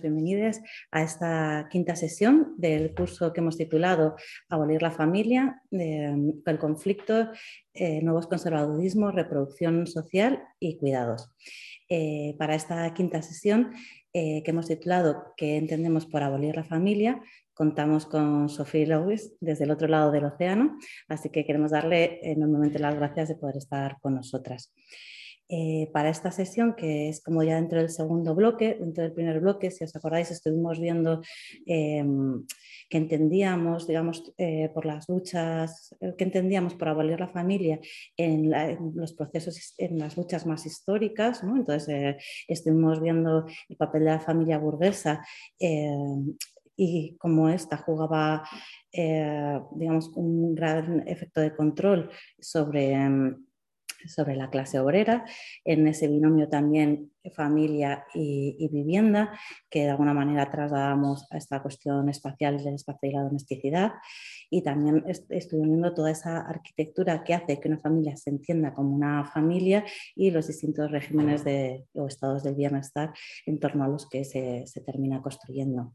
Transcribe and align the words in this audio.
Bienvenidos, 0.00 0.60
a 0.90 1.02
esta 1.02 1.68
quinta 1.70 1.94
sesión 1.96 2.54
del 2.56 2.94
curso 2.94 3.32
que 3.32 3.40
hemos 3.40 3.58
titulado 3.58 4.16
Abolir 4.48 4.80
la 4.80 4.90
familia, 4.90 5.60
el 5.70 6.58
conflicto, 6.58 7.30
eh, 7.74 8.00
nuevos 8.00 8.26
conservadurismos, 8.26 9.14
reproducción 9.14 9.86
social 9.86 10.42
y 10.58 10.78
cuidados. 10.78 11.30
Eh, 11.90 12.34
para 12.38 12.54
esta 12.54 12.94
quinta 12.94 13.20
sesión 13.20 13.72
eh, 14.14 14.42
que 14.42 14.50
hemos 14.52 14.68
titulado 14.68 15.34
¿Qué 15.36 15.58
entendemos 15.58 16.06
por 16.06 16.22
abolir 16.22 16.56
la 16.56 16.64
familia? 16.64 17.20
Contamos 17.52 18.06
con 18.06 18.48
Sofía 18.48 18.86
Lewis 18.86 19.34
desde 19.40 19.64
el 19.64 19.72
otro 19.72 19.88
lado 19.88 20.10
del 20.10 20.24
océano, 20.24 20.78
así 21.08 21.28
que 21.28 21.44
queremos 21.44 21.72
darle 21.72 22.20
enormemente 22.22 22.78
las 22.78 22.94
gracias 22.94 23.28
de 23.28 23.34
poder 23.34 23.58
estar 23.58 23.98
con 24.00 24.14
nosotras. 24.14 24.72
Eh, 25.54 25.90
para 25.92 26.08
esta 26.08 26.30
sesión, 26.30 26.72
que 26.74 27.10
es 27.10 27.22
como 27.22 27.42
ya 27.42 27.56
dentro 27.56 27.78
del 27.78 27.90
segundo 27.90 28.34
bloque, 28.34 28.78
dentro 28.80 29.02
del 29.04 29.12
primer 29.12 29.38
bloque, 29.38 29.70
si 29.70 29.84
os 29.84 29.94
acordáis, 29.94 30.30
estuvimos 30.30 30.80
viendo 30.80 31.20
em, 31.66 32.42
que 32.88 32.96
entendíamos, 32.96 33.86
digamos, 33.86 34.32
eh, 34.38 34.70
por 34.72 34.86
las 34.86 35.10
luchas, 35.10 35.94
que 36.16 36.24
entendíamos 36.24 36.74
por 36.74 36.88
abolir 36.88 37.20
la 37.20 37.28
familia 37.28 37.78
en, 38.16 38.50
los 38.94 39.12
procesos, 39.12 39.74
en 39.76 39.98
las 39.98 40.16
luchas 40.16 40.46
más 40.46 40.64
históricas. 40.64 41.42
Entonces, 41.42 42.16
estuvimos 42.48 43.02
viendo 43.02 43.44
el 43.68 43.76
papel 43.76 44.04
de 44.04 44.10
la 44.10 44.20
familia 44.20 44.56
burguesa 44.56 45.22
em, 45.58 46.34
y 46.76 47.14
cómo 47.18 47.50
esta 47.50 47.76
jugaba, 47.76 48.42
eh, 48.90 49.60
digamos, 49.72 50.08
un 50.16 50.54
gran 50.54 51.06
efecto 51.06 51.42
de 51.42 51.54
control 51.54 52.10
sobre, 52.40 52.92
em, 52.92 53.36
sobre 54.08 54.36
la 54.36 54.50
clase 54.50 54.78
obrera, 54.78 55.24
en 55.64 55.86
ese 55.86 56.08
binomio 56.08 56.48
también 56.48 57.11
familia 57.30 58.04
y, 58.14 58.68
vivienda, 58.68 59.38
que 59.70 59.84
de 59.84 59.90
alguna 59.90 60.14
manera 60.14 60.50
trasladamos 60.50 61.26
a 61.30 61.36
esta 61.36 61.62
cuestión 61.62 62.08
espacial 62.08 62.62
del 62.62 62.74
espacio 62.74 63.10
y 63.10 63.12
la 63.12 63.22
domesticidad. 63.22 63.92
Y 64.50 64.62
también 64.62 65.04
estoy 65.06 65.60
uniendo 65.60 65.94
toda 65.94 66.10
esa 66.10 66.40
arquitectura 66.40 67.24
que 67.24 67.34
hace 67.34 67.58
que 67.58 67.68
una 67.68 67.78
familia 67.78 68.16
se 68.16 68.30
entienda 68.30 68.74
como 68.74 68.94
una 68.94 69.24
familia 69.24 69.84
y 70.14 70.30
los 70.30 70.48
distintos 70.48 70.90
regímenes 70.90 71.44
de, 71.44 71.86
o 71.94 72.06
estados 72.06 72.42
del 72.42 72.54
bienestar 72.54 73.12
en 73.46 73.58
torno 73.58 73.84
a 73.84 73.88
los 73.88 74.08
que 74.08 74.24
se, 74.24 74.66
se 74.66 74.80
termina 74.80 75.22
construyendo. 75.22 75.94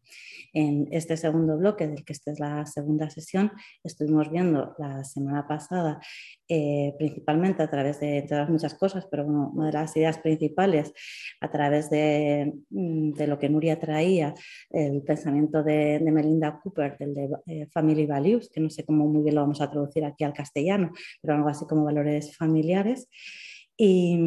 En 0.53 0.87
este 0.91 1.17
segundo 1.17 1.57
bloque, 1.57 1.87
del 1.87 2.03
que 2.03 2.13
esta 2.13 2.31
es 2.31 2.39
la 2.39 2.65
segunda 2.65 3.09
sesión, 3.09 3.51
estuvimos 3.83 4.31
viendo 4.31 4.75
la 4.77 5.03
semana 5.03 5.47
pasada, 5.47 5.99
eh, 6.47 6.95
principalmente 6.97 7.61
a 7.61 7.69
través 7.69 7.99
de 7.99 8.25
todas 8.27 8.49
muchas 8.49 8.73
cosas, 8.73 9.05
pero 9.09 9.25
una 9.25 9.67
de 9.67 9.73
las 9.73 9.95
ideas 9.97 10.17
principales 10.19 10.93
a 11.41 11.51
través 11.51 11.87
mm, 11.89 13.11
de, 13.13 13.27
lo 13.27 13.37
que 13.37 13.49
Nuria 13.49 13.79
traía, 13.79 14.33
el 14.69 15.01
pensamiento 15.03 15.63
de, 15.63 15.99
Melinda 16.11 16.59
Cooper, 16.61 16.97
del 16.97 17.13
de 17.13 17.29
eh, 17.45 17.67
Family 17.67 18.05
Values, 18.05 18.49
que 18.49 18.59
no 18.59 18.69
sé 18.69 18.85
cómo 18.85 19.07
muy 19.07 19.23
bien 19.23 19.35
lo 19.35 19.41
vamos 19.41 19.61
a 19.61 19.69
traducir 19.69 20.05
aquí 20.05 20.23
al 20.23 20.33
castellano, 20.33 20.91
pero 21.21 21.35
algo 21.35 21.49
así 21.49 21.65
como 21.65 21.83
valores 21.83 22.35
familiares. 22.35 23.09
Y, 23.77 24.17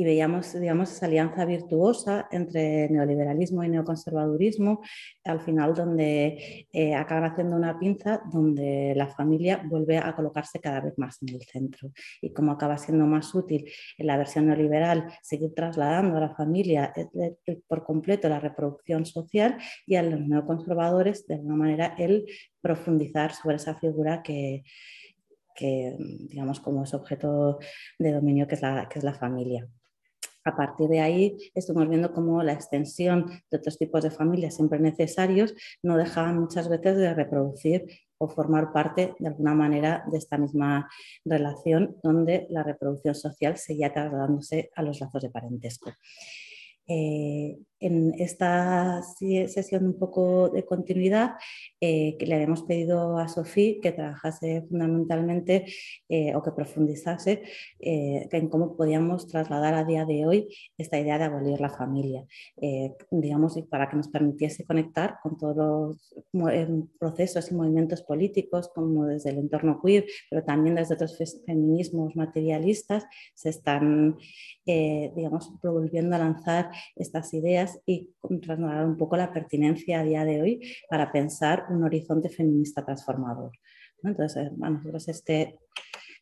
y 0.00 0.04
veíamos 0.04 0.52
digamos, 0.58 0.90
esa 0.90 1.06
alianza 1.06 1.44
virtuosa 1.44 2.26
entre 2.30 2.88
neoliberalismo 2.88 3.62
y 3.62 3.68
neoconservadurismo, 3.68 4.80
al 5.24 5.40
final 5.40 5.74
donde 5.74 6.66
eh, 6.72 6.94
acaban 6.94 7.30
haciendo 7.30 7.56
una 7.56 7.78
pinza 7.78 8.22
donde 8.32 8.94
la 8.96 9.08
familia 9.08 9.62
vuelve 9.68 9.98
a 9.98 10.14
colocarse 10.16 10.58
cada 10.58 10.80
vez 10.80 10.94
más 10.96 11.20
en 11.22 11.34
el 11.34 11.42
centro. 11.42 11.90
Y 12.22 12.32
como 12.32 12.52
acaba 12.52 12.78
siendo 12.78 13.04
más 13.04 13.34
útil 13.34 13.70
en 13.98 14.06
la 14.06 14.16
versión 14.16 14.46
neoliberal 14.46 15.12
seguir 15.22 15.52
trasladando 15.54 16.16
a 16.16 16.20
la 16.20 16.34
familia 16.34 16.94
eh, 16.96 17.36
eh, 17.46 17.60
por 17.68 17.84
completo 17.84 18.28
la 18.30 18.40
reproducción 18.40 19.04
social 19.04 19.58
y 19.86 19.96
a 19.96 20.02
los 20.02 20.20
neoconservadores 20.20 21.26
de 21.26 21.34
alguna 21.34 21.56
manera 21.56 21.94
el 21.98 22.24
profundizar 22.62 23.34
sobre 23.34 23.56
esa 23.56 23.74
figura 23.74 24.22
que 24.22 24.62
que 25.54 25.96
digamos 25.98 26.60
como 26.60 26.84
es 26.84 26.94
objeto 26.94 27.58
de 27.98 28.12
dominio 28.12 28.46
que 28.46 28.54
es 28.54 28.62
la, 28.62 28.88
que 28.88 28.98
es 28.98 29.04
la 29.04 29.14
familia. 29.14 29.68
A 30.44 30.56
partir 30.56 30.88
de 30.88 31.00
ahí 31.00 31.36
estamos 31.54 31.88
viendo 31.88 32.12
cómo 32.12 32.42
la 32.42 32.54
extensión 32.54 33.26
de 33.50 33.58
otros 33.58 33.76
tipos 33.76 34.02
de 34.02 34.10
familias 34.10 34.56
siempre 34.56 34.78
necesarios 34.78 35.54
no 35.82 35.98
dejaban 35.98 36.40
muchas 36.40 36.68
veces 36.68 36.96
de 36.96 37.12
reproducir 37.12 37.86
o 38.16 38.28
formar 38.28 38.72
parte 38.72 39.14
de 39.18 39.28
alguna 39.28 39.54
manera 39.54 40.04
de 40.10 40.18
esta 40.18 40.38
misma 40.38 40.88
relación 41.24 41.96
donde 42.02 42.46
la 42.50 42.62
reproducción 42.62 43.14
social 43.14 43.58
seguía 43.58 43.92
trasladándose 43.92 44.70
a 44.74 44.82
los 44.82 45.00
lazos 45.00 45.22
de 45.22 45.30
parentesco. 45.30 45.92
Eh, 46.86 47.58
en 47.80 48.14
esta 48.18 49.02
sesión 49.02 49.86
un 49.86 49.98
poco 49.98 50.50
de 50.50 50.64
continuidad, 50.64 51.32
eh, 51.80 52.16
que 52.18 52.26
le 52.26 52.34
habíamos 52.34 52.62
pedido 52.62 53.18
a 53.18 53.26
Sofía 53.26 53.80
que 53.82 53.92
trabajase 53.92 54.62
fundamentalmente 54.68 55.64
eh, 56.08 56.34
o 56.34 56.42
que 56.42 56.52
profundizase 56.52 57.42
en 57.80 58.48
cómo 58.48 58.76
podíamos 58.76 59.26
trasladar 59.26 59.74
a 59.74 59.84
día 59.84 60.04
de 60.04 60.26
hoy 60.26 60.48
esta 60.76 60.98
idea 60.98 61.18
de 61.18 61.24
abolir 61.24 61.60
la 61.60 61.70
familia, 61.70 62.26
digamos, 63.10 63.58
para 63.70 63.88
que 63.88 63.96
nos 63.96 64.08
permitiese 64.08 64.64
conectar 64.64 65.18
con 65.22 65.38
todos 65.38 66.14
los 66.32 66.88
procesos 66.98 67.50
y 67.50 67.54
movimientos 67.54 68.02
políticos, 68.02 68.70
como 68.74 69.06
desde 69.06 69.30
el 69.30 69.38
entorno 69.38 69.80
queer, 69.82 70.06
pero 70.28 70.44
también 70.44 70.74
desde 70.74 70.94
otros 70.94 71.16
feminismos 71.46 72.16
materialistas, 72.16 73.04
se 73.34 73.50
están, 73.50 74.16
digamos, 74.66 75.50
volviendo 75.62 76.16
a 76.16 76.18
lanzar 76.18 76.70
estas 76.96 77.32
ideas 77.34 77.69
y 77.86 78.10
trasladar 78.42 78.86
un 78.86 78.96
poco 78.96 79.16
la 79.16 79.32
pertinencia 79.32 80.00
a 80.00 80.04
día 80.04 80.24
de 80.24 80.42
hoy 80.42 80.76
para 80.88 81.12
pensar 81.12 81.66
un 81.70 81.84
horizonte 81.84 82.28
feminista 82.28 82.84
transformador. 82.84 83.52
Entonces, 84.02 84.50
nosotros 84.56 85.08
este, 85.08 85.58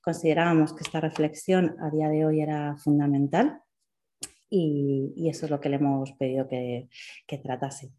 considerábamos 0.03 0.72
que 0.72 0.82
esta 0.84 1.00
reflexión 1.00 1.76
a 1.81 1.91
día 1.91 2.09
de 2.09 2.26
hoy 2.26 2.41
era 2.41 2.76
fundamental 2.76 3.60
y, 4.50 5.28
eso 5.28 5.47
es 5.47 5.50
lo 5.50 5.60
que 5.60 5.69
le 5.69 5.76
hemos 5.76 6.12
pedido 6.12 6.48
que 6.48 6.88
tratase. 7.42 7.92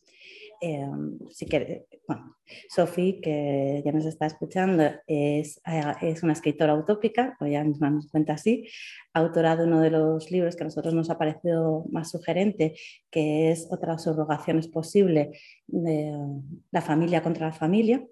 Eh, 0.61 0.87
si 1.31 1.45
que, 1.45 1.85
bueno, 2.07 2.35
Sophie, 2.69 3.21
que 3.21 3.81
ya 3.85 3.91
nos 3.91 4.05
está 4.05 4.25
escuchando, 4.25 4.83
es, 5.07 5.61
eh, 5.65 5.81
es 6.01 6.23
una 6.23 6.33
escritora 6.33 6.75
utópica, 6.75 7.37
o 7.39 7.45
ya 7.45 7.63
misma 7.63 7.89
nos 7.89 8.09
cuenta 8.09 8.33
así, 8.33 8.67
autora 9.13 9.55
de 9.55 9.63
uno 9.65 9.79
de 9.81 9.91
los 9.91 10.31
libros 10.31 10.55
que 10.55 10.63
a 10.63 10.65
nosotros 10.65 10.93
nos 10.93 11.09
ha 11.09 11.17
parecido 11.17 11.85
más 11.91 12.11
sugerente, 12.11 12.75
que 13.09 13.51
es 13.51 13.67
Otras 13.71 14.03
subrogaciones 14.03 14.67
posible 14.67 15.31
de 15.67 16.13
La 16.71 16.81
familia 16.81 17.23
contra 17.23 17.47
la 17.47 17.53
familia, 17.53 18.05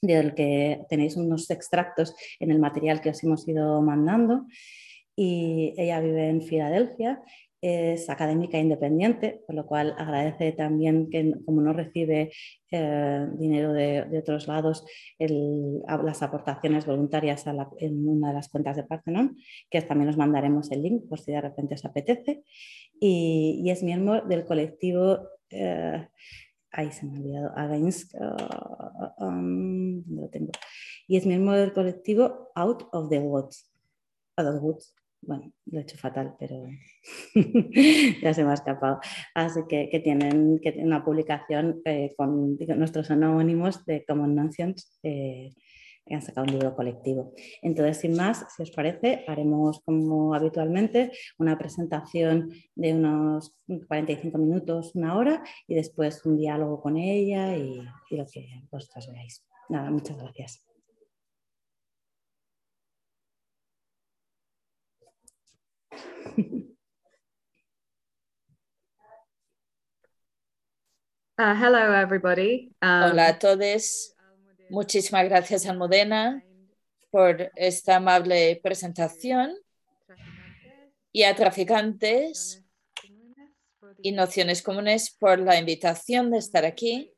del 0.00 0.34
que 0.34 0.84
tenéis 0.88 1.16
unos 1.16 1.50
extractos 1.50 2.14
en 2.40 2.50
el 2.50 2.58
material 2.58 3.00
que 3.00 3.10
os 3.10 3.22
hemos 3.22 3.46
ido 3.48 3.80
mandando. 3.82 4.46
Y 5.14 5.74
ella 5.76 6.00
vive 6.00 6.28
en 6.28 6.42
Filadelfia 6.42 7.22
es 7.62 8.10
académica 8.10 8.58
independiente, 8.58 9.44
por 9.46 9.54
lo 9.54 9.66
cual 9.66 9.94
agradece 9.96 10.50
también 10.50 11.08
que 11.08 11.32
como 11.46 11.60
no 11.60 11.72
recibe 11.72 12.32
eh, 12.72 13.26
dinero 13.38 13.72
de, 13.72 14.18
otros 14.18 14.48
lados, 14.48 14.84
las 15.18 16.22
aportaciones 16.22 16.86
voluntarias 16.86 17.44
en 17.78 18.08
una 18.08 18.28
de 18.28 18.34
las 18.34 18.48
cuentas 18.48 18.76
de 18.76 18.82
Parthenon, 18.82 19.36
que 19.70 19.80
también 19.82 20.10
os 20.10 20.16
mandaremos 20.16 20.72
el 20.72 20.82
link 20.82 21.08
por 21.08 21.20
si 21.20 21.30
de 21.30 21.40
repente 21.40 21.74
os 21.74 21.84
apetece, 21.84 22.42
y, 23.00 23.70
es 23.70 23.82
miembro 23.82 24.22
del 24.22 24.44
colectivo... 24.44 25.20
Eh, 25.48 26.08
ahí 26.74 26.90
se 26.90 27.04
me 27.04 27.18
ha 27.18 27.20
olvidado, 27.20 27.52
uh, 29.18 29.24
um, 29.24 30.02
lo 30.08 30.28
tengo. 30.30 30.50
Y 31.06 31.18
es 31.18 31.26
miembro 31.26 31.54
del 31.54 31.74
colectivo 31.74 32.50
Out 32.54 32.88
of 32.92 33.10
the 33.10 33.18
Woods, 33.18 33.70
Out 34.38 34.48
of 34.48 34.54
the 34.54 34.60
Woods 34.60 34.94
bueno, 35.22 35.52
lo 35.66 35.78
he 35.78 35.82
hecho 35.82 35.96
fatal, 35.96 36.34
pero 36.38 36.66
ya 38.22 38.34
se 38.34 38.44
me 38.44 38.50
ha 38.50 38.54
escapado. 38.54 39.00
Así 39.34 39.60
que, 39.68 40.00
tienen, 40.02 40.58
que 40.60 40.74
una 40.78 41.04
publicación 41.04 41.80
eh, 41.84 42.14
con 42.16 42.58
nuestros 42.58 43.10
anónimos 43.10 43.84
de 43.84 44.04
Common 44.04 44.34
Notions 44.34 44.98
eh, 45.02 45.52
han 46.10 46.22
sacado 46.22 46.46
un 46.46 46.52
libro 46.52 46.74
colectivo. 46.74 47.32
Entonces, 47.62 47.98
sin 47.98 48.16
más, 48.16 48.44
si 48.54 48.62
os 48.62 48.70
parece, 48.72 49.24
haremos 49.28 49.80
como 49.84 50.34
habitualmente 50.34 51.12
una 51.38 51.56
presentación 51.56 52.50
de 52.74 52.92
unos 52.92 53.54
45 53.86 54.36
minutos, 54.38 54.94
una 54.94 55.16
hora, 55.16 55.42
y 55.68 55.76
después 55.76 56.24
un 56.26 56.36
diálogo 56.36 56.80
con 56.82 56.96
ella 56.96 57.56
y, 57.56 57.80
y 58.10 58.16
lo 58.16 58.26
que 58.26 58.46
vosotras 58.70 59.08
veáis. 59.08 59.46
Nada, 59.68 59.90
muchas 59.90 60.18
gracias. 60.18 60.71
Uh, 66.38 66.64
hello, 71.54 71.92
everybody. 71.92 72.72
Um, 72.80 73.10
Hola 73.10 73.28
a 73.28 73.38
todos. 73.38 74.14
Muchísimas 74.70 75.28
gracias, 75.28 75.66
Almudena, 75.66 76.42
por 77.10 77.50
esta 77.56 77.96
amable 77.96 78.60
presentación 78.62 79.54
y 81.12 81.24
a 81.24 81.34
traficantes 81.34 82.64
y 84.00 84.12
nociones 84.12 84.62
comunes 84.62 85.10
por 85.10 85.38
la 85.38 85.58
invitación 85.58 86.30
de 86.30 86.38
estar 86.38 86.64
aquí. 86.64 87.12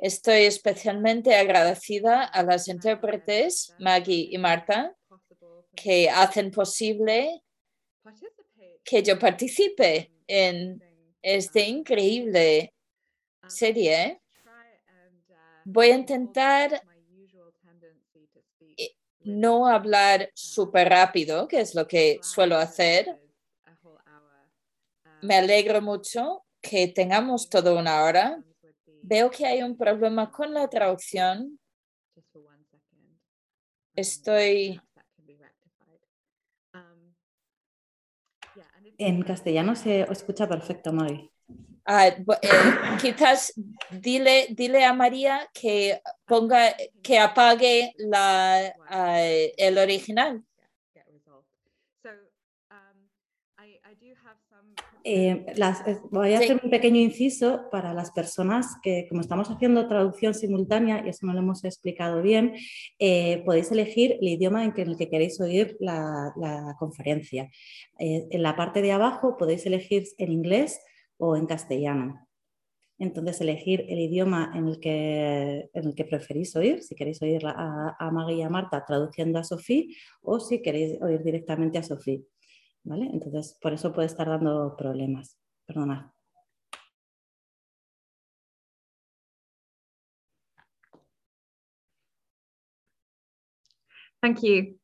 Estoy 0.00 0.44
especialmente 0.44 1.34
agradecida 1.34 2.24
a 2.24 2.42
las 2.42 2.68
intérpretes 2.68 3.74
Maggie 3.78 4.28
y 4.30 4.38
Marta 4.38 4.96
que 5.76 6.08
hacen 6.08 6.50
posible 6.50 7.42
que 8.84 9.02
yo 9.02 9.18
participe 9.18 10.10
en 10.26 10.82
este 11.22 11.68
increíble 11.68 12.74
serie. 13.46 14.20
Voy 15.64 15.90
a 15.90 15.96
intentar 15.96 16.82
eh, 18.76 18.94
no 19.20 19.66
hablar 19.66 20.30
súper 20.34 20.88
rápido, 20.88 21.46
que 21.46 21.60
es 21.60 21.74
lo 21.74 21.86
que 21.86 22.18
suelo 22.22 22.56
hacer. 22.56 23.20
Me 25.22 25.36
alegro 25.36 25.82
mucho 25.82 26.44
que 26.60 26.88
tengamos 26.88 27.48
toda 27.48 27.74
una 27.74 28.04
hora. 28.04 28.42
Veo 29.02 29.30
que 29.30 29.46
hay 29.46 29.62
un 29.62 29.76
problema 29.76 30.30
con 30.30 30.52
la 30.54 30.68
traducción. 30.68 31.58
Estoy 33.94 34.80
En 39.00 39.22
castellano 39.22 39.74
se 39.74 40.02
escucha 40.12 40.46
perfecto, 40.46 40.92
Maggie. 40.92 41.30
Ah, 41.86 42.08
eh, 42.08 42.16
quizás 43.00 43.54
dile, 43.90 44.48
dile 44.50 44.84
a 44.84 44.92
María 44.92 45.48
que 45.54 46.02
ponga, 46.26 46.76
que 47.02 47.18
apague 47.18 47.94
la, 47.96 48.74
ah, 48.90 49.22
el 49.22 49.78
original. 49.78 50.44
Eh, 55.04 55.46
las, 55.56 55.86
eh, 55.86 55.98
voy 56.10 56.34
a 56.34 56.38
hacer 56.38 56.60
un 56.62 56.70
pequeño 56.70 57.00
inciso 57.00 57.68
para 57.70 57.94
las 57.94 58.10
personas 58.10 58.76
que, 58.82 59.06
como 59.08 59.20
estamos 59.20 59.48
haciendo 59.50 59.88
traducción 59.88 60.34
simultánea, 60.34 61.02
y 61.04 61.08
eso 61.08 61.26
no 61.26 61.32
lo 61.32 61.38
hemos 61.38 61.64
explicado 61.64 62.22
bien, 62.22 62.54
eh, 62.98 63.42
podéis 63.44 63.70
elegir 63.72 64.18
el 64.20 64.28
idioma 64.28 64.64
en, 64.64 64.74
el 64.76 64.96
que 64.96 65.08
queréis 65.08 65.40
oír 65.40 65.76
la, 65.80 66.32
la 66.36 66.76
conferencia. 66.78 67.50
en 67.98 68.42
la 68.42 68.56
parte 68.56 68.82
de 68.82 68.92
abajo 68.92 69.36
podéis 69.36 69.66
elegir 69.66 70.04
en 70.18 70.32
inglés 70.32 70.80
o 71.18 71.36
en 71.36 71.46
castellano. 71.46 72.26
Entonces, 72.98 73.40
elegir 73.40 73.86
el 73.88 73.98
idioma 73.98 74.52
en 74.54 74.68
el 74.68 74.78
que, 74.78 75.70
en 75.72 75.86
el 75.86 75.94
que 75.94 76.04
preferís 76.04 76.54
oír, 76.54 76.82
si 76.82 76.94
queréis 76.94 77.22
oír 77.22 77.46
a, 77.46 77.96
a 77.98 78.10
Maggie 78.10 78.36
y 78.36 78.42
a 78.42 78.50
Marta 78.50 78.84
traduciendo 78.86 79.38
a 79.38 79.44
Sofía 79.44 79.84
o 80.20 80.38
si 80.38 80.60
queréis 80.60 81.00
oír 81.00 81.22
directamente 81.22 81.78
a 81.78 81.82
Sofía. 81.82 82.20
¿Vale? 82.82 83.08
Entonces, 83.12 83.58
por 83.60 83.72
eso 83.72 83.92
puede 83.92 84.06
estar 84.06 84.26
dando 84.26 84.76
problemas. 84.76 85.36
Perdonad. 85.66 86.10
Thank 94.20 94.42
you. 94.42 94.78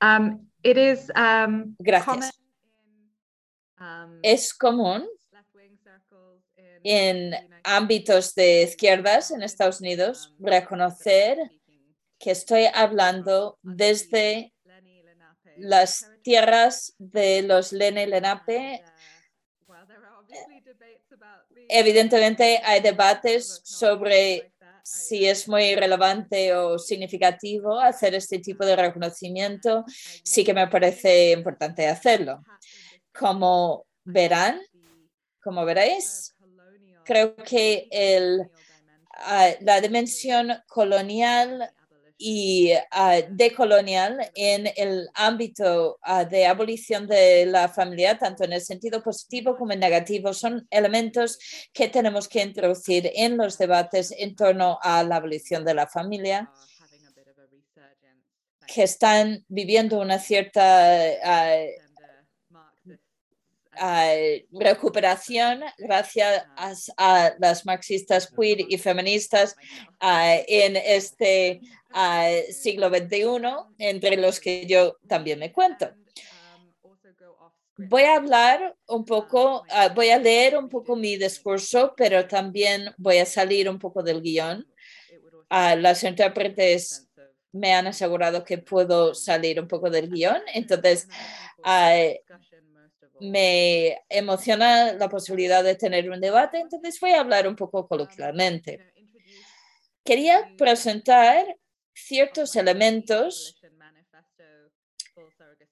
Um, 0.00 0.48
it 0.62 0.78
is, 0.78 1.10
um, 1.14 1.76
Gracias. 1.78 2.32
um, 3.78 4.18
Es 4.22 4.54
común 4.54 5.06
en 6.82 7.34
ámbitos 7.62 8.34
de 8.34 8.62
izquierdas 8.62 9.30
en 9.30 9.42
Estados 9.42 9.80
Unidos 9.80 10.34
reconocer 10.38 11.36
que 12.18 12.30
estoy 12.30 12.64
hablando 12.72 13.58
desde 13.62 14.54
las 15.60 16.10
tierras 16.22 16.94
de 16.98 17.42
los 17.42 17.72
Lene 17.72 18.06
Lenape. 18.06 18.82
Evidentemente 21.68 22.60
hay 22.64 22.80
debates 22.80 23.60
sobre 23.64 24.52
si 24.82 25.26
es 25.26 25.48
muy 25.48 25.76
relevante 25.76 26.54
o 26.54 26.78
significativo 26.78 27.78
hacer 27.78 28.14
este 28.14 28.38
tipo 28.38 28.64
de 28.64 28.76
reconocimiento. 28.76 29.84
Sí 30.24 30.44
que 30.44 30.54
me 30.54 30.66
parece 30.66 31.32
importante 31.32 31.86
hacerlo. 31.86 32.42
Como 33.16 33.86
verán, 34.04 34.60
como 35.42 35.64
veréis, 35.64 36.34
creo 37.04 37.36
que 37.36 37.88
el, 37.90 38.50
ah, 39.14 39.50
la 39.60 39.80
dimensión 39.80 40.52
colonial 40.66 41.72
y 42.22 42.72
uh, 42.74 43.22
decolonial 43.30 44.30
en 44.34 44.70
el 44.76 45.08
ámbito 45.14 45.98
ah, 46.02 46.26
de 46.26 46.44
abolición 46.44 47.06
de 47.06 47.46
la 47.46 47.66
familia, 47.70 48.18
tanto 48.18 48.44
en 48.44 48.52
el 48.52 48.60
sentido 48.60 49.02
positivo 49.02 49.56
como 49.56 49.72
en 49.72 49.80
negativo, 49.80 50.34
son 50.34 50.66
elementos 50.70 51.38
que 51.72 51.88
tenemos 51.88 52.28
que 52.28 52.42
introducir 52.42 53.10
en 53.14 53.38
los 53.38 53.56
debates 53.56 54.14
en 54.18 54.36
torno 54.36 54.78
a 54.82 55.02
la 55.02 55.16
abolición 55.16 55.64
de 55.64 55.74
la 55.74 55.86
familia 55.86 56.50
que 58.66 58.82
están 58.82 59.44
viviendo 59.48 59.98
una 59.98 60.18
cierta 60.18 61.02
recuperación 64.52 65.62
gracias 65.78 66.44
a, 66.96 67.34
las 67.38 67.64
marxistas 67.64 68.30
queer 68.30 68.60
y 68.68 68.78
feministas 68.78 69.56
en 70.00 70.76
este 70.76 71.60
siglo 72.52 72.88
XXI, 72.88 73.24
entre 73.78 74.16
los 74.16 74.40
que 74.40 74.66
yo 74.66 74.96
también 75.08 75.38
me 75.38 75.52
cuento. 75.52 75.90
Voy 77.88 78.02
a 78.02 78.16
hablar 78.16 78.76
un 78.88 79.06
poco, 79.06 79.64
voy 79.94 80.10
a 80.10 80.18
leer 80.18 80.58
un 80.58 80.68
poco 80.68 80.96
mi 80.96 81.16
discurso, 81.16 81.94
pero 81.96 82.26
también 82.26 82.92
voy 82.98 83.18
a 83.18 83.26
salir 83.26 83.70
un 83.70 83.78
poco 83.78 84.02
del 84.02 84.20
guion. 84.20 84.66
las 85.48 86.04
intérpretes 86.04 87.08
me 87.52 87.74
han 87.74 87.86
asegurado 87.86 88.44
que 88.44 88.58
puedo 88.58 89.14
salir 89.14 89.60
un 89.60 89.66
poco 89.66 89.90
del 89.90 90.10
guion, 90.10 90.40
entonces 90.54 91.08
me 93.20 94.00
emociona 94.08 94.92
la 94.94 95.08
posibilidad 95.08 95.62
de 95.62 95.74
tener 95.74 96.10
un 96.10 96.20
debate, 96.20 96.58
entonces 96.58 96.98
voy 97.00 97.10
a 97.10 97.20
hablar 97.20 97.46
un 97.46 97.56
poco 97.56 97.86
coloquialmente. 97.86 98.92
Quería 100.04 100.50
presentar 100.56 101.56
ciertos 101.94 102.56
elementos 102.56 103.60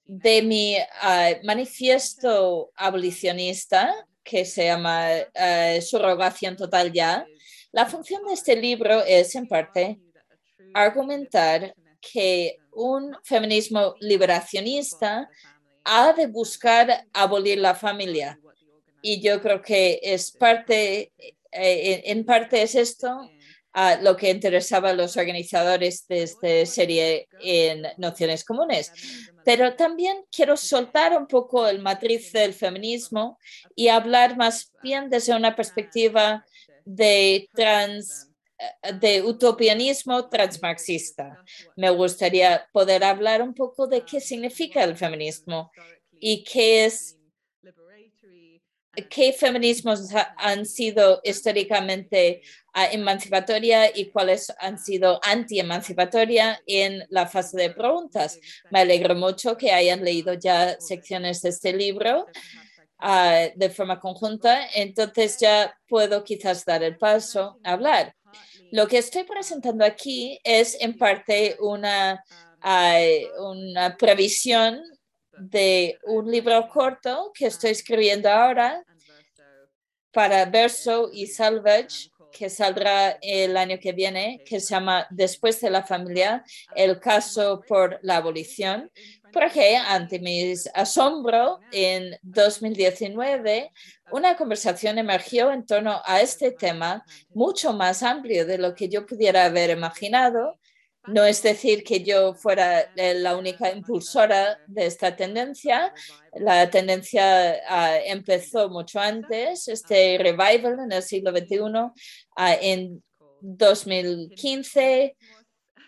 de 0.04 0.42
mi 0.42 0.76
ah, 1.02 1.32
manifiesto 1.44 2.70
abolicionista 2.74 3.94
que 4.28 4.44
se 4.44 4.66
llama 4.66 5.08
uh, 5.10 5.80
Subrogación 5.80 6.56
Total 6.56 6.92
Ya. 6.92 7.26
La 7.72 7.86
función 7.86 8.24
de 8.26 8.34
este 8.34 8.56
libro 8.56 9.02
es, 9.04 9.34
en 9.34 9.48
parte, 9.48 9.98
argumentar 10.74 11.74
que 12.00 12.58
un 12.72 13.16
feminismo 13.24 13.94
liberacionista 14.00 15.28
ha 15.88 16.12
de 16.12 16.26
buscar 16.26 17.06
abolir 17.12 17.58
la 17.58 17.74
familia. 17.74 18.38
Y 19.00 19.20
yo 19.20 19.40
creo 19.40 19.62
que 19.62 20.00
es 20.02 20.30
parte, 20.32 21.12
eh, 21.50 22.02
en 22.04 22.24
parte 22.24 22.62
es 22.62 22.74
esto 22.74 23.30
lo 24.02 24.16
que 24.16 24.30
interesaba 24.30 24.90
a 24.90 24.94
los 24.94 25.16
organizadores 25.16 26.06
de 26.08 26.22
esta 26.22 26.66
serie 26.66 27.28
en 27.40 27.86
Nociones 27.96 28.44
Comunes. 28.44 28.92
Pero 29.44 29.76
también 29.76 30.24
quiero 30.30 30.56
soltar 30.56 31.16
un 31.16 31.26
poco 31.26 31.66
el 31.68 31.80
matriz 31.80 32.32
del 32.32 32.52
feminismo 32.52 33.38
y 33.74 33.88
hablar 33.88 34.36
más 34.36 34.72
bien 34.82 35.08
desde 35.08 35.34
una 35.34 35.54
perspectiva 35.54 36.44
de 36.84 37.48
trans 37.54 38.27
de 39.00 39.22
utopianismo 39.22 40.28
transmarxista. 40.28 41.44
Me 41.76 41.90
gustaría 41.90 42.66
poder 42.72 43.04
hablar 43.04 43.42
un 43.42 43.54
poco 43.54 43.86
de 43.86 44.02
qué 44.02 44.20
significa 44.20 44.82
el 44.84 44.96
feminismo 44.96 45.70
y 46.20 46.44
qué 46.44 46.86
es 46.86 47.18
qué 49.08 49.32
feminismos 49.32 50.08
han 50.36 50.66
sido 50.66 51.20
históricamente 51.22 52.42
ah, 52.72 52.86
emancipatoria 52.86 53.96
y 53.96 54.06
cuáles 54.06 54.52
han 54.58 54.78
sido 54.78 55.20
anti-emancipatoria 55.22 56.60
en 56.66 57.04
la 57.10 57.26
fase 57.26 57.56
de 57.56 57.70
preguntas. 57.70 58.38
Me 58.70 58.80
alegro 58.80 59.14
mucho 59.14 59.56
que 59.56 59.72
hayan 59.72 60.04
leído 60.04 60.34
ya 60.34 60.80
secciones 60.80 61.42
de 61.42 61.50
este 61.50 61.72
libro 61.72 62.26
ah, 62.98 63.46
de 63.54 63.70
forma 63.70 64.00
conjunta, 64.00 64.68
entonces 64.74 65.38
ya 65.38 65.74
puedo 65.86 66.24
quizás 66.24 66.64
dar 66.64 66.82
el 66.82 66.96
paso 66.96 67.60
a 67.62 67.72
hablar. 67.72 68.14
Lo 68.70 68.86
que 68.86 68.98
estoy 68.98 69.24
presentando 69.24 69.84
aquí 69.84 70.38
es 70.44 70.76
en 70.80 70.96
parte 70.96 71.56
una, 71.60 72.22
una 73.38 73.96
previsión 73.96 74.82
de 75.38 75.98
un 76.04 76.30
libro 76.30 76.68
corto 76.68 77.32
que 77.34 77.46
estoy 77.46 77.70
escribiendo 77.70 78.28
ahora 78.28 78.84
para 80.12 80.44
Verso 80.46 81.10
y 81.12 81.26
Salvage, 81.26 82.10
que 82.32 82.50
saldrá 82.50 83.18
el 83.22 83.56
año 83.56 83.78
que 83.80 83.92
viene, 83.92 84.42
que 84.44 84.60
se 84.60 84.74
llama 84.74 85.06
Después 85.10 85.60
de 85.60 85.70
la 85.70 85.84
familia, 85.84 86.44
el 86.74 86.98
caso 87.00 87.62
por 87.66 87.98
la 88.02 88.16
abolición, 88.16 88.90
porque 89.32 89.76
ante 89.76 90.18
mi 90.18 90.54
asombro, 90.74 91.60
en 91.72 92.16
2019, 92.22 93.72
una 94.12 94.36
conversación 94.36 94.98
emergió 94.98 95.52
en 95.52 95.66
torno 95.66 96.00
a 96.04 96.20
este 96.20 96.52
tema 96.52 97.04
mucho 97.30 97.72
más 97.72 98.02
amplio 98.02 98.46
de 98.46 98.58
lo 98.58 98.74
que 98.74 98.88
yo 98.88 99.06
pudiera 99.06 99.44
haber 99.44 99.70
imaginado. 99.70 100.58
No 101.06 101.24
es 101.24 101.42
decir 101.42 101.84
que 101.84 102.02
yo 102.02 102.34
fuera 102.34 102.90
la 102.94 103.36
única 103.36 103.70
impulsora 103.72 104.58
de 104.66 104.86
esta 104.86 105.16
tendencia. 105.16 105.94
La 106.34 106.68
tendencia 106.68 107.56
ah, 107.68 107.96
empezó 108.04 108.68
mucho 108.68 109.00
antes, 109.00 109.68
este 109.68 110.18
revival 110.18 110.78
en 110.84 110.92
el 110.92 111.02
siglo 111.02 111.30
XXI, 111.30 111.60
ah, 112.36 112.54
en 112.60 113.02
2015 113.40 115.16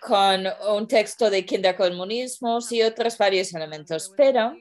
con 0.00 0.47
un 0.69 0.88
texto 0.88 1.30
de 1.30 1.45
kindercomunismos 1.45 2.73
y 2.73 2.83
otros 2.83 3.16
varios 3.19 3.52
elementos, 3.54 4.12
pero 4.16 4.57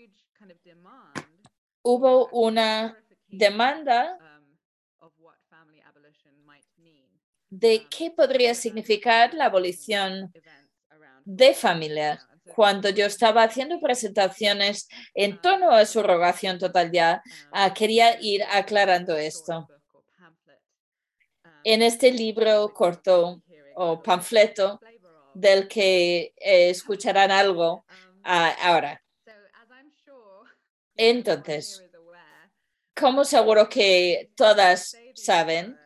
hubo 1.81 2.27
una 2.27 2.97
demanda 3.27 4.17
de 7.49 7.87
qué 7.89 8.11
podría 8.11 8.53
significar 8.53 9.33
la 9.33 9.45
abolición 9.45 10.31
de 11.25 11.53
familia. 11.53 12.19
Cuando 12.55 12.89
yo 12.89 13.05
estaba 13.05 13.43
haciendo 13.43 13.79
presentaciones 13.79 14.87
en 15.13 15.39
torno 15.39 15.71
a 15.71 15.85
su 15.85 16.03
rogación 16.03 16.57
total 16.59 16.91
ya, 16.91 17.23
ah, 17.51 17.73
quería 17.73 18.19
ir 18.21 18.43
aclarando 18.43 19.15
esto. 19.15 19.67
En 21.63 21.81
este 21.81 22.11
libro 22.11 22.73
corto 22.73 23.41
o 23.75 24.01
panfleto 24.01 24.79
del 25.39 25.67
que 25.67 26.33
eh, 26.37 26.69
escucharán 26.69 27.31
algo 27.31 27.85
ah, 28.23 28.53
ahora. 28.61 29.01
Entonces, 30.95 31.81
como 32.93 33.23
seguro 33.23 33.69
que 33.69 34.31
todas 34.35 34.97
saben, 35.15 35.79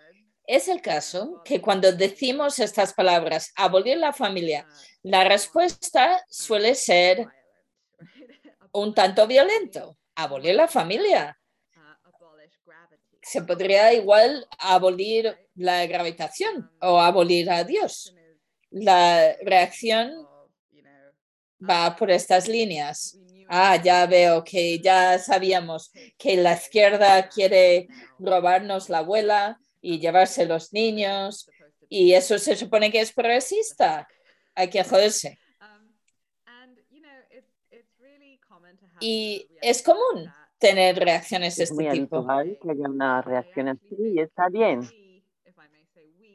es 0.48 0.68
el 0.68 0.82
caso 0.82 1.42
que 1.46 1.62
cuando 1.62 1.92
decimos 1.92 2.58
estas 2.58 2.94
palabras, 2.94 3.54
abolir 3.56 3.98
la 3.98 4.12
familia, 4.12 4.68
la 5.04 5.24
respuesta 5.24 6.26
suele 6.28 6.74
ser 6.74 7.28
un 8.74 8.94
tanto 8.96 9.28
violento. 9.28 9.98
Abolir 10.16 10.56
la 10.56 10.68
familia. 10.68 11.40
Se 13.22 13.42
podría 13.44 13.94
igual 13.94 14.48
abolir 14.58 15.38
la 15.56 15.86
gravitación 15.86 16.72
o 16.82 17.00
abolir 17.00 17.50
a 17.50 17.64
Dios. 17.64 18.14
La 18.74 19.36
reacción 19.44 20.28
va 21.62 21.96
por 21.96 22.10
estas 22.10 22.48
líneas. 22.48 23.20
Ah, 23.48 23.76
ya 23.82 24.06
veo 24.08 24.44
que 24.44 24.80
ya 24.80 25.20
sabíamos 25.20 25.92
que 26.18 26.38
la 26.38 26.54
izquierda 26.54 27.30
quiere 27.30 27.88
robarnos 28.18 28.90
la 28.90 29.00
abuela 29.00 29.60
y 29.80 30.00
llevarse 30.00 30.46
los 30.46 30.74
niños 30.74 31.48
y 31.88 32.14
eso 32.14 32.40
se 32.40 32.56
supone 32.56 32.92
que 32.92 33.02
es 33.02 33.14
progresista. 33.14 34.08
Hay 34.56 34.70
que 34.70 34.84
joderse. 34.84 35.38
Y 39.00 39.48
es 39.62 39.84
común 39.84 40.32
tener 40.58 40.96
reacciones 40.96 41.58
de 41.58 41.66
este 41.66 41.92
tipo. 41.92 42.26
que 42.62 42.72
haya 42.72 42.90
una 42.90 43.22
reacción 43.22 43.68
así 43.68 43.96
y 44.00 44.20
está 44.20 44.48
bien. 44.50 44.82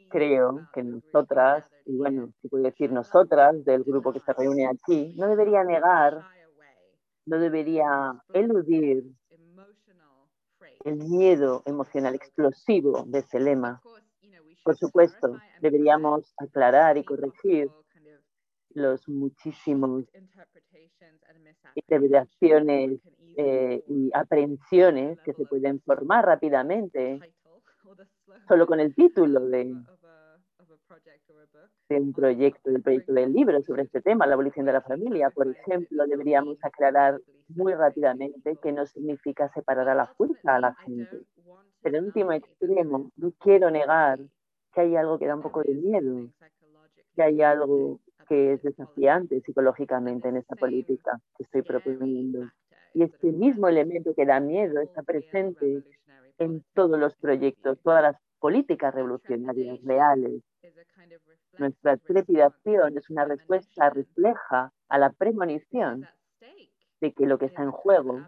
Creo 0.09 0.69
que 0.73 0.83
nosotras, 0.83 1.65
y 1.89 1.97
bueno, 1.97 2.31
si 2.39 2.47
puedo 2.47 2.63
decir 2.63 2.91
nosotras 2.91 3.65
del 3.65 3.83
grupo 3.83 4.13
que 4.13 4.19
se 4.19 4.31
reúne 4.33 4.67
aquí, 4.67 5.15
no 5.17 5.27
debería 5.27 5.63
negar 5.63 6.23
no 7.25 7.39
debería 7.39 8.13
eludir 8.33 9.03
el 10.83 10.95
miedo 10.97 11.61
emocional 11.65 12.15
explosivo 12.15 13.03
de 13.05 13.19
ese 13.19 13.39
lema. 13.39 13.81
Por 14.63 14.75
supuesto, 14.75 15.37
deberíamos 15.61 16.33
aclarar 16.37 16.97
y 16.97 17.03
corregir 17.03 17.69
los 18.71 19.07
muchísimos 19.07 20.05
interpretaciones 21.75 22.99
eh, 23.37 23.83
y 23.87 24.09
aprehensiones 24.13 25.19
que 25.21 25.33
se 25.33 25.45
pueden 25.45 25.81
formar 25.81 26.25
rápidamente 26.25 27.19
solo 28.47 28.65
con 28.67 28.79
el 28.79 28.93
título 28.95 29.39
de 29.41 29.75
un 31.97 32.13
proyecto, 32.13 32.69
del 32.69 32.81
proyecto 32.81 33.13
del 33.13 33.33
libro 33.33 33.61
sobre 33.63 33.83
este 33.83 34.01
tema, 34.01 34.27
la 34.27 34.33
abolición 34.33 34.65
de 34.65 34.73
la 34.73 34.81
familia, 34.81 35.31
por 35.31 35.47
ejemplo, 35.47 36.05
deberíamos 36.05 36.57
aclarar 36.63 37.19
muy 37.47 37.73
rápidamente 37.73 38.57
que 38.61 38.71
no 38.71 38.85
significa 38.85 39.49
separar 39.53 39.89
a 39.89 39.95
la 39.95 40.05
fuerza 40.05 40.55
a 40.55 40.59
la 40.59 40.75
gente. 40.85 41.21
Pero 41.81 41.97
en 41.97 42.05
último 42.05 42.31
extremo, 42.31 43.09
no 43.15 43.31
quiero 43.39 43.71
negar 43.71 44.19
que 44.73 44.81
hay 44.81 44.95
algo 44.95 45.17
que 45.17 45.25
da 45.25 45.35
un 45.35 45.41
poco 45.41 45.63
de 45.63 45.73
miedo, 45.73 46.27
que 47.15 47.23
hay 47.23 47.41
algo 47.41 47.99
que 48.27 48.53
es 48.53 48.61
desafiante 48.61 49.41
psicológicamente 49.41 50.29
en 50.29 50.37
esta 50.37 50.55
política 50.55 51.19
que 51.35 51.43
estoy 51.43 51.63
proponiendo. 51.63 52.47
Y 52.93 53.03
este 53.03 53.31
mismo 53.31 53.67
elemento 53.67 54.13
que 54.13 54.25
da 54.25 54.39
miedo 54.39 54.79
está 54.81 55.01
presente 55.01 55.83
en 56.37 56.63
todos 56.73 56.99
los 56.99 57.15
proyectos, 57.15 57.79
todas 57.81 58.03
las 58.03 58.15
políticas 58.39 58.93
revolucionarias 58.93 59.81
reales 59.83 60.41
nuestra 61.57 61.97
trepidación 61.97 62.97
es 62.97 63.09
una 63.09 63.25
respuesta 63.25 63.89
refleja 63.89 64.71
a 64.87 64.97
la 64.97 65.11
premonición 65.11 66.07
de 67.01 67.13
que 67.13 67.25
lo 67.25 67.37
que 67.37 67.45
está 67.45 67.63
en 67.63 67.71
juego 67.71 68.21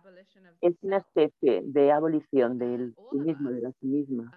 es 0.61 0.75
una 0.81 0.97
especie 0.97 1.61
de 1.63 1.91
abolición 1.91 2.57
del 2.57 2.93
sí 3.09 3.17
mismo, 3.17 3.51
de 3.51 3.61
la 3.61 3.71
sí 3.71 3.87
misma. 3.87 4.31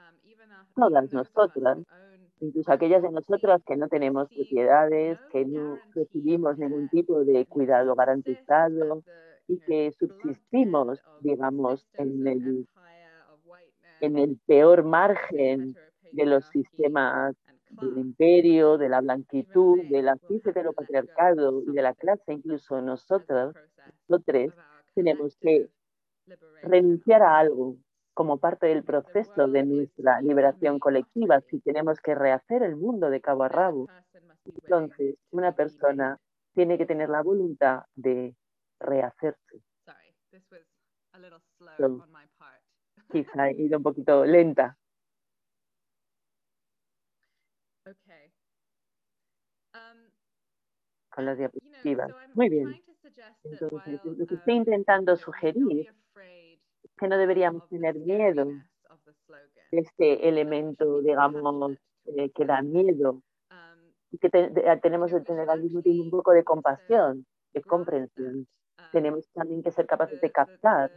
Todas 0.75 1.13
nosotras, 1.13 1.79
incluso 2.41 2.73
aquellas 2.73 3.03
de 3.03 3.11
nosotras 3.11 3.63
que 3.65 3.77
no 3.77 3.89
tenemos 3.89 4.29
propiedades, 4.29 5.19
que 5.31 5.45
no 5.45 5.79
recibimos 5.95 6.59
ningún 6.59 6.89
tipo 6.89 7.25
de 7.25 7.47
cuidado 7.47 7.95
garantizado 7.95 9.03
y 9.47 9.59
que 9.61 9.93
subsistimos, 9.93 11.01
digamos, 11.21 11.87
en 11.95 12.27
el, 12.27 12.69
en 14.01 14.19
el 14.19 14.39
peor 14.47 14.85
margen 14.85 15.75
de 16.13 16.27
los 16.27 16.47
sistemas 16.47 17.35
del 17.71 17.99
imperio, 17.99 18.79
de 18.79 18.89
la 18.89 19.01
blanquitud, 19.01 19.81
de 19.91 20.03
la 20.03 20.17
patriarcado 20.75 21.63
y 21.63 21.73
de 21.73 21.83
la 21.83 21.95
clase, 21.95 22.33
incluso 22.33 22.81
nosotros, 22.81 23.55
tres, 24.25 24.53
tenemos 24.95 25.37
que 25.37 25.69
renunciar 26.63 27.23
a 27.23 27.39
algo 27.39 27.77
como 28.15 28.39
parte 28.39 28.67
del 28.69 28.85
proceso 28.85 29.49
de 29.49 29.65
nuestra 29.65 30.21
liberación 30.21 30.79
colectiva, 30.79 31.41
si 31.41 31.59
tenemos 31.61 32.01
que 32.01 32.15
rehacer 32.15 32.63
el 32.63 32.77
mundo 32.77 33.11
de 33.11 33.21
cabo 33.21 33.43
a 33.43 33.49
rabo. 33.49 33.89
Entonces, 34.45 35.17
una 35.33 35.53
persona 35.53 36.19
tiene 36.55 36.79
que 36.79 36.87
tener 36.87 37.09
la 37.09 37.23
voluntad 37.23 37.83
de 37.97 38.37
rehacerse. 38.79 39.61
Quizá 43.15 43.49
he 43.49 43.63
ido 43.63 43.79
un 43.79 43.85
poquito 43.85 44.25
lenta. 44.25 44.77
con 51.11 51.25
las 51.27 51.39
diapositivas. 51.39 52.11
Muy 52.35 52.49
bien. 52.49 52.83
Entonces, 53.45 54.01
lo 54.05 54.27
que 54.27 54.35
estoy 54.35 54.55
intentando 54.55 55.17
sugerir 55.17 55.87
es 56.83 56.91
que 56.99 57.07
no 57.07 57.17
deberíamos 57.17 57.69
tener 57.69 57.95
miedo 57.95 58.47
de 59.71 59.79
este 59.79 60.29
elemento, 60.29 61.01
digamos, 61.03 61.79
eh, 62.07 62.31
que 62.31 62.45
da 62.45 62.63
miedo 62.63 63.23
y 64.11 64.19
que 64.19 64.29
tenemos 64.83 65.13
que 65.13 65.21
tener 65.21 65.49
al 65.49 65.63
mismo 65.63 65.83
tiempo 65.83 66.03
un 66.03 66.11
poco 66.11 66.33
de 66.33 66.43
compasión, 66.43 67.25
de 67.53 67.63
comprensión. 67.63 68.49
Tenemos 68.91 69.29
también 69.33 69.63
que 69.63 69.71
ser 69.71 69.87
capaces 69.87 70.21
de 70.21 70.33
captar 70.33 70.91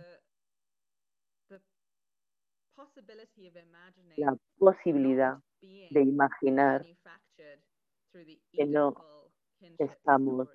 la 4.17 4.37
posibilidad 4.57 5.37
de 5.61 6.01
imaginar 6.01 6.85
que 8.51 8.65
no 8.65 8.93
estamos, 9.79 10.47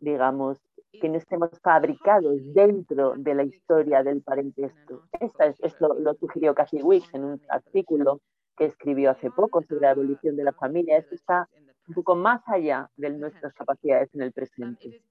digamos, 0.00 0.58
que 0.92 1.08
no 1.08 1.16
estemos 1.16 1.50
fabricados 1.62 2.36
dentro 2.54 3.14
de 3.16 3.34
la 3.34 3.44
historia 3.44 4.02
del 4.02 4.22
parentesco. 4.22 5.02
Esta 5.20 5.46
es, 5.46 5.60
esto 5.60 5.94
lo 5.94 6.14
sugirió 6.14 6.54
Cassie 6.54 6.82
Wicks 6.82 7.14
en 7.14 7.24
un 7.24 7.42
artículo 7.48 8.20
que 8.56 8.64
escribió 8.64 9.10
hace 9.10 9.30
poco 9.30 9.62
sobre 9.62 9.82
la 9.82 9.92
evolución 9.92 10.36
de 10.36 10.44
la 10.44 10.52
familia. 10.52 10.98
Esto 10.98 11.14
está 11.14 11.48
un 11.86 11.94
poco 11.94 12.16
más 12.16 12.42
allá 12.46 12.90
de 12.96 13.10
nuestras 13.10 13.52
capacidades 13.54 14.14
en 14.14 14.22
el 14.22 14.32
presente, 14.32 15.02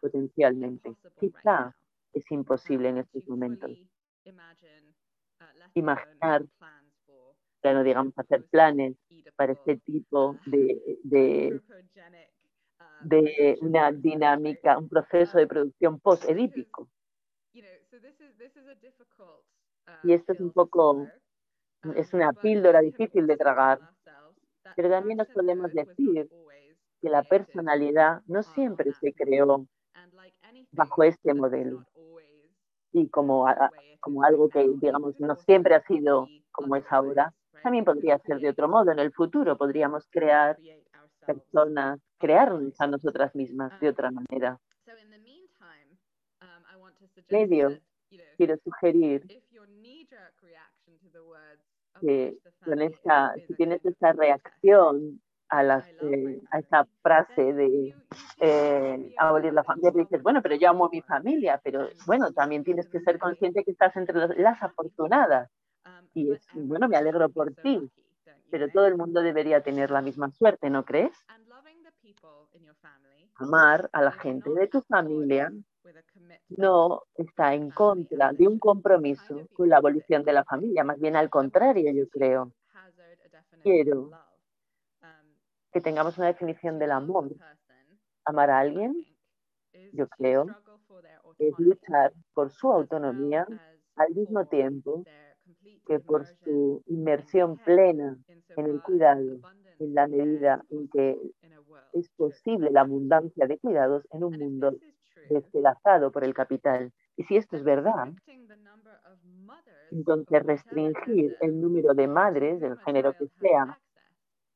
potencialmente. 0.00 0.94
Quizá 1.18 1.74
es 2.12 2.30
imposible 2.30 2.88
en 2.88 2.98
estos 2.98 3.26
momentos. 3.28 3.70
Imaginar, 5.72 6.44
ya 7.62 7.72
no 7.72 7.82
digamos 7.82 8.12
hacer 8.16 8.44
planes 8.44 8.96
para 9.36 9.52
este 9.52 9.78
tipo 9.78 10.36
de, 10.46 10.98
de, 11.02 11.60
de 13.00 13.58
una 13.60 13.90
dinámica, 13.92 14.78
un 14.78 14.88
proceso 14.88 15.38
de 15.38 15.46
producción 15.46 15.98
post-edípico. 16.00 16.88
Y 20.02 20.12
esto 20.12 20.32
es 20.32 20.40
un 20.40 20.52
poco, 20.52 21.06
es 21.96 22.12
una 22.12 22.32
píldora 22.32 22.80
difícil 22.80 23.26
de 23.26 23.36
tragar, 23.36 23.80
pero 24.76 24.90
también 24.90 25.18
nos 25.18 25.28
podemos 25.28 25.72
decir 25.72 26.28
que 27.00 27.08
la 27.08 27.22
personalidad 27.22 28.22
no 28.26 28.42
siempre 28.42 28.92
se 28.92 29.12
creó 29.12 29.66
bajo 30.72 31.02
este 31.02 31.34
modelo 31.34 31.84
y 32.94 33.08
como, 33.08 33.46
como 34.00 34.22
algo 34.22 34.48
que, 34.48 34.66
digamos, 34.80 35.18
no 35.20 35.34
siempre 35.34 35.74
ha 35.74 35.82
sido 35.82 36.28
como 36.52 36.76
es 36.76 36.84
ahora, 36.90 37.34
también 37.62 37.84
podría 37.84 38.18
ser 38.20 38.38
de 38.38 38.50
otro 38.50 38.68
modo. 38.68 38.92
En 38.92 39.00
el 39.00 39.12
futuro 39.12 39.58
podríamos 39.58 40.06
crear 40.10 40.56
personas, 41.26 42.00
crearnos 42.18 42.80
a 42.80 42.86
nosotras 42.86 43.34
mismas 43.34 43.78
de 43.80 43.88
otra 43.88 44.12
manera. 44.12 44.58
Medio, 47.28 47.78
quiero 48.36 48.56
sugerir 48.58 49.26
que 52.00 52.38
con 52.64 52.80
esta, 52.80 53.34
si 53.46 53.54
tienes 53.54 53.84
esta 53.84 54.12
reacción 54.12 55.20
a, 55.48 55.62
las, 55.62 55.86
eh, 56.00 56.40
a 56.50 56.58
esa 56.58 56.86
frase 57.02 57.52
de 57.52 57.94
eh, 58.40 59.14
abolir 59.18 59.52
la 59.52 59.64
familia, 59.64 59.92
dices, 59.94 60.22
bueno, 60.22 60.42
pero 60.42 60.56
yo 60.56 60.70
amo 60.70 60.86
a 60.86 60.90
mi 60.90 61.02
familia, 61.02 61.60
pero 61.62 61.88
bueno, 62.06 62.32
también 62.32 62.64
tienes 62.64 62.88
que 62.88 63.00
ser 63.00 63.18
consciente 63.18 63.64
que 63.64 63.70
estás 63.70 63.94
entre 63.96 64.16
las 64.36 64.62
afortunadas. 64.62 65.50
Y 66.14 66.32
es, 66.32 66.46
bueno, 66.54 66.88
me 66.88 66.96
alegro 66.96 67.28
por 67.28 67.52
ti, 67.54 67.90
pero 68.50 68.68
todo 68.68 68.86
el 68.86 68.96
mundo 68.96 69.20
debería 69.20 69.62
tener 69.62 69.90
la 69.90 70.00
misma 70.00 70.30
suerte, 70.30 70.70
¿no 70.70 70.84
crees? 70.84 71.12
Amar 73.36 73.90
a 73.92 74.02
la 74.02 74.12
gente 74.12 74.50
de 74.50 74.68
tu 74.68 74.80
familia 74.82 75.52
no 76.48 77.02
está 77.16 77.54
en 77.54 77.70
contra 77.70 78.32
de 78.32 78.46
un 78.46 78.58
compromiso 78.58 79.48
con 79.54 79.68
la 79.68 79.78
abolición 79.78 80.22
de 80.24 80.32
la 80.32 80.44
familia, 80.44 80.84
más 80.84 81.00
bien 81.00 81.16
al 81.16 81.30
contrario, 81.30 81.92
yo 81.92 82.08
creo. 82.08 82.52
Quiero 83.62 84.10
que 85.74 85.80
tengamos 85.80 86.16
una 86.18 86.28
definición 86.28 86.78
del 86.78 86.92
amor. 86.92 87.28
Amar 88.24 88.48
a 88.48 88.60
alguien, 88.60 88.94
yo 89.92 90.06
creo, 90.08 90.46
es 91.38 91.52
luchar 91.58 92.12
por 92.32 92.50
su 92.52 92.70
autonomía 92.70 93.44
al 93.96 94.14
mismo 94.14 94.46
tiempo 94.46 95.02
que 95.84 95.98
por 95.98 96.26
su 96.26 96.84
inmersión 96.86 97.58
plena 97.58 98.16
en 98.56 98.66
el 98.66 98.80
cuidado, 98.82 99.40
en 99.80 99.94
la 99.94 100.06
medida 100.06 100.62
en 100.70 100.88
que 100.88 101.18
es 101.92 102.08
posible 102.10 102.70
la 102.70 102.82
abundancia 102.82 103.48
de 103.48 103.58
cuidados 103.58 104.06
en 104.12 104.22
un 104.22 104.38
mundo 104.38 104.76
despedazado 105.28 106.12
por 106.12 106.22
el 106.22 106.34
capital. 106.34 106.92
Y 107.16 107.24
si 107.24 107.36
esto 107.36 107.56
es 107.56 107.64
verdad, 107.64 108.12
entonces 109.90 110.42
restringir 110.44 111.36
el 111.40 111.60
número 111.60 111.94
de 111.94 112.06
madres 112.06 112.60
del 112.60 112.78
género 112.78 113.12
que 113.14 113.26
sea 113.40 113.78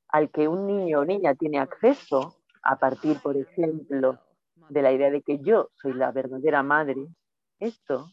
al 0.08 0.30
que 0.30 0.48
un 0.48 0.66
niño 0.66 1.00
o 1.00 1.04
niña 1.04 1.34
tiene 1.34 1.58
acceso 1.58 2.36
a 2.62 2.76
partir, 2.76 3.18
por 3.22 3.36
ejemplo, 3.36 4.18
de 4.68 4.82
la 4.82 4.92
idea 4.92 5.10
de 5.10 5.22
que 5.22 5.38
yo 5.38 5.70
soy 5.74 5.94
la 5.94 6.12
verdadera 6.12 6.62
madre, 6.62 7.06
esto 7.58 8.06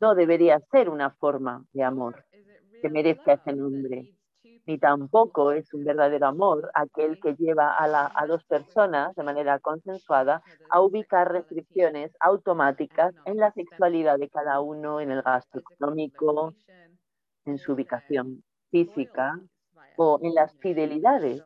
no 0.00 0.14
debería 0.14 0.60
ser 0.70 0.88
una 0.88 1.10
forma 1.10 1.64
de 1.72 1.82
amor 1.82 2.24
que 2.80 2.88
merezca 2.88 3.34
ese 3.34 3.54
nombre, 3.54 4.14
ni 4.66 4.78
tampoco 4.78 5.52
es 5.52 5.72
un 5.74 5.84
verdadero 5.84 6.26
amor 6.26 6.70
aquel 6.74 7.20
que 7.20 7.34
lleva 7.34 7.74
a, 7.76 8.12
a 8.14 8.26
dos 8.26 8.44
personas 8.44 9.14
de 9.14 9.22
manera 9.22 9.58
consensuada 9.58 10.42
a 10.70 10.80
ubicar 10.80 11.32
restricciones 11.32 12.12
automáticas 12.20 13.14
en 13.24 13.36
la 13.36 13.52
sexualidad 13.52 14.18
de 14.18 14.28
cada 14.28 14.60
uno, 14.60 15.00
en 15.00 15.10
el 15.10 15.22
gasto 15.22 15.58
económico, 15.58 16.54
en 17.44 17.58
su 17.58 17.72
ubicación 17.72 18.42
física 18.70 19.38
o 19.96 20.18
en 20.22 20.34
las 20.34 20.52
fidelidades 20.58 21.42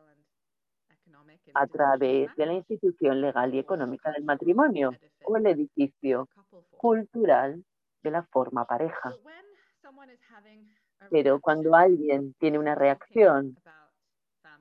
a 1.53 1.67
través 1.67 2.35
de 2.35 2.45
la 2.45 2.53
institución 2.53 3.21
legal 3.21 3.53
y 3.53 3.59
económica 3.59 4.11
del 4.11 4.23
matrimonio 4.23 4.91
o 5.23 5.37
el 5.37 5.47
edificio 5.47 6.27
cultural 6.77 7.63
de 8.03 8.11
la 8.11 8.23
forma 8.23 8.65
pareja. 8.65 9.13
Pero 11.09 11.39
cuando 11.39 11.75
alguien 11.75 12.33
tiene 12.39 12.59
una 12.59 12.75
reacción, 12.75 13.57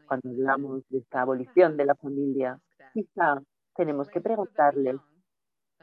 cuando 0.06 0.30
hablamos 0.30 0.82
de 0.88 0.98
esta 0.98 1.22
abolición 1.22 1.76
de 1.76 1.84
la 1.84 1.94
familia, 1.94 2.58
quizá 2.92 3.42
tenemos 3.74 4.08
que 4.08 4.20
preguntarle, 4.20 4.98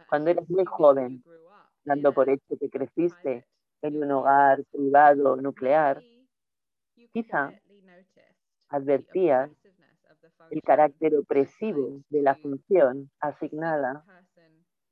cuando 0.09 0.31
eres 0.31 0.49
muy 0.49 0.65
joven, 0.65 1.23
dando 1.83 2.13
por 2.13 2.29
hecho 2.29 2.57
que 2.59 2.69
creciste 2.69 3.45
en 3.81 4.03
un 4.03 4.11
hogar 4.11 4.63
privado 4.71 5.35
nuclear, 5.35 6.01
quizá 7.13 7.53
advertías 8.75 9.49
el 10.51 10.61
carácter 10.61 11.15
opresivo 11.15 12.01
de 12.09 12.21
la 12.21 12.35
función 12.35 13.09
asignada 13.19 14.03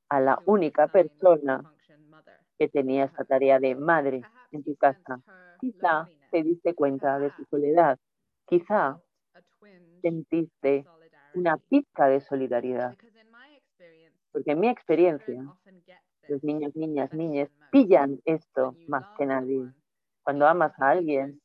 a 0.08 0.20
la 0.20 0.38
única 0.46 0.88
persona 0.88 1.62
que 2.58 2.68
tenía 2.68 3.04
esta 3.04 3.24
tarea 3.24 3.58
de 3.58 3.74
madre 3.74 4.22
en 4.52 4.64
tu 4.64 4.74
casa. 4.76 5.20
Quizá 5.60 6.08
te 6.30 6.42
diste 6.42 6.74
cuenta 6.74 7.18
de 7.18 7.30
su 7.36 7.44
soledad. 7.44 7.98
Quizá 8.46 8.98
sentiste 10.00 10.86
una 11.34 11.56
pizca 11.58 12.08
de 12.08 12.20
solidaridad. 12.20 12.94
Porque 14.32 14.52
en 14.52 14.60
mi 14.60 14.68
experiencia, 14.68 15.42
los 16.28 16.42
niños, 16.42 16.74
niñas, 16.74 17.12
niñas 17.12 17.50
pillan 17.70 18.20
esto 18.24 18.76
más 18.88 19.04
que 19.18 19.26
nadie. 19.26 19.70
Cuando 20.22 20.46
amas 20.46 20.72
a 20.80 20.90
alguien, 20.90 21.40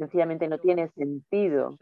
sencillamente 0.00 0.48
no 0.48 0.58
tiene 0.58 0.88
sentido 0.88 1.76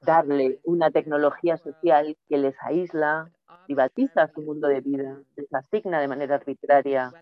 darle 0.00 0.58
una 0.64 0.90
tecnología 0.90 1.58
social 1.58 2.16
que 2.28 2.38
les 2.38 2.56
aísla, 2.62 3.30
privatiza 3.66 4.26
su 4.28 4.40
mundo 4.40 4.66
de 4.68 4.80
vida, 4.80 5.20
les 5.36 5.52
asigna 5.52 6.00
de 6.00 6.08
manera 6.08 6.36
arbitraria 6.36 7.12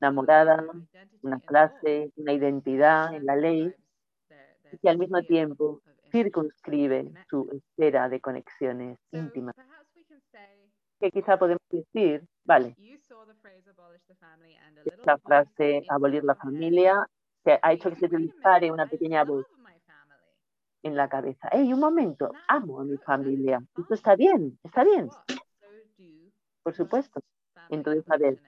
una 0.00 0.10
morada, 0.10 0.64
una 1.22 1.38
clase, 1.38 2.12
una 2.16 2.32
identidad 2.32 3.14
en 3.14 3.24
la 3.24 3.36
ley, 3.36 3.72
y 4.72 4.78
que 4.78 4.88
al 4.88 4.98
mismo 4.98 5.22
tiempo 5.22 5.80
circunscribe 6.10 7.12
su 7.30 7.48
esfera 7.52 8.08
de 8.08 8.20
conexiones 8.20 8.98
íntimas. 9.12 9.54
Que 10.98 11.10
quizá 11.12 11.38
podemos 11.38 11.62
decir, 11.70 12.24
vale, 12.44 12.74
esta 14.84 15.18
frase, 15.18 15.84
abolir 15.88 16.24
la 16.24 16.34
familia, 16.34 17.06
se 17.44 17.58
ha 17.60 17.72
hecho 17.72 17.90
que 17.90 17.96
se 17.96 18.08
te 18.08 18.16
dispare 18.16 18.72
una 18.72 18.86
pequeña 18.86 19.24
voz 19.24 19.46
en 20.82 20.96
la 20.96 21.08
cabeza. 21.08 21.48
¡Ey, 21.48 21.72
un 21.72 21.80
momento! 21.80 22.32
Amo 22.48 22.80
a 22.80 22.84
mi 22.84 22.96
familia. 22.98 23.62
Esto 23.76 23.94
está 23.94 24.16
bien, 24.16 24.58
está 24.62 24.84
bien. 24.84 25.08
Por 26.62 26.74
supuesto. 26.74 27.20
Entonces, 27.70 28.04
a 28.10 28.16
ver, 28.16 28.38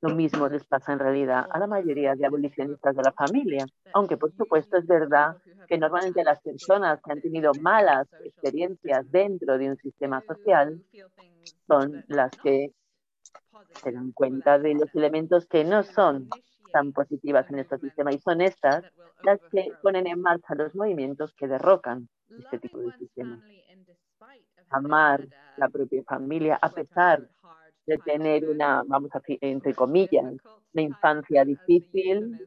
lo 0.00 0.14
mismo 0.14 0.48
les 0.48 0.64
pasa 0.64 0.92
en 0.92 0.98
realidad 0.98 1.46
a 1.50 1.58
la 1.58 1.66
mayoría 1.66 2.14
de 2.14 2.26
abolicionistas 2.26 2.96
de 2.96 3.02
la 3.02 3.12
familia. 3.12 3.64
Aunque, 3.92 4.16
por 4.16 4.32
supuesto, 4.32 4.76
es 4.76 4.86
verdad 4.86 5.36
que 5.68 5.78
normalmente 5.78 6.24
las 6.24 6.40
personas 6.40 7.00
que 7.02 7.12
han 7.12 7.20
tenido 7.20 7.52
malas 7.60 8.08
experiencias 8.24 9.10
dentro 9.10 9.58
de 9.58 9.70
un 9.70 9.76
sistema 9.76 10.20
social 10.22 10.82
son 11.66 12.04
las 12.08 12.30
que 12.42 12.72
se 13.82 13.92
dan 13.92 14.12
cuenta 14.12 14.58
de 14.58 14.74
los 14.74 14.94
elementos 14.94 15.46
que 15.46 15.64
no 15.64 15.82
son 15.82 16.28
tan 16.74 16.92
positivas 16.92 17.48
en 17.50 17.60
este 17.60 17.78
sistema 17.78 18.12
y 18.12 18.18
son 18.18 18.40
estas 18.40 18.82
las 19.22 19.40
que 19.52 19.70
ponen 19.80 20.08
en 20.08 20.20
marcha 20.20 20.56
los 20.56 20.74
movimientos 20.74 21.32
que 21.34 21.46
derrocan 21.46 22.08
este 22.28 22.58
tipo 22.58 22.78
de 22.80 22.90
sistema. 22.98 23.40
Amar 24.70 25.24
la 25.56 25.68
propia 25.68 26.02
familia 26.02 26.58
a 26.60 26.68
pesar 26.70 27.30
de 27.86 27.96
tener 27.98 28.48
una, 28.48 28.82
vamos 28.88 29.10
a 29.14 29.20
decir, 29.20 29.38
entre 29.40 29.72
comillas, 29.72 30.34
una 30.72 30.82
infancia 30.82 31.44
difícil, 31.44 32.44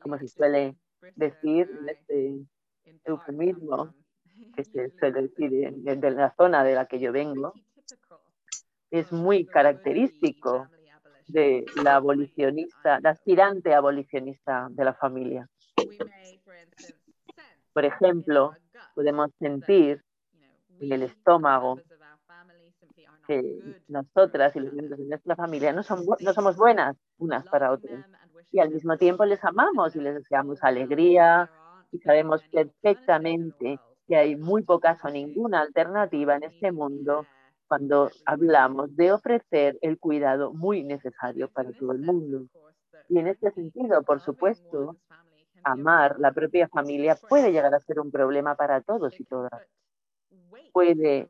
como 0.00 0.16
se 0.16 0.28
suele 0.28 0.74
decir 1.14 1.68
en 1.78 1.88
este 1.90 2.46
eufemismo 3.04 3.94
que 4.54 4.64
se 4.64 4.90
suele 4.98 5.28
decir 5.28 5.50
de 5.50 6.10
la 6.10 6.34
zona 6.38 6.64
de 6.64 6.74
la 6.74 6.86
que 6.86 7.00
yo 7.00 7.12
vengo, 7.12 7.52
es 8.90 9.12
muy 9.12 9.44
característico 9.44 10.68
de 11.28 11.64
la 11.82 11.96
abolicionista, 11.96 13.00
la 13.00 13.10
aspirante 13.10 13.74
abolicionista 13.74 14.68
de 14.70 14.84
la 14.84 14.94
familia. 14.94 15.48
Por 17.72 17.84
ejemplo, 17.84 18.54
podemos 18.94 19.30
sentir 19.38 20.02
en 20.80 20.92
el 20.92 21.02
estómago 21.02 21.80
que 23.26 23.58
nosotras 23.88 24.54
y 24.56 24.60
los 24.60 24.72
miembros 24.72 24.98
de 24.98 25.06
nuestra 25.06 25.36
familia 25.36 25.72
no, 25.72 25.82
son, 25.82 26.04
no 26.20 26.32
somos 26.32 26.56
buenas 26.56 26.96
unas 27.18 27.44
para 27.46 27.72
otras. 27.72 28.04
Y 28.52 28.60
al 28.60 28.70
mismo 28.70 28.96
tiempo 28.96 29.24
les 29.24 29.42
amamos 29.44 29.96
y 29.96 30.00
les 30.00 30.14
deseamos 30.14 30.62
alegría 30.62 31.50
y 31.90 31.98
sabemos 31.98 32.42
perfectamente 32.48 33.80
que 34.06 34.16
hay 34.16 34.36
muy 34.36 34.62
pocas 34.62 35.04
o 35.04 35.08
ninguna 35.10 35.60
alternativa 35.60 36.36
en 36.36 36.44
este 36.44 36.70
mundo 36.70 37.26
cuando 37.68 38.10
hablamos 38.24 38.94
de 38.96 39.12
ofrecer 39.12 39.78
el 39.82 39.98
cuidado 39.98 40.52
muy 40.52 40.82
necesario 40.84 41.48
para 41.48 41.72
todo 41.72 41.92
el 41.92 42.00
mundo. 42.00 42.46
Y 43.08 43.18
en 43.18 43.26
este 43.28 43.50
sentido, 43.52 44.02
por 44.02 44.20
supuesto, 44.20 44.96
amar 45.62 46.18
la 46.18 46.32
propia 46.32 46.68
familia 46.68 47.16
puede 47.28 47.52
llegar 47.52 47.74
a 47.74 47.80
ser 47.80 48.00
un 48.00 48.10
problema 48.10 48.54
para 48.54 48.80
todos 48.80 49.18
y 49.18 49.24
todas. 49.24 49.62
Puede 50.72 51.28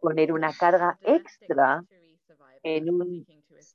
poner 0.00 0.32
una 0.32 0.52
carga 0.52 0.98
extra 1.02 1.84
en, 2.62 2.90
un, 2.90 3.26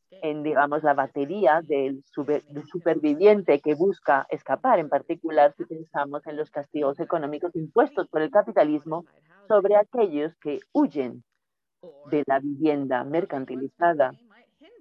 en 0.10 0.44
digamos, 0.44 0.84
la 0.84 0.94
batería 0.94 1.62
del, 1.64 2.04
del, 2.26 2.68
superviviente 2.68 3.60
que 3.60 3.76
busca 3.76 4.26
escapar, 4.30 4.80
en 4.80 4.90
particular 4.90 5.54
si 5.56 5.66
pensamos 5.66 6.26
en 6.26 6.38
los 6.38 6.50
castigos 6.50 7.00
económicos 7.00 7.56
impuestos 7.56 8.08
por 8.08 8.22
el 8.22 8.32
capitalismo 8.32 9.06
sobre 9.48 9.76
aquellos 9.76 10.36
que 10.38 10.60
huyen 10.72 11.24
de 12.12 12.24
la 12.26 12.40
vivienda 12.40 13.04
mercantilizada. 13.04 14.12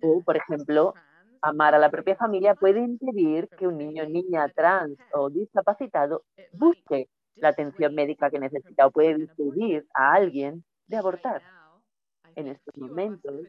O, 0.03 0.23
por 0.23 0.37
ejemplo, 0.37 0.95
amar 1.43 1.75
a 1.75 1.79
la 1.79 1.91
propia 1.91 2.17
familia 2.17 2.55
puede 2.55 2.81
impedir 2.81 3.49
que 3.59 3.67
un 3.67 3.79
niño, 3.79 4.07
niña 4.07 4.49
trans 4.49 4.99
o 5.13 5.31
discapacitado 5.31 6.23
busque 6.53 7.09
la 7.37 7.49
atención 7.49 7.95
médica 7.95 8.31
que 8.31 8.39
necesita 8.39 8.87
o 8.87 8.91
puede 8.91 9.13
impedir 9.13 9.87
a 9.95 10.15
alguien 10.15 10.65
de 10.87 10.97
abortar. 10.97 11.43
En 12.35 12.47
estos 12.49 12.77
momentos, 12.77 13.47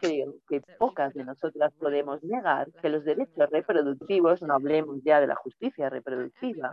creo 0.00 0.34
que 0.48 0.60
pocas 0.78 1.14
de 1.14 1.24
nosotras 1.24 1.72
podemos 1.78 2.22
negar 2.24 2.72
que 2.82 2.88
los 2.88 3.04
derechos 3.04 3.48
reproductivos, 3.50 4.42
no 4.42 4.54
hablemos 4.54 5.00
ya 5.04 5.20
de 5.20 5.28
la 5.28 5.36
justicia 5.36 5.88
reproductiva, 5.88 6.72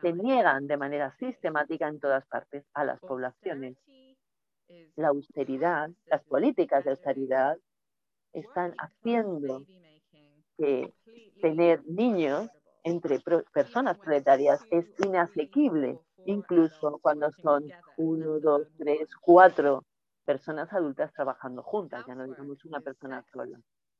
se 0.00 0.12
niegan 0.12 0.66
de 0.66 0.76
manera 0.76 1.12
sistemática 1.18 1.88
en 1.88 1.98
todas 1.98 2.24
partes 2.26 2.64
a 2.74 2.84
las 2.84 3.00
poblaciones. 3.00 3.76
La 4.96 5.08
austeridad, 5.08 5.90
las 6.06 6.22
políticas 6.24 6.84
de 6.84 6.90
austeridad 6.92 7.58
están 8.32 8.74
haciendo 8.78 9.64
que 10.58 10.92
tener 11.40 11.84
niños 11.86 12.48
entre 12.84 13.20
personas 13.52 13.98
proletarias 13.98 14.60
es 14.70 14.86
inasequible, 15.04 15.98
incluso 16.26 16.98
cuando 17.00 17.30
son 17.32 17.64
uno, 17.96 18.40
dos, 18.40 18.68
tres, 18.78 19.08
cuatro 19.20 19.84
personas 20.24 20.72
adultas 20.72 21.12
trabajando 21.12 21.62
juntas, 21.62 22.04
ya 22.06 22.14
no 22.14 22.24
digamos 22.24 22.64
una 22.64 22.80
persona 22.80 23.24
sola. 23.32 23.58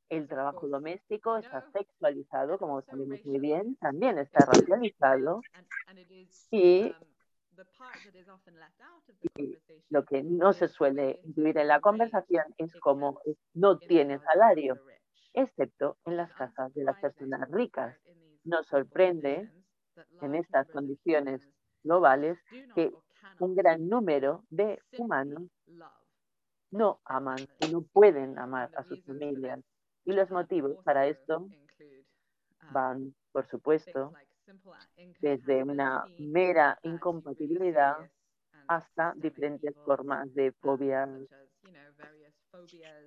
El 0.09 0.29
trabajo 0.29 0.69
doméstico 0.69 1.39
está 1.39 1.65
sexualizado, 1.73 2.59
como 2.59 2.83
sabemos 2.83 3.25
muy 3.25 3.39
bien, 3.39 3.77
también 3.77 4.19
está 4.19 4.45
racializado 4.45 5.41
y 6.51 6.93
y 6.93 6.95
lo 9.91 10.05
que 10.05 10.23
no 10.23 10.53
se 10.53 10.69
suele 10.69 11.21
incluir 11.25 11.59
en 11.59 11.69
la 11.69 11.81
conversación 11.81 12.45
es 12.59 12.75
cómo 12.81 13.21
no 13.55 13.79
tiene 13.79 14.19
salario, 14.19 14.79
excepto 15.33 15.99
en 16.05 16.17
las 16.17 16.33
casas 16.35 16.73
de 16.75 16.85
las 16.85 16.99
personas 17.01 17.51
ricas. 17.51 17.97
Nos 18.45 18.67
sorprende 18.67 19.51
en 20.21 20.35
estas 20.35 20.69
condiciones 20.71 21.49
globales 21.83 22.39
que 22.75 22.93
un 23.39 23.55
gran 23.55 23.89
número 23.89 24.45
de 24.51 24.81
humanos 24.99 25.43
no 26.71 27.01
aman 27.05 27.39
y 27.61 27.73
no 27.73 27.83
pueden 27.83 28.39
amar 28.39 28.71
a 28.77 28.85
sus 28.85 29.05
familias. 29.05 29.61
Y 30.05 30.13
los 30.13 30.31
motivos 30.31 30.77
para 30.85 31.07
esto 31.07 31.47
van, 32.73 33.15
por 33.31 33.47
supuesto, 33.47 34.13
desde 35.21 35.63
una 35.63 36.05
mera 36.19 36.79
incompatibilidad 36.83 37.97
hasta 38.67 39.13
diferentes 39.17 39.75
formas 39.85 40.33
de 40.35 40.53
fobias, 40.53 41.09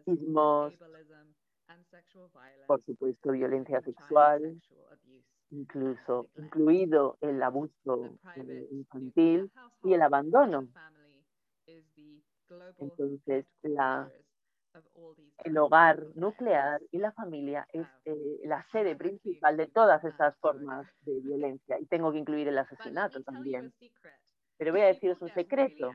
sismos, 0.06 0.74
por 2.68 2.82
supuesto 2.84 3.32
violencia 3.32 3.82
sexual, 3.82 4.62
incluso 5.52 6.28
incluido 6.38 7.18
el 7.22 7.42
abuso 7.42 8.18
infantil 8.72 9.52
y 9.84 9.94
el 9.94 10.02
abandono. 10.02 10.68
Entonces, 12.78 13.46
la 13.64 14.10
el 15.44 15.58
hogar 15.58 16.04
nuclear 16.16 16.82
y 16.92 16.98
la 16.98 17.12
familia 17.12 17.68
es 17.72 17.88
eh, 18.06 18.40
la 18.46 18.66
sede 18.72 18.96
principal 18.96 19.58
de 19.58 19.68
todas 19.68 20.04
estas 20.04 20.38
formas 20.40 20.88
de 21.02 21.20
violencia. 21.22 21.80
Y 21.80 21.86
tengo 21.86 22.12
que 22.12 22.20
incluir 22.20 22.48
el 22.48 22.58
asesinato 22.58 23.22
también. 23.24 23.74
Pero 24.58 24.72
voy 24.72 24.82
a 24.82 24.88
deciros 24.88 25.22
un 25.22 25.34
secreto. 25.34 25.92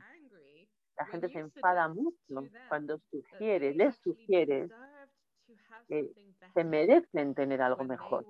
La 0.96 1.06
gente 1.06 1.28
se 1.30 1.38
enfada 1.38 1.88
mucho 1.88 2.46
cuando 2.68 2.98
sugiere, 3.10 3.74
les 3.74 3.96
sugiere 3.96 4.68
que 5.88 6.10
se 6.54 6.64
merecen 6.64 7.34
tener 7.34 7.62
algo 7.62 7.84
mejor. 7.84 8.24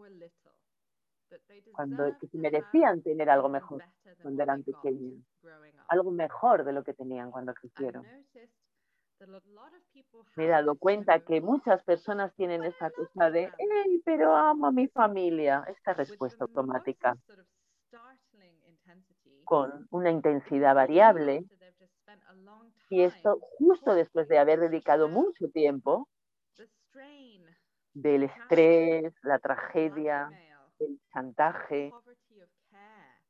Cuando 1.72 2.16
que 2.18 2.28
se 2.28 2.38
merecían 2.38 3.02
tener 3.02 3.28
algo 3.30 3.48
mejor 3.48 3.84
cuando 4.22 4.42
eran 4.42 4.62
pequeños. 4.62 5.20
Algo 5.88 6.10
mejor 6.10 6.64
de 6.64 6.72
lo 6.72 6.84
que 6.84 6.94
tenían 6.94 7.30
cuando 7.30 7.52
crecieron 7.54 8.06
me 10.36 10.44
he 10.44 10.48
dado 10.48 10.76
cuenta 10.76 11.20
que 11.20 11.40
muchas 11.40 11.82
personas 11.84 12.34
tienen 12.34 12.64
esa 12.64 12.90
cosa 12.90 13.30
de, 13.30 13.50
hey, 13.58 14.02
pero 14.04 14.34
amo 14.34 14.66
a 14.66 14.72
mi 14.72 14.88
familia, 14.88 15.64
esta 15.68 15.92
respuesta 15.92 16.44
automática 16.44 17.16
con 19.44 19.86
una 19.90 20.10
intensidad 20.10 20.74
variable. 20.74 21.44
Y 22.88 23.02
esto 23.02 23.38
justo 23.58 23.94
después 23.94 24.28
de 24.28 24.38
haber 24.38 24.60
dedicado 24.60 25.08
mucho 25.08 25.48
tiempo 25.48 26.08
del 27.92 28.24
estrés, 28.24 29.12
la 29.22 29.38
tragedia, 29.38 30.30
el 30.78 31.00
chantaje, 31.12 31.92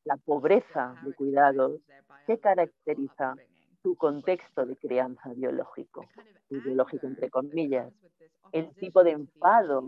la 0.05 0.16
pobreza 0.18 0.94
de 1.03 1.14
cuidados 1.14 1.81
que 2.26 2.38
caracteriza 2.38 3.35
su 3.83 3.97
contexto 3.97 4.66
de 4.66 4.77
crianza 4.77 5.31
biológico, 5.35 6.07
biológico 6.49 7.07
entre 7.07 7.31
comillas, 7.31 7.93
el 8.53 8.75
tipo 8.75 9.03
de 9.05 9.12
enfado 9.12 9.85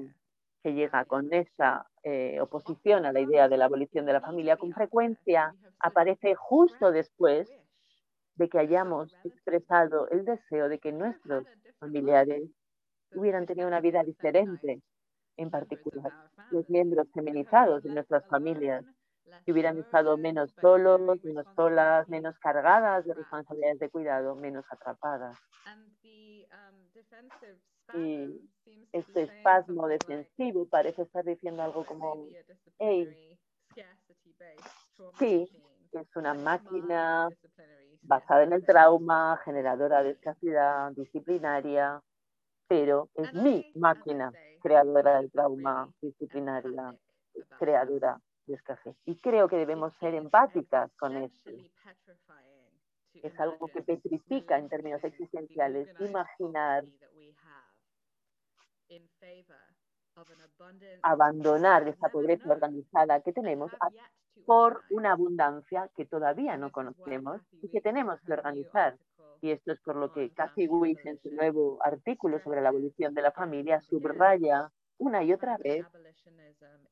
que 0.63 0.75
llega 0.75 1.05
con 1.05 1.33
esa 1.33 1.87
eh, 2.05 2.41
oposición 2.41 3.05
a 3.05 3.13
la 3.13 3.21
idea 3.21 3.49
de 3.49 3.57
la 3.57 3.67
abolición 3.67 4.07
de 4.07 4.13
la 4.13 4.21
familia 4.21 4.57
con 4.57 4.73
frecuencia 4.73 5.55
aparece 5.81 6.35
justo 6.37 6.93
después 6.93 7.51
de 8.37 8.49
que 8.49 8.59
hayamos 8.59 9.15
expresado 9.25 10.09
el 10.09 10.25
deseo 10.25 10.69
de 10.69 10.79
que 10.79 10.93
nuestros 10.93 11.45
familiares 11.79 12.49
hubieran 13.15 13.47
tenido 13.47 13.69
una 13.69 13.81
vida 13.81 14.03
diferente, 14.05 14.81
en 15.37 15.51
particular 15.51 16.13
los 16.51 16.69
miembros 16.71 17.09
feminizados 17.13 17.83
de 17.83 17.91
nuestras 17.91 18.27
familias, 18.29 18.85
que 19.45 19.53
hubieran 19.53 19.79
estado 19.79 20.17
menos 20.17 20.51
solos, 20.61 21.01
menos 21.23 21.47
solas, 21.57 22.09
menos 22.09 22.39
cargadas 22.39 23.05
de 23.05 23.15
responsabilidades 23.15 23.79
de 23.79 23.91
cuidado, 23.91 24.35
menos 24.37 24.65
atrapadas. 24.71 25.39
Y 27.95 28.51
este 28.93 29.23
espasmo 29.23 29.89
defensivo 29.89 30.67
parece 30.69 31.03
estar 31.03 31.25
diciendo 31.25 31.63
algo 31.63 31.85
como, 31.85 32.27
hey, 32.79 33.39
sí, 35.19 35.49
es 35.93 36.17
una 36.17 36.35
máquina 36.35 37.29
basada 38.03 38.45
en 38.45 38.53
el 38.53 38.65
trauma, 38.65 39.41
generadora 39.45 40.03
de 40.03 40.11
escasidad 40.11 40.93
disciplinaria, 40.93 42.01
pero 42.67 43.09
es 43.15 43.33
mi 43.35 43.71
máquina 43.75 44.33
creadora 44.63 45.19
del 45.19 45.31
trauma 45.31 45.93
disciplinaria, 46.01 46.95
creadora 47.59 48.19
y 49.07 49.17
creo 49.17 49.49
que 49.49 49.57
debemos 49.57 49.93
ser 49.99 50.15
empáticas 50.15 50.91
con 50.97 51.17
esto. 51.17 51.51
Es 53.15 53.39
algo 53.39 53.69
que 53.69 53.83
petrifica 53.83 54.59
en 54.59 54.69
términos 54.69 55.03
existenciales 55.05 55.89
imaginar 56.01 56.85
abandonar 61.03 61.89
esta 61.89 62.09
pobreza 62.11 62.53
organizada 62.53 63.21
que 63.21 63.33
tenemos 63.33 63.73
por 64.45 64.83
una 64.91 65.13
abundancia 65.13 65.89
que 65.97 66.05
todavía 66.05 66.57
no 66.57 66.71
conocemos 66.71 67.41
y 67.63 67.69
que 67.71 67.81
tenemos 67.81 68.21
que 68.21 68.33
organizar. 68.33 68.97
Y 69.41 69.51
esto 69.51 69.73
es 69.73 69.81
por 69.81 69.97
lo 69.97 70.13
que 70.13 70.31
Cathy 70.31 70.69
Weiss 70.69 71.05
en 71.05 71.19
su 71.21 71.31
nuevo 71.31 71.79
artículo 71.83 72.41
sobre 72.41 72.61
la 72.61 72.69
abolición 72.69 73.15
de 73.15 73.23
la 73.23 73.33
familia 73.33 73.81
subraya 73.81 74.71
una 74.99 75.23
y 75.23 75.33
otra 75.33 75.57
vez 75.59 75.87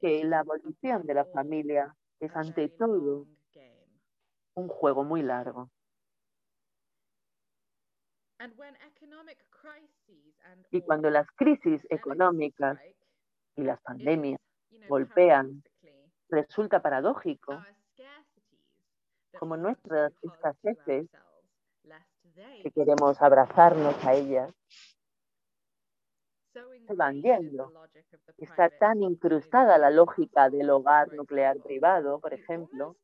que 0.01 0.25
la 0.25 0.41
abolición 0.41 1.07
de 1.07 1.15
la 1.15 1.25
familia 1.27 1.95
es 2.19 2.35
ante 2.35 2.69
todo 2.69 3.27
un 4.55 4.69
juego 4.69 5.05
muy 5.05 5.23
largo. 5.23 5.71
Y 10.71 10.81
cuando 10.83 11.11
las 11.11 11.27
crisis 11.33 11.87
económicas 11.91 12.79
y 13.57 13.63
las 13.63 13.81
pandemias 13.83 14.41
golpean, 14.89 15.63
resulta 16.29 16.81
paradójico 16.81 17.63
como 19.39 19.57
nuestras 19.57 20.13
escaseces, 20.23 21.09
que 22.63 22.71
queremos 22.71 23.21
abrazarnos 23.21 23.95
a 24.05 24.15
ellas, 24.15 24.53
se 26.87 26.95
van 26.95 27.21
yendo. 27.23 27.73
Está 28.37 28.69
tan 28.69 29.03
incrustada 29.03 29.79
la 29.79 29.90
lógica 29.90 30.49
del 30.51 30.71
hogar 30.71 31.12
nuclear 31.12 31.59
privado, 31.59 32.21
por 32.21 32.35
ejemplo, 32.35 32.97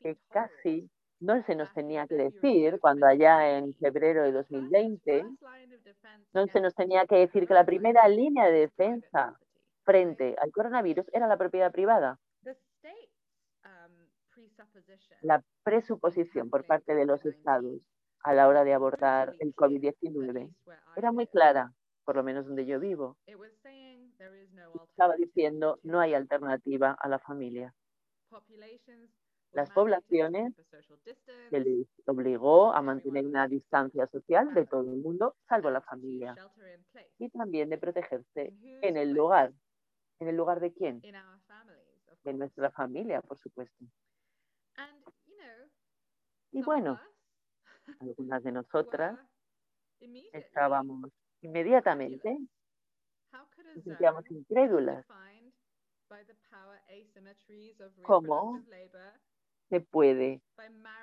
que 0.00 0.16
casi 0.30 0.90
no 1.20 1.42
se 1.44 1.54
nos 1.54 1.72
tenía 1.72 2.06
que 2.06 2.14
decir 2.14 2.78
cuando 2.80 3.06
allá 3.06 3.58
en 3.58 3.72
febrero 3.74 4.22
de 4.22 4.32
2020, 4.32 5.24
no 6.34 6.46
se 6.46 6.60
nos 6.60 6.74
tenía 6.74 7.06
que 7.06 7.16
decir 7.16 7.46
que 7.46 7.54
la 7.54 7.64
primera 7.64 8.06
línea 8.08 8.46
de 8.46 8.60
defensa 8.60 9.38
frente 9.84 10.36
al 10.40 10.50
coronavirus 10.50 11.06
era 11.12 11.26
la 11.26 11.36
propiedad 11.36 11.72
privada. 11.72 12.18
La 15.22 15.42
presuposición 15.62 16.50
por 16.50 16.66
parte 16.66 16.94
de 16.94 17.06
los 17.06 17.24
estados 17.24 17.80
a 18.22 18.34
la 18.34 18.48
hora 18.48 18.64
de 18.64 18.74
abordar 18.74 19.34
el 19.38 19.54
COVID-19 19.54 20.52
era 20.96 21.12
muy 21.12 21.26
clara, 21.26 21.72
por 22.06 22.16
lo 22.16 22.22
menos 22.22 22.46
donde 22.46 22.64
yo 22.64 22.78
vivo. 22.78 23.18
Estaba 24.90 25.16
diciendo 25.16 25.78
no 25.82 26.00
hay 26.00 26.14
alternativa 26.14 26.96
a 26.98 27.08
la 27.08 27.18
familia. 27.18 27.74
Las 29.52 29.70
poblaciones 29.70 30.54
se 31.50 31.60
les 31.60 31.86
obligó 32.06 32.72
a 32.72 32.80
mantener 32.82 33.26
una 33.26 33.48
distancia 33.48 34.06
social 34.06 34.54
de 34.54 34.66
todo 34.66 34.82
el 34.82 34.98
mundo, 34.98 35.34
salvo 35.48 35.70
la 35.70 35.80
familia, 35.80 36.36
y 37.18 37.28
también 37.30 37.70
de 37.70 37.78
protegerse 37.78 38.52
en 38.82 38.96
el 38.96 39.12
lugar. 39.12 39.52
¿En 40.18 40.28
el 40.28 40.36
lugar 40.36 40.60
de 40.60 40.72
quién? 40.72 41.00
De 41.00 42.32
nuestra 42.34 42.70
familia, 42.70 43.20
por 43.20 43.38
supuesto. 43.38 43.84
Y 46.52 46.62
bueno, 46.62 47.00
algunas 48.00 48.42
de 48.42 48.52
nosotras 48.52 49.18
estábamos 50.32 51.10
inmediatamente, 51.42 52.38
nos 53.74 53.84
sentíamos 53.84 54.30
incrédulas. 54.30 55.04
¿Cómo 58.02 58.62
se 59.68 59.80
puede 59.80 60.40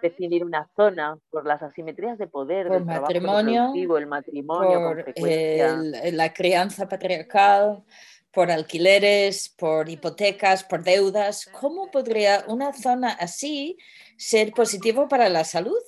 definir 0.02 0.44
una 0.44 0.70
zona 0.76 1.18
por 1.30 1.46
las 1.46 1.62
asimetrías 1.62 2.18
de 2.18 2.28
poder 2.28 2.68
por 2.68 2.78
del 2.78 2.86
matrimonio, 2.86 3.74
el 3.98 4.08
matrimonio, 4.08 4.82
por 4.82 5.14
el, 5.16 6.18
la 6.18 6.34
crianza 6.34 6.88
patriarcal, 6.88 7.84
por 8.32 8.50
alquileres, 8.50 9.50
por 9.50 9.90
hipotecas, 9.90 10.64
por 10.64 10.84
deudas. 10.84 11.46
¿Cómo 11.46 11.92
podría 11.92 12.44
una 12.48 12.74
zona 12.74 13.12
así 13.12 13.78
ser 14.18 14.52
positivo 14.54 15.08
para 15.08 15.30
la 15.30 15.44
salud? 15.44 15.82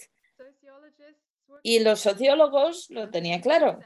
Y 1.64 1.80
los 1.80 2.02
sociólogos 2.02 2.88
lo 2.92 3.10
tenían 3.10 3.42
claro. 3.42 3.80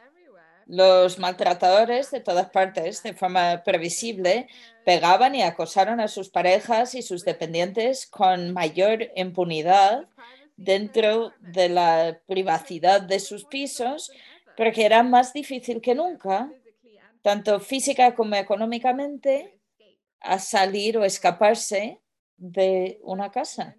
Los 0.69 1.17
maltratadores 1.17 2.11
de 2.11 2.19
todas 2.19 2.51
partes, 2.51 3.01
de 3.01 3.15
forma 3.15 3.63
previsible, 3.63 4.47
pegaban 4.85 5.33
y 5.33 5.41
acosaron 5.41 5.99
a 5.99 6.07
sus 6.07 6.29
parejas 6.29 6.93
y 6.93 7.01
sus 7.01 7.25
dependientes 7.25 8.05
con 8.05 8.53
mayor 8.53 9.09
impunidad 9.15 10.07
dentro 10.57 11.33
de 11.39 11.69
la 11.69 12.21
privacidad 12.27 13.01
de 13.01 13.19
sus 13.19 13.45
pisos, 13.45 14.11
porque 14.55 14.85
era 14.85 15.01
más 15.01 15.33
difícil 15.33 15.81
que 15.81 15.95
nunca, 15.95 16.51
tanto 17.23 17.59
física 17.59 18.13
como 18.13 18.35
económicamente, 18.35 19.57
a 20.19 20.37
salir 20.37 20.99
o 20.99 21.03
escaparse 21.03 21.99
de 22.37 22.99
una 23.01 23.31
casa. 23.31 23.75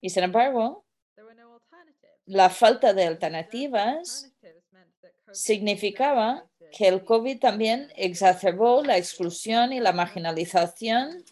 Y 0.00 0.08
sin 0.08 0.22
embargo, 0.22 0.86
la 2.24 2.48
falta 2.48 2.94
de 2.94 3.04
alternativas 3.04 4.33
significaba 5.34 6.48
que 6.72 6.88
el 6.88 7.04
COVID 7.04 7.38
también 7.38 7.92
exacerbó 7.96 8.82
la 8.82 8.96
exclusión 8.96 9.72
y 9.72 9.80
la 9.80 9.92
marginalización 9.92 11.24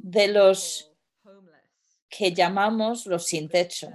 de 0.00 0.28
los 0.28 0.92
que 2.08 2.32
llamamos 2.32 3.06
los 3.06 3.26
sin 3.26 3.48
techo, 3.48 3.88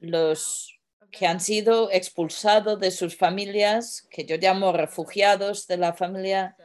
los 0.00 0.78
que 1.10 1.26
han 1.26 1.40
sido 1.40 1.90
expulsados 1.90 2.78
de 2.78 2.90
sus 2.90 3.16
familias, 3.16 4.06
que 4.10 4.24
yo 4.24 4.36
llamo 4.36 4.72
refugiados 4.72 5.66
de 5.66 5.76
la 5.76 5.92
familia, 5.92 6.56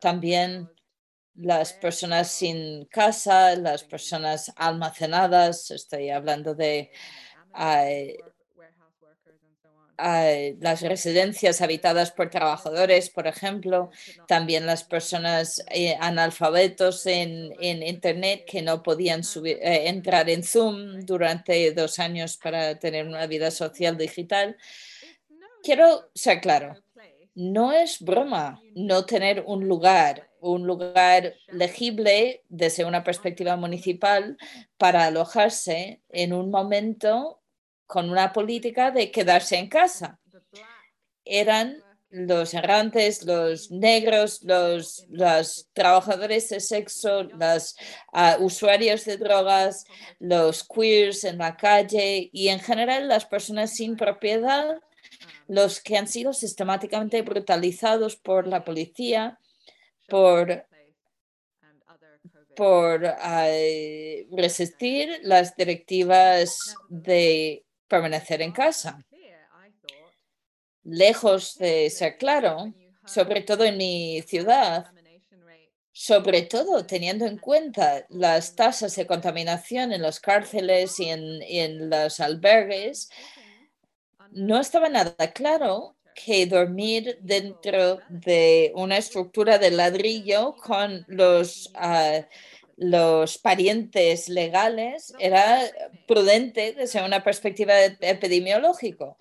también 0.00 0.68
las 1.34 1.72
personas 1.72 2.30
sin 2.30 2.84
casa, 2.86 3.54
las 3.56 3.84
personas 3.84 4.52
almacenadas, 4.56 5.70
estoy 5.70 6.10
hablando 6.10 6.54
de 6.54 6.90
las 10.58 10.82
residencias 10.82 11.60
habitadas 11.60 12.10
por 12.10 12.30
trabajadores, 12.30 13.10
por 13.10 13.26
ejemplo, 13.26 13.90
también 14.26 14.66
las 14.66 14.84
personas 14.84 15.64
eh, 15.70 15.96
analfabetos 16.00 17.06
en, 17.06 17.52
Internet 17.60 18.44
que 18.46 18.62
no 18.62 18.82
podían 18.82 19.24
subir, 19.24 19.58
eh, 19.62 19.88
entrar 19.88 20.28
en 20.28 20.42
Zoom 20.42 21.00
durante 21.04 21.72
dos 21.72 21.98
años 21.98 22.36
para 22.36 22.78
tener 22.78 23.06
una 23.06 23.26
vida 23.26 23.50
social 23.50 23.96
digital. 23.96 24.56
Quiero 25.62 26.10
ser 26.14 26.40
claro, 26.40 26.74
no 27.34 27.72
es 27.72 28.00
broma 28.00 28.60
no 28.74 29.04
tener 29.04 29.44
un 29.46 29.66
lugar, 29.68 30.30
un 30.40 30.66
lugar 30.66 31.34
legible 31.48 32.42
desde 32.48 32.84
una 32.84 33.04
perspectiva 33.04 33.56
municipal 33.56 34.36
para 34.76 35.06
alojarse 35.06 36.02
en 36.08 36.32
un 36.32 36.50
momento 36.50 37.41
con 37.92 38.08
una 38.08 38.32
política 38.32 38.90
de 38.90 39.10
quedarse 39.10 39.58
en 39.58 39.68
casa. 39.68 40.18
Eran 41.26 41.76
los 42.08 42.54
errantes, 42.54 43.22
los 43.22 43.70
negros, 43.70 44.42
los, 44.44 45.04
los 45.10 45.68
trabajadores 45.74 46.48
de 46.48 46.60
sexo, 46.60 47.24
los 47.24 47.76
ah, 48.14 48.38
usuarios 48.40 49.04
de 49.04 49.18
drogas, 49.18 49.84
los 50.18 50.66
queers 50.66 51.24
en 51.24 51.36
la 51.36 51.54
calle 51.54 52.30
y 52.32 52.48
en 52.48 52.60
general 52.60 53.08
las 53.08 53.26
personas 53.26 53.76
sin 53.76 53.94
propiedad, 53.98 54.80
los 55.46 55.78
que 55.82 55.98
han 55.98 56.08
sido 56.08 56.32
sistemáticamente 56.32 57.20
brutalizados 57.20 58.16
por 58.16 58.46
la 58.46 58.64
policía, 58.64 59.38
por 60.08 60.64
por 62.56 63.06
ah, 63.06 63.48
resistir 64.30 65.20
las 65.22 65.56
directivas 65.56 66.74
de 66.88 67.64
permanecer 67.92 68.40
en 68.40 68.52
casa. 68.52 69.04
Lejos 70.82 71.58
de 71.58 71.90
ser 71.90 72.16
claro, 72.16 72.72
sobre 73.04 73.42
todo 73.42 73.64
en 73.64 73.76
mi 73.76 74.22
ciudad, 74.22 74.86
sobre 75.92 76.40
todo 76.42 76.86
teniendo 76.86 77.26
en 77.26 77.36
cuenta 77.36 78.06
las 78.08 78.56
tasas 78.56 78.96
de 78.96 79.06
contaminación 79.06 79.92
en 79.92 80.00
las 80.00 80.20
cárceles 80.20 80.98
y 80.98 81.10
en, 81.10 81.90
los 81.90 82.18
albergues, 82.18 83.10
no 84.30 84.58
estaba 84.58 84.88
nada 84.88 85.14
claro 85.34 85.94
que 86.14 86.46
dormir 86.46 87.18
dentro 87.20 88.00
de 88.08 88.72
una 88.74 88.96
estructura 88.96 89.58
de 89.58 89.70
ladrillo 89.70 90.56
con 90.56 91.04
los 91.08 91.70
ah, 91.74 92.20
los 92.76 93.38
parientes 93.38 94.28
legales 94.28 95.12
era 95.18 95.60
prudente 96.06 96.72
desde 96.72 97.04
una 97.04 97.22
perspectiva 97.22 97.74
epidemiológica. 97.84 99.16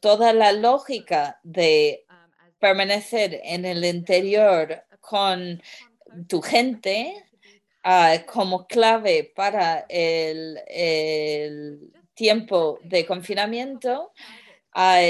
Toda 0.00 0.32
la 0.32 0.52
lógica 0.52 1.40
de 1.42 2.04
permanecer 2.58 3.40
en 3.44 3.64
el 3.64 3.84
interior 3.84 4.84
con 5.00 5.62
tu 6.28 6.40
gente 6.42 7.24
ah, 7.82 8.16
como 8.26 8.66
clave 8.66 9.32
para 9.34 9.86
el, 9.88 10.58
tiempo 12.14 12.80
de 12.82 13.06
confinamiento 13.06 14.12
ah, 14.72 15.00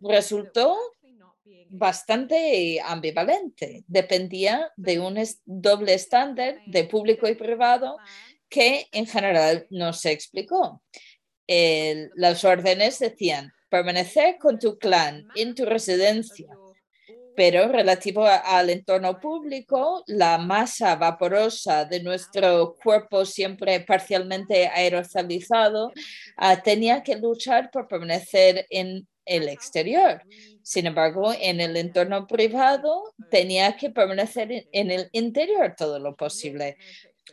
resultó 0.00 0.76
bastante 1.70 2.80
ambivalente. 2.84 3.84
Dependía 3.86 4.70
de 4.76 4.98
un 5.00 5.16
doble 5.44 5.94
estándar 5.94 6.60
de 6.66 6.84
público 6.84 7.28
y 7.28 7.34
privado 7.34 7.96
que 8.48 8.86
en 8.92 9.06
general 9.06 9.66
no 9.70 9.92
se 9.92 10.10
explicó. 10.10 10.82
las 11.46 12.44
órdenes 12.44 12.98
decían 12.98 13.52
permanecer 13.68 14.36
con 14.38 14.58
tu 14.58 14.78
clan 14.78 15.26
en 15.36 15.54
tu 15.54 15.64
residencia, 15.64 16.48
pero 17.36 17.68
relativo 17.68 18.26
al 18.26 18.68
entorno 18.70 19.18
público, 19.18 20.02
la 20.06 20.36
masa 20.38 20.96
vaporosa 20.96 21.84
de 21.84 22.02
nuestro 22.02 22.76
cuerpo 22.82 23.24
siempre 23.24 23.80
parcialmente 23.80 24.66
aerosolizado 24.66 25.92
ah, 26.36 26.60
tenía 26.62 27.02
que 27.02 27.16
luchar 27.16 27.70
por 27.70 27.88
permanecer 27.88 28.66
en 28.68 29.08
el 29.30 29.48
exterior. 29.48 30.22
Sin 30.62 30.86
embargo, 30.86 31.32
en 31.40 31.60
el 31.60 31.76
entorno 31.76 32.26
privado 32.26 33.14
tenía 33.30 33.76
que 33.76 33.90
permanecer 33.90 34.68
en 34.72 34.90
el 34.90 35.08
interior 35.12 35.74
todo 35.76 35.98
lo 35.98 36.16
posible. 36.16 36.76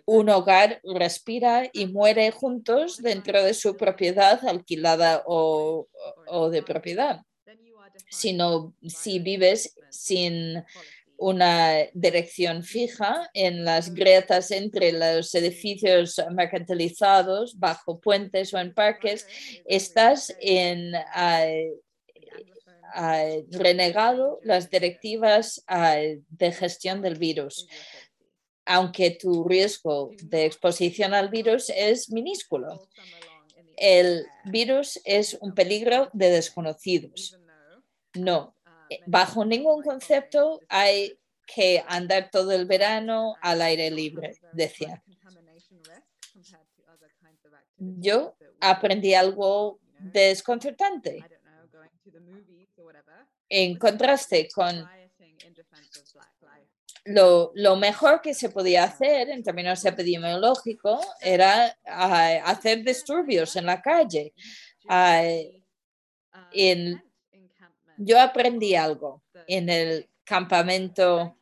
Un 0.05 0.29
hogar 0.29 0.79
respira 0.83 1.69
y 1.73 1.87
muere 1.87 2.31
juntos 2.31 3.01
dentro 3.01 3.43
de 3.43 3.53
su 3.53 3.75
propiedad 3.75 4.45
alquilada 4.47 5.23
o, 5.25 5.87
de 6.51 6.61
propiedad. 6.61 7.21
Sino 8.09 8.73
si 8.87 9.19
vives 9.19 9.75
sin 9.89 10.63
una 11.17 11.77
dirección 11.93 12.63
fija 12.63 13.29
en 13.33 13.65
las 13.65 13.93
grietas 13.93 14.51
entre 14.51 14.91
los 14.91 15.33
edificios 15.33 16.21
mercantilizados, 16.31 17.57
bajo 17.59 17.99
puentes 17.99 18.53
o 18.53 18.59
en 18.59 18.73
parques, 18.73 19.27
estás 19.65 20.35
en, 20.39 20.93
ah, 20.95 21.45
renegado 23.51 24.39
las 24.43 24.69
directivas 24.69 25.63
de 26.29 26.51
gestión 26.51 27.01
del 27.01 27.15
virus, 27.15 27.67
aunque 28.65 29.11
tu 29.11 29.43
riesgo 29.43 30.11
de 30.23 30.45
exposición 30.45 31.13
al 31.13 31.29
virus 31.29 31.71
es 31.75 32.09
minúsculo. 32.11 32.89
El 33.77 34.25
virus 34.45 34.99
es 35.05 35.37
un 35.39 35.53
peligro 35.53 36.09
de 36.13 36.29
desconocidos. 36.29 37.37
No, 38.15 38.55
bajo 39.05 39.45
ningún 39.45 39.83
concepto 39.83 40.61
hay 40.67 41.17
que 41.45 41.83
andar 41.87 42.29
todo 42.31 42.51
el 42.51 42.65
verano 42.65 43.35
al 43.41 43.61
aire 43.61 43.89
libre, 43.91 44.37
decía. 44.51 45.01
Yo 47.77 48.35
aprendí 48.59 49.13
algo 49.13 49.79
desconcertante 49.99 51.23
en 53.49 53.77
contraste 53.77 54.47
con 54.53 54.87
lo, 57.05 57.51
lo, 57.55 57.77
mejor 57.77 58.21
que 58.21 58.33
se 58.33 58.49
podía 58.49 58.83
hacer 58.83 59.29
en 59.29 59.41
términos 59.41 59.83
epidemiológicos 59.85 61.05
era 61.21 61.77
ah, 61.85 62.41
hacer 62.43 62.83
disturbios 62.83 63.55
en 63.55 63.65
la 63.65 63.81
calle. 63.81 64.33
En 66.51 67.01
yo 67.97 68.19
aprendí 68.19 68.75
algo 68.75 69.23
en 69.47 69.69
el 69.69 70.09
campamento 70.23 71.37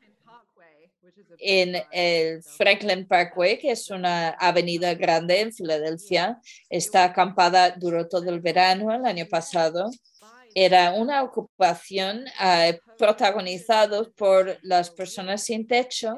en 1.38 1.76
el 1.91 2.41
Franklin 2.44 3.08
Parkway, 3.08 3.60
que 3.60 3.72
es 3.72 3.89
una 3.89 4.30
avenida 4.30 4.94
grande 4.94 5.41
en 5.41 5.54
Filadelfia. 5.54 6.39
Está 6.70 7.06
acampada, 7.06 7.72
duró 7.72 8.08
todo 8.08 8.30
el 8.30 8.39
verano 8.39 8.94
el 8.94 9.06
año 9.06 9.28
pasado 9.28 9.89
era 10.58 10.94
una 10.94 11.22
ocupación 11.22 12.24
uh, 12.39 12.96
protagonizada 12.98 14.06
por 14.15 14.58
las 14.62 14.89
personas 14.89 15.44
sin 15.44 15.68
techo, 15.68 16.15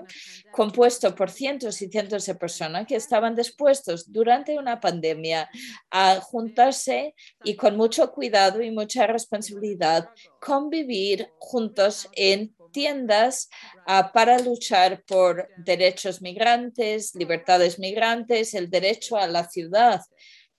compuesto 0.51 1.15
por 1.15 1.31
cientos 1.31 1.81
y 1.81 1.87
cientos 1.87 2.27
de 2.27 2.35
personas 2.35 2.85
que 2.85 2.95
estaban 2.95 3.35
dispuestos 3.35 4.11
durante 4.11 4.55
una 4.59 4.79
pandemia 4.79 5.49
a 5.89 6.21
juntarse 6.21 7.15
y 7.43 7.55
con 7.55 7.75
mucho 7.75 8.11
cuidado 8.11 8.61
y 8.61 8.69
mucha 8.69 9.07
responsabilidad 9.07 10.07
convivir 10.39 11.31
juntos 11.39 12.07
en 12.13 12.55
tiendas 12.71 13.49
uh, 13.87 14.11
para 14.13 14.37
luchar 14.37 15.03
por 15.07 15.49
derechos 15.57 16.21
migrantes, 16.21 17.15
libertades 17.15 17.79
migrantes, 17.79 18.53
el 18.53 18.69
derecho 18.69 19.17
a 19.17 19.25
la 19.25 19.49
ciudad, 19.49 20.01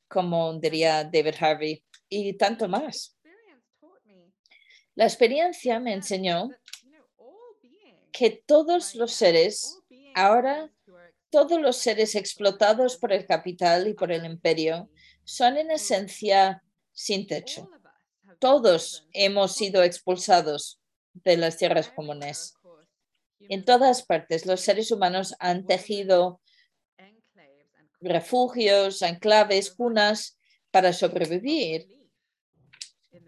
como 0.09 0.59
diría 0.59 1.05
David 1.05 1.35
Harvey, 1.38 1.85
y 2.09 2.33
tanto 2.33 2.67
más. 2.67 3.17
La 4.99 5.05
experiencia 5.05 5.79
me 5.79 5.93
enseñó 5.93 6.51
que 8.11 8.31
todos 8.31 8.97
los 8.97 9.13
seres, 9.13 9.79
ahora 10.13 10.73
todos 11.31 11.61
los 11.61 11.77
seres 11.77 12.17
explotados 12.17 12.97
por 12.97 13.13
el 13.13 13.25
capital 13.25 13.87
y 13.87 13.95
por 13.95 14.11
el 14.11 14.25
imperio, 14.25 14.91
son 15.23 15.57
en 15.57 15.71
esencia 15.71 16.65
sin 16.91 17.29
techo. 17.29 17.71
Todos 18.41 19.07
hemos 19.13 19.55
sido 19.55 19.85
expulsados 19.85 20.81
de 21.13 21.37
las 21.37 21.59
tierras 21.59 21.91
comunes. 21.91 22.55
En 23.39 23.65
todas 23.65 24.03
partes, 24.05 24.47
los 24.47 24.63
seres 24.63 24.91
humanos 24.91 25.37
han 25.39 25.65
tejido 25.65 26.41
refugios, 28.01 29.03
enclaves, 29.03 29.71
cunas 29.71 30.41
para 30.73 30.93
sobrevivir 30.93 31.87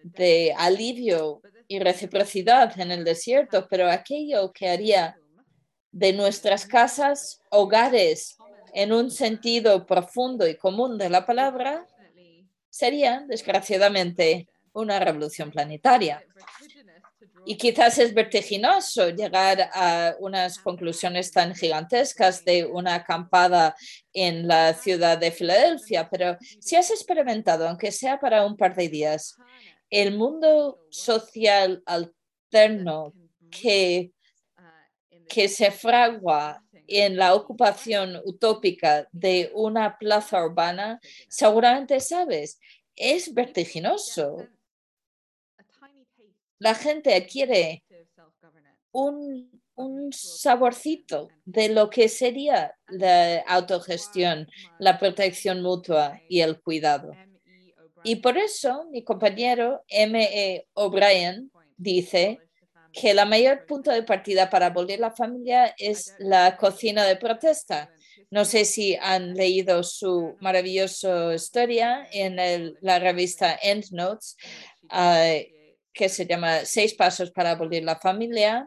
de 0.03 0.53
alivio 0.57 1.41
y 1.71 1.79
reciprocidad 1.79 2.81
en 2.81 2.91
el 2.91 3.05
desierto, 3.05 3.69
pero 3.71 3.89
aquello 3.89 4.53
que 4.53 4.69
haría 4.69 5.17
de 5.93 6.13
nuestras 6.13 6.67
casas 6.67 7.41
hogares 7.49 8.37
en 8.75 8.93
un 8.93 9.09
sentido 9.09 9.87
profundo 9.87 10.49
y 10.49 10.57
común 10.57 10.99
de 10.99 11.09
la 11.09 11.25
palabra 11.25 11.87
sería, 12.69 13.25
desgraciadamente, 13.29 14.49
una 14.73 14.99
revolución 14.99 15.53
planetaria. 15.53 16.25
Y 17.47 17.57
quizás 17.57 17.99
es 17.99 18.15
vertiginoso 18.15 19.11
llegar 19.11 19.71
a 19.73 20.17
unas 20.19 20.59
conclusiones 20.59 21.31
tan 21.31 21.55
gigantescas 21.55 22.45
de 22.45 22.67
una 22.67 22.97
acampada 22.97 23.77
en 24.13 24.49
la 24.49 24.75
ciudad 24.75 25.19
de 25.19 25.31
Filadelfia, 25.31 26.09
pero 26.11 26.37
si 26.59 26.75
has 26.75 26.91
experimentado, 26.91 27.69
aunque 27.69 27.93
sea 27.93 28.19
para 28.19 28.45
un 28.45 28.57
par 28.57 28.75
de 28.75 28.89
días, 28.89 29.37
el 29.91 30.17
mundo 30.17 30.87
social 30.91 31.83
alterno 31.85 33.13
que, 33.51 34.13
que 35.29 35.49
se 35.49 35.71
fragua 35.71 36.65
en 36.87 37.17
la 37.17 37.35
ocupación 37.35 38.21
utópica 38.25 39.09
de 39.13 39.51
una 39.55 39.99
plaza 39.99 40.45
urbana, 40.45 41.01
seguramente 41.29 42.01
sabes, 42.01 42.59
es 42.97 43.33
vertiginoso. 43.33 44.49
La 46.59 46.75
gente 46.75 47.15
adquiere 47.15 47.85
un, 48.93 49.63
un 49.77 50.13
saborcito 50.13 51.29
de 51.45 51.69
lo 51.71 51.91
que 51.91 52.09
sería 52.09 52.75
la 52.89 53.41
autogestión, 53.41 54.49
la 54.79 54.99
protección 54.99 55.63
mutua 55.63 56.21
y 56.29 56.41
el 56.41 56.61
cuidado. 56.61 57.13
Y 58.05 58.17
por 58.17 58.39
eso 58.39 58.87
mi 58.91 59.05
compañero 59.05 59.85
M.E. 59.89 60.67
O'Brien 60.75 61.51
dice 61.77 62.39
que 62.93 63.15
la 63.15 63.25
mayor 63.25 63.67
punto 63.67 63.91
de 63.91 64.03
partida 64.03 64.51
para 64.51 64.67
abolir 64.67 64.99
la 64.99 65.11
familia 65.11 65.75
es 65.79 66.15
la 66.19 66.57
cocina 66.57 67.05
de 67.05 67.17
protesta. 67.17 67.91
No 68.31 68.45
sé 68.45 68.65
si 68.65 68.97
han 69.01 69.35
leído 69.35 69.83
su 69.83 70.37
maravillosa 70.41 71.35
historia 71.35 72.07
en 72.13 72.77
la 72.81 72.99
revista 72.99 73.59
Endnotes, 73.61 74.37
uh, 74.85 75.61
que 75.93 76.09
se 76.09 76.27
llama 76.27 76.65
Seis 76.65 76.95
Pasos 76.95 77.31
para 77.33 77.51
abolir 77.51 77.83
la 77.83 77.97
familia, 77.97 78.67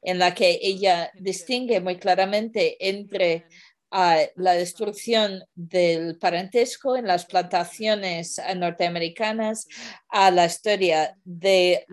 en 0.00 0.18
la 0.18 0.34
que 0.34 0.58
ella 0.62 1.10
distingue 1.14 1.80
muy 1.80 1.98
claramente 1.98 2.76
entre 2.88 3.44
a 3.92 4.20
la 4.36 4.54
destrucción 4.54 5.44
del 5.54 6.18
parentesco 6.18 6.96
en 6.96 7.06
las 7.06 7.26
plantaciones 7.26 8.40
norteamericanas, 8.56 9.68
a 10.08 10.30
la 10.30 10.46
historia 10.46 11.14
de 11.24 11.84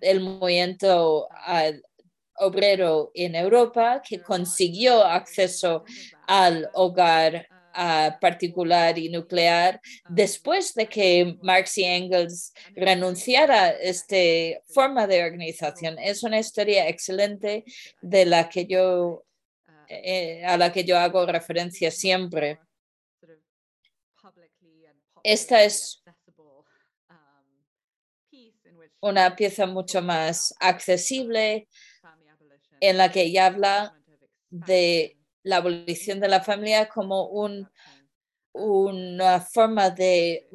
el 0.00 0.20
movimiento 0.20 1.28
obrero 2.38 3.10
en 3.12 3.34
Europa 3.34 4.00
que 4.08 4.22
consiguió 4.22 5.04
acceso 5.04 5.84
al 6.26 6.70
hogar 6.74 7.48
particular 8.22 8.96
y 8.98 9.10
nuclear 9.10 9.82
después 10.08 10.72
de 10.72 10.86
que 10.86 11.36
Marx 11.42 11.76
y 11.76 11.84
Engels 11.84 12.54
renunciara 12.74 13.64
a 13.64 13.70
esta 13.70 14.16
forma 14.68 15.06
de 15.06 15.22
organización. 15.22 15.98
Es 15.98 16.22
una 16.22 16.38
historia 16.38 16.88
excelente 16.88 17.64
de 18.00 18.24
la 18.24 18.48
que 18.48 18.64
yo 18.64 19.25
eh, 19.88 20.44
a 20.44 20.56
la 20.56 20.72
que 20.72 20.84
yo 20.84 20.98
hago 20.98 21.26
referencia 21.26 21.90
siempre. 21.90 22.58
Esta 25.22 25.64
es 25.64 26.02
una 29.00 29.34
pieza 29.36 29.66
mucho 29.66 30.02
más 30.02 30.54
accesible 30.60 31.68
en 32.80 32.96
la 32.96 33.10
que 33.10 33.22
ella 33.22 33.46
habla 33.46 34.00
de 34.50 35.16
la 35.42 35.58
abolición 35.58 36.20
de 36.20 36.28
la 36.28 36.42
familia 36.42 36.88
como 36.88 37.28
un, 37.28 37.68
una 38.52 39.40
forma 39.40 39.90
de 39.90 40.48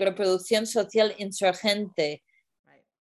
reproducción 0.00 0.66
social 0.66 1.14
insurgente 1.18 2.22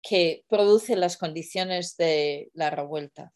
que 0.02 0.44
produce 0.48 0.96
las 0.96 1.16
condiciones 1.16 1.96
de 1.96 2.50
la 2.54 2.70
revuelta. 2.70 3.32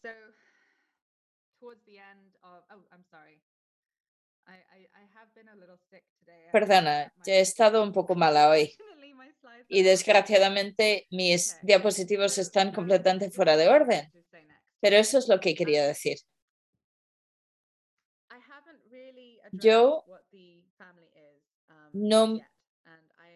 Perdona, 6.51 7.11
he 7.25 7.39
estado 7.39 7.81
un 7.81 7.91
poco 7.91 8.15
mala 8.15 8.49
hoy. 8.49 8.75
Y 9.67 9.81
desgraciadamente 9.81 11.07
mis 11.09 11.57
diapositivos 11.63 12.37
están 12.37 12.69
um, 12.69 12.73
completamente 12.73 13.31
fuera 13.31 13.57
de 13.57 13.69
orden, 13.69 14.11
pero 14.79 14.97
eso 14.97 15.17
es 15.17 15.27
lo 15.27 15.39
que 15.39 15.55
quería 15.55 15.85
decir. 15.87 16.17
Haven't 18.29 18.81
really 18.91 19.39
Yo 19.51 20.03
um, 20.07 21.89
no 21.93 22.39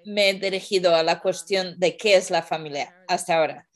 Me 0.05 0.29
he 0.29 0.33
dirigido 0.35 0.95
a 0.95 1.03
la 1.03 1.15
um, 1.15 1.19
cuestión 1.19 1.79
de 1.79 1.97
qué 1.97 2.15
es 2.15 2.29
la 2.29 2.43
familia 2.43 3.03
hasta 3.07 3.37
ahora. 3.37 3.66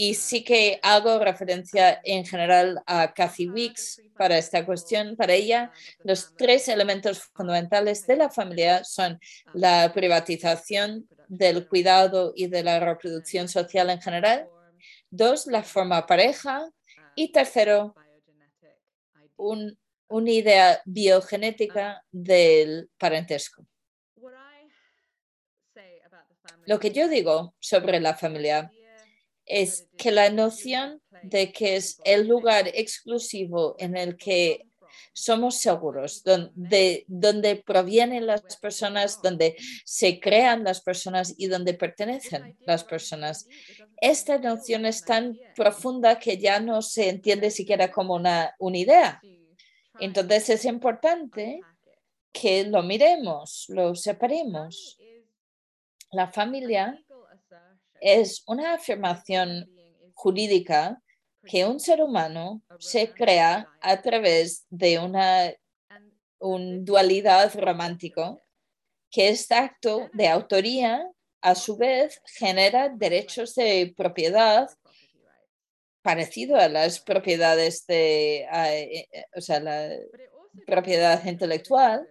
Y 0.00 0.14
sí 0.14 0.44
que 0.44 0.78
hago 0.84 1.18
referencia 1.18 2.00
en 2.04 2.24
general 2.24 2.80
a 2.86 3.12
Kathy 3.12 3.48
Weeks 3.48 4.00
para 4.16 4.38
esta 4.38 4.64
cuestión. 4.64 5.16
Para 5.16 5.32
ella, 5.32 5.72
los 6.04 6.36
tres 6.36 6.68
elementos 6.68 7.24
fundamentales 7.34 8.06
de 8.06 8.14
la 8.14 8.30
familia 8.30 8.84
son 8.84 9.18
la 9.54 9.92
privatización 9.92 11.08
del 11.26 11.66
cuidado 11.66 12.32
y 12.36 12.46
de 12.46 12.62
la 12.62 12.78
reproducción 12.78 13.48
social 13.48 13.90
en 13.90 14.00
general. 14.00 14.46
Dos, 15.10 15.48
la 15.48 15.64
forma 15.64 16.06
pareja. 16.06 16.70
Y 17.16 17.32
tercero, 17.32 17.92
un- 19.36 19.76
una 20.06 20.30
idea 20.30 20.80
biogenética 20.84 22.04
del 22.12 22.88
parentesco. 22.96 23.66
Lo 26.66 26.78
que 26.78 26.92
yo 26.92 27.08
digo 27.08 27.56
sobre 27.58 27.98
la 27.98 28.14
familia 28.14 28.70
es 29.48 29.88
que 29.96 30.10
la 30.10 30.30
noción 30.30 31.00
de 31.22 31.52
que 31.52 31.76
es 31.76 31.98
el 32.04 32.28
lugar 32.28 32.70
exclusivo 32.74 33.74
en 33.78 33.96
el 33.96 34.16
que 34.16 34.68
somos 35.12 35.56
seguros, 35.56 36.22
donde, 36.22 37.04
donde 37.08 37.56
provienen 37.56 38.26
las 38.26 38.56
personas, 38.58 39.20
donde 39.20 39.56
se 39.84 40.20
crean 40.20 40.62
las 40.62 40.80
personas 40.80 41.34
y 41.36 41.48
donde 41.48 41.74
pertenecen 41.74 42.56
las 42.60 42.84
personas. 42.84 43.48
Esta 44.00 44.38
noción 44.38 44.86
es 44.86 45.04
tan 45.04 45.36
profunda 45.56 46.20
que 46.20 46.38
ya 46.38 46.60
no 46.60 46.82
se 46.82 47.08
entiende 47.08 47.50
siquiera 47.50 47.90
como 47.90 48.14
una, 48.14 48.54
una 48.60 48.78
idea. 48.78 49.20
Entonces 49.98 50.50
es 50.50 50.64
importante 50.64 51.60
que 52.32 52.64
lo 52.64 52.82
miremos, 52.84 53.64
lo 53.68 53.96
separemos. 53.96 54.98
La 56.12 56.30
familia 56.30 56.96
es 58.00 58.42
una 58.46 58.74
afirmación 58.74 59.70
jurídica 60.14 61.02
que 61.44 61.64
un 61.64 61.80
ser 61.80 62.02
humano 62.02 62.62
se 62.78 63.12
crea 63.12 63.68
a 63.80 64.02
través 64.02 64.66
de 64.70 64.98
una 64.98 65.52
un 66.40 66.84
dualidad 66.84 67.52
romántico, 67.58 68.40
que 69.10 69.28
este 69.28 69.54
acto 69.54 70.08
de 70.12 70.28
autoría 70.28 71.10
a 71.40 71.54
su 71.54 71.76
vez 71.76 72.20
genera 72.24 72.88
derechos 72.88 73.54
de 73.54 73.92
propiedad 73.96 74.68
parecido 76.02 76.56
a 76.56 76.68
las 76.68 77.00
propiedades 77.00 77.86
de, 77.86 78.40
eh, 78.40 79.08
eh, 79.12 79.24
o 79.34 79.40
sea, 79.40 79.60
la 79.60 79.90
propiedad 80.66 81.24
intelectual 81.24 82.06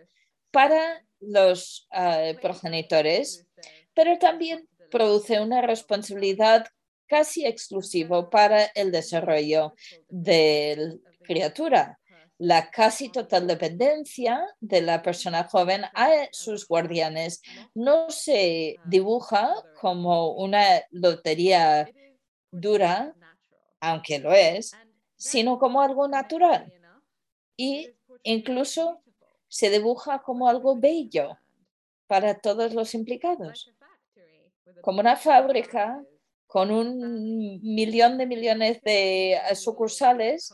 para 0.51 1.03
los 1.19 1.87
ah, 1.91 2.31
progenitores, 2.41 3.47
pero 3.93 4.17
también 4.17 4.67
produce 4.89 5.39
una 5.39 5.61
responsabilidad 5.61 6.67
casi 7.07 7.45
exclusiva 7.45 8.29
para 8.29 8.65
el 8.75 8.91
desarrollo 8.91 9.73
de 10.09 10.75
la 10.77 11.11
criatura. 11.23 11.99
La 12.39 12.69
casi 12.69 13.09
total 13.09 13.47
dependencia 13.47 14.45
de 14.59 14.81
la 14.81 15.01
persona 15.01 15.47
joven 15.49 15.83
a 15.95 16.27
sus 16.31 16.67
guardianes 16.67 17.41
no 17.73 18.09
se 18.11 18.75
dibuja 18.85 19.55
como 19.81 20.33
una 20.33 20.83
lotería 20.91 21.89
dura, 22.51 23.15
aunque 23.79 24.19
lo 24.19 24.33
es, 24.33 24.73
sino 25.15 25.57
como 25.57 25.81
algo 25.81 26.07
natural 26.07 26.71
y 27.57 27.89
incluso 28.23 29.01
se 29.49 29.69
dibuja 29.69 30.21
como 30.21 30.47
algo 30.47 30.77
bello 30.77 31.37
para 32.05 32.39
todos 32.39 32.73
los 32.73 32.93
implicados, 32.93 33.73
como 34.81 34.99
una 34.99 35.15
fábrica 35.15 36.01
con 36.47 36.71
un 36.71 37.59
millón 37.61 38.17
de 38.17 38.25
millones 38.25 38.81
de 38.81 39.37
sucursales, 39.55 40.51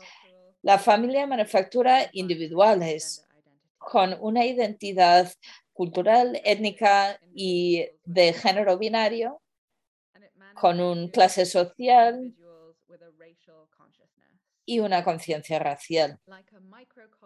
la 0.62 0.78
familia 0.78 1.26
manufactura 1.26 2.08
individuales 2.12 3.24
con 3.78 4.16
una 4.20 4.44
identidad 4.44 5.32
cultural, 5.72 6.40
étnica 6.44 7.20
y 7.34 7.86
de 8.04 8.32
género 8.32 8.78
binario, 8.78 9.40
con 10.54 10.80
un 10.80 11.08
clase 11.08 11.46
social 11.46 12.34
y 14.64 14.80
una 14.80 15.04
conciencia 15.04 15.58
racial. 15.58 16.18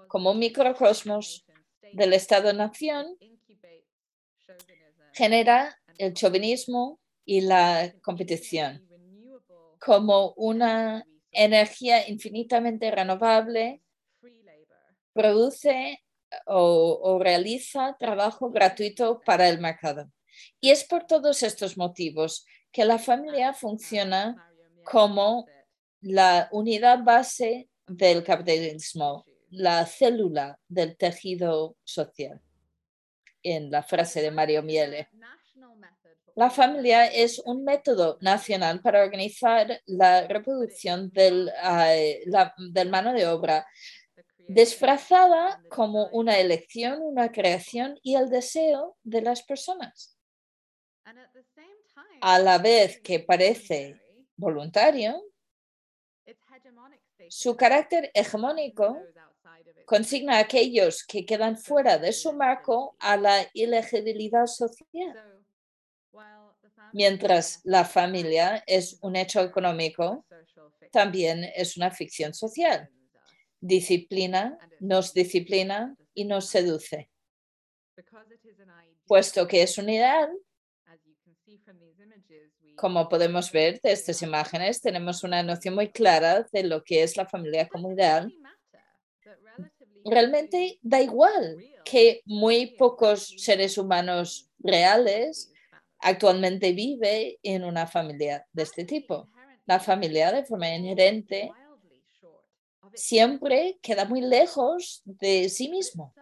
Como 0.08 0.32
un 0.32 0.38
microcosmos 0.38 1.46
del 1.92 2.12
Estado-nación, 2.12 3.16
genera 5.18 5.76
el 5.98 6.14
chauvinismo 6.14 7.00
y 7.24 7.40
la 7.40 7.92
competición 8.02 8.88
como 9.80 10.32
una 10.36 11.04
energía 11.32 12.08
infinitamente 12.08 12.90
renovable, 12.90 13.82
produce 15.12 16.04
o, 16.46 17.00
o, 17.02 17.18
realiza 17.18 17.96
trabajo 17.98 18.50
gratuito 18.50 19.20
para 19.26 19.48
el 19.48 19.58
mercado. 19.58 20.08
Y 20.60 20.70
es 20.70 20.84
por 20.84 21.06
todos 21.06 21.42
estos 21.42 21.76
motivos 21.76 22.44
que 22.70 22.84
la 22.84 22.98
familia 22.98 23.52
funciona 23.52 24.36
como 24.84 25.46
la 26.00 26.48
unidad 26.52 27.02
base 27.02 27.68
del 27.86 28.22
capitalismo, 28.22 29.24
la 29.50 29.84
célula 29.86 30.58
del 30.68 30.96
tejido 30.96 31.76
social, 31.82 32.40
en 33.52 33.70
la 33.70 33.82
frase 33.82 34.22
de 34.22 34.30
Mario 34.30 34.62
Miele. 34.62 35.08
La 36.34 36.50
familia 36.50 37.06
es 37.06 37.40
un 37.40 37.64
método 37.64 38.16
nacional 38.20 38.80
para 38.80 39.02
organizar 39.02 39.82
la 39.86 40.26
reproducción 40.28 41.10
del, 41.10 41.48
uh, 41.48 42.30
la, 42.30 42.54
del 42.56 42.90
mano 42.90 43.12
de 43.12 43.26
obra, 43.26 43.66
disfrazada 44.46 45.60
como 45.68 46.06
una 46.12 46.38
elección, 46.38 47.02
una 47.02 47.32
creación 47.32 47.98
y 48.02 48.14
el 48.14 48.30
deseo 48.30 48.96
de 49.02 49.22
las 49.22 49.42
personas. 49.42 50.16
A 52.20 52.38
la 52.38 52.58
vez 52.58 53.00
que 53.00 53.18
parece 53.18 54.00
voluntario, 54.36 55.20
su 57.28 57.56
carácter 57.56 58.10
hegemónico 58.14 58.96
consigna 59.88 60.36
a 60.36 60.40
aquellos 60.40 61.02
que 61.02 61.24
quedan 61.24 61.56
fuera 61.56 61.96
de 61.96 62.12
su 62.12 62.34
marco 62.34 62.94
a 62.98 63.16
la 63.16 63.48
ilegibilidad 63.54 64.46
social. 64.46 65.16
Mientras 66.92 67.62
la 67.64 67.86
familia 67.86 68.62
es 68.66 68.98
un 69.00 69.16
hecho 69.16 69.40
económico, 69.40 70.26
también 70.92 71.42
es 71.56 71.78
una 71.78 71.90
ficción 71.90 72.34
social. 72.34 72.90
Disciplina, 73.60 74.58
nos 74.78 75.14
disciplina 75.14 75.96
y 76.12 76.26
nos 76.26 76.44
seduce. 76.50 77.10
Puesto 79.06 79.48
que 79.48 79.62
es 79.62 79.78
un 79.78 79.88
ideal, 79.88 80.30
como 82.76 83.08
podemos 83.08 83.50
ver 83.50 83.80
de 83.80 83.92
estas 83.92 84.20
imágenes, 84.20 84.82
tenemos 84.82 85.24
una 85.24 85.42
noción 85.42 85.74
muy 85.74 85.90
clara 85.90 86.46
de 86.52 86.62
lo 86.62 86.84
que 86.84 87.02
es 87.02 87.16
la 87.16 87.26
familia 87.26 87.66
como 87.68 87.90
ideal. 87.90 88.30
Realmente 90.10 90.78
da 90.82 91.00
igual 91.00 91.56
que 91.84 92.22
muy 92.24 92.76
pocos 92.76 93.34
seres 93.38 93.78
humanos 93.78 94.50
reales 94.58 95.52
actualmente 96.00 96.72
vive 96.72 97.38
en 97.42 97.64
una 97.64 97.86
familia 97.86 98.46
de 98.52 98.62
este 98.62 98.84
tipo. 98.84 99.28
La 99.66 99.80
familia 99.80 100.32
de 100.32 100.44
forma 100.44 100.68
inherente 100.74 101.50
siempre 102.94 103.78
queda 103.82 104.04
muy 104.04 104.20
lejos 104.20 105.02
de 105.04 105.48
sí 105.48 105.68
mismo, 105.68 106.14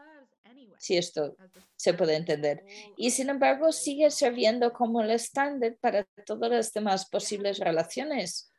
si 0.78 0.96
esto 0.96 1.36
se 1.76 1.94
puede 1.94 2.16
entender. 2.16 2.64
Y 2.96 3.10
sin 3.10 3.30
embargo 3.30 3.72
sigue 3.72 4.10
sirviendo 4.10 4.72
como 4.72 5.00
el 5.00 5.10
estándar 5.10 5.76
para 5.80 6.04
todas 6.24 6.50
las 6.50 6.72
demás 6.72 7.08
posibles 7.08 7.58
relaciones. 7.58 8.50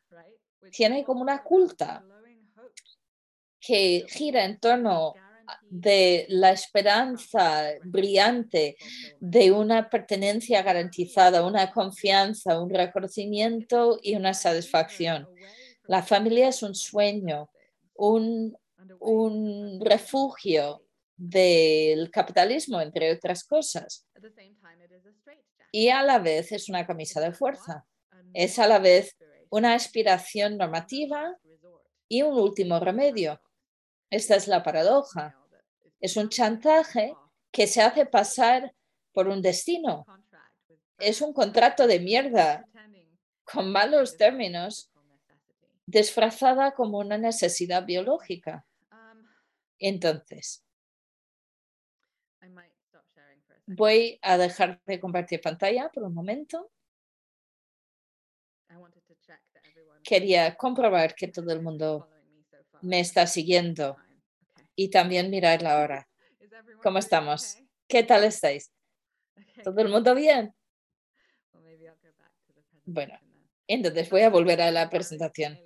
Tiene 0.71 1.03
como 1.03 1.21
una 1.21 1.43
culta 1.43 2.03
que 3.68 4.05
gira 4.07 4.45
en 4.45 4.59
torno 4.59 5.13
de 5.70 6.26
la 6.30 6.51
esperanza 6.51 7.65
brillante 7.84 8.78
de 9.20 9.51
una 9.51 9.89
pertenencia 9.89 10.61
garantizada, 10.61 11.45
una 11.45 11.70
confianza, 11.72 12.61
un 12.61 12.70
reconocimiento 12.70 13.99
y 14.01 14.15
una 14.15 14.34
satisfacción. 14.34 15.28
La 15.86 16.01
familia 16.01 16.47
es 16.47 16.63
un 16.63 16.76
sueño, 16.76 17.49
un, 17.95 18.57
un 18.99 19.82
refugio 19.84 20.86
del 21.18 22.09
capitalismo, 22.09 22.80
entre 22.80 23.11
otras 23.11 23.43
cosas. 23.43 24.05
Y 25.74 25.89
a 25.89 26.03
la 26.03 26.20
vez 26.20 26.53
es 26.53 26.70
una 26.70 26.88
camisa 26.88 27.20
de 27.20 27.34
fuerza. 27.34 27.86
Es 28.34 28.59
a 28.59 28.68
la 28.68 28.80
vez 28.80 29.18
una 29.49 29.74
aspiración 29.74 30.57
normativa 30.57 31.36
y 32.07 32.22
un 32.22 32.38
último 32.38 32.80
remedio. 32.80 33.41
Esta 34.10 34.36
es 34.36 34.47
la 34.47 34.64
paradoja. 34.64 35.36
Es 35.99 36.16
un 36.16 36.30
chantaje 36.30 37.16
que 37.51 37.68
se 37.68 37.82
hace 37.82 38.05
pasar 38.05 38.74
por 39.12 39.28
un 39.28 39.41
destino. 39.41 40.05
Es 40.97 41.22
un 41.22 41.34
contrato 41.34 41.88
de 41.88 41.99
mierda 41.99 42.68
con 43.43 43.72
malos 43.72 44.18
términos 44.18 44.91
disfrazada 45.86 46.74
como 46.74 46.99
una 46.99 47.18
necesidad 47.18 47.86
biológica. 47.86 48.66
Entonces, 49.80 50.64
voy 53.66 54.20
a 54.22 54.38
dejar 54.38 54.82
de 54.86 54.99
compartir 54.99 55.41
pantalla 55.41 55.89
por 55.93 56.03
un 56.03 56.14
momento. 56.14 56.72
Quería 60.03 60.55
comprobar 60.55 61.16
que 61.16 61.28
todo 61.28 61.51
el 61.51 61.62
mundo 61.62 62.10
me 62.82 62.99
está 62.99 63.28
siguiendo 63.28 63.97
y 64.75 64.89
también 64.89 65.30
mirar 65.30 65.61
la 65.61 65.80
hora. 65.80 66.07
¿Cómo 66.84 66.99
estamos? 66.99 67.57
¿Qué 67.88 68.03
tal 68.03 68.23
estáis? 68.23 68.71
¿Todo 69.63 69.82
el 69.82 69.89
mundo 69.89 70.13
bien? 70.13 70.53
Bueno, 72.86 73.19
entonces 73.67 74.09
voy 74.09 74.21
a 74.21 74.30
volver 74.30 74.61
a 74.61 74.71
la 74.71 74.89
presentación. 74.89 75.59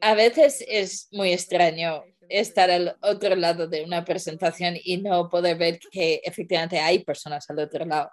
A 0.00 0.14
veces 0.14 0.64
es 0.66 1.08
muy 1.12 1.32
extraño 1.32 2.04
estar 2.28 2.70
al 2.70 2.96
otro 3.02 3.36
lado 3.36 3.66
de 3.66 3.84
una 3.84 4.04
presentación 4.04 4.76
y 4.82 4.98
no 4.98 5.28
poder 5.28 5.58
ver 5.58 5.78
que 5.90 6.20
efectivamente 6.24 6.78
hay 6.78 7.04
personas 7.04 7.48
al 7.50 7.58
otro 7.58 7.84
lado. 7.84 8.10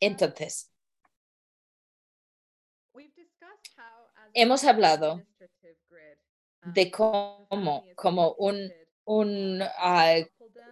Entonces, 0.00 0.70
hemos 4.34 4.64
hablado 4.64 5.22
de 6.64 6.90
cómo, 6.90 7.84
como 7.94 8.34
un, 8.38 8.72
un 9.04 9.62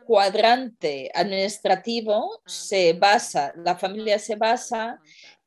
cuadrante 0.06 1.10
administrativo 1.14 2.42
se 2.46 2.92
basa, 2.92 3.52
la 3.56 3.76
familia 3.76 4.18
se 4.18 4.36
basa 4.36 5.00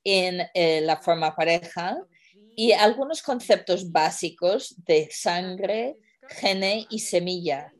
en 0.04 0.42
eh, 0.54 0.82
la 0.82 0.98
forma 0.98 1.36
pareja 1.36 1.98
y 2.56 2.74
algunos 2.74 3.22
conceptos 3.22 3.90
básicos 3.92 4.76
de 4.86 5.08
sangre, 5.12 5.98
gene 6.28 6.86
y 6.90 7.00
semilla. 7.00 7.74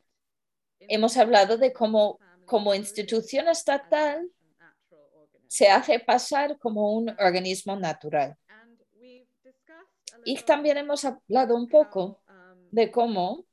Hemos 0.80 1.18
hablado 1.18 1.58
de 1.58 1.74
cómo 1.74 2.18
como 2.46 2.74
institución 2.74 3.48
estatal 3.48 4.28
se 5.48 5.68
hace 5.68 6.00
pasar 6.00 6.58
como 6.58 6.94
un 6.94 7.10
organismo 7.20 7.76
natural. 7.76 8.36
Y 10.26 10.38
también 10.44 10.78
hemos 10.78 11.06
hablado 11.06 11.56
un 11.56 11.68
poco 11.68 12.22
de 12.72 12.92
cómo 12.92 13.46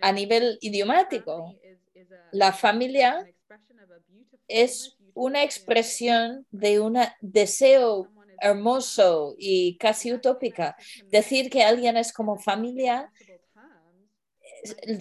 a 0.00 0.12
nivel 0.12 0.58
idiomático 0.60 1.54
la 2.32 2.52
familia 2.52 3.26
es 4.48 4.96
una 5.14 5.42
expresión 5.42 6.46
de 6.50 6.80
un 6.80 6.98
deseo 7.20 8.08
hermoso 8.40 9.34
y 9.38 9.76
casi 9.76 10.12
utópica. 10.12 10.76
Decir 11.10 11.50
que 11.50 11.62
alguien 11.62 11.96
es 11.96 12.12
como 12.12 12.38
familia 12.38 13.12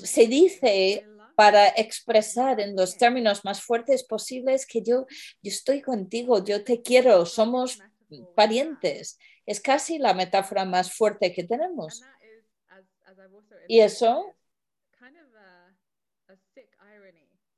se 0.03 0.27
dice 0.27 1.05
para 1.35 1.69
expresar 1.69 2.59
en 2.59 2.75
los 2.75 2.97
términos 2.97 3.45
más 3.45 3.61
fuertes 3.61 4.03
posibles 4.03 4.65
que 4.65 4.81
yo, 4.81 5.05
yo 5.41 5.49
estoy 5.49 5.81
contigo, 5.81 6.43
yo 6.43 6.63
te 6.63 6.81
quiero, 6.81 7.25
somos 7.25 7.79
parientes. 8.35 9.17
Es 9.49 9.59
casi 9.59 9.97
la 9.97 10.13
metáfora 10.13 10.63
más 10.63 10.93
fuerte 10.93 11.33
que 11.33 11.43
tenemos. 11.43 12.03
Y 13.67 13.79
eso 13.79 14.35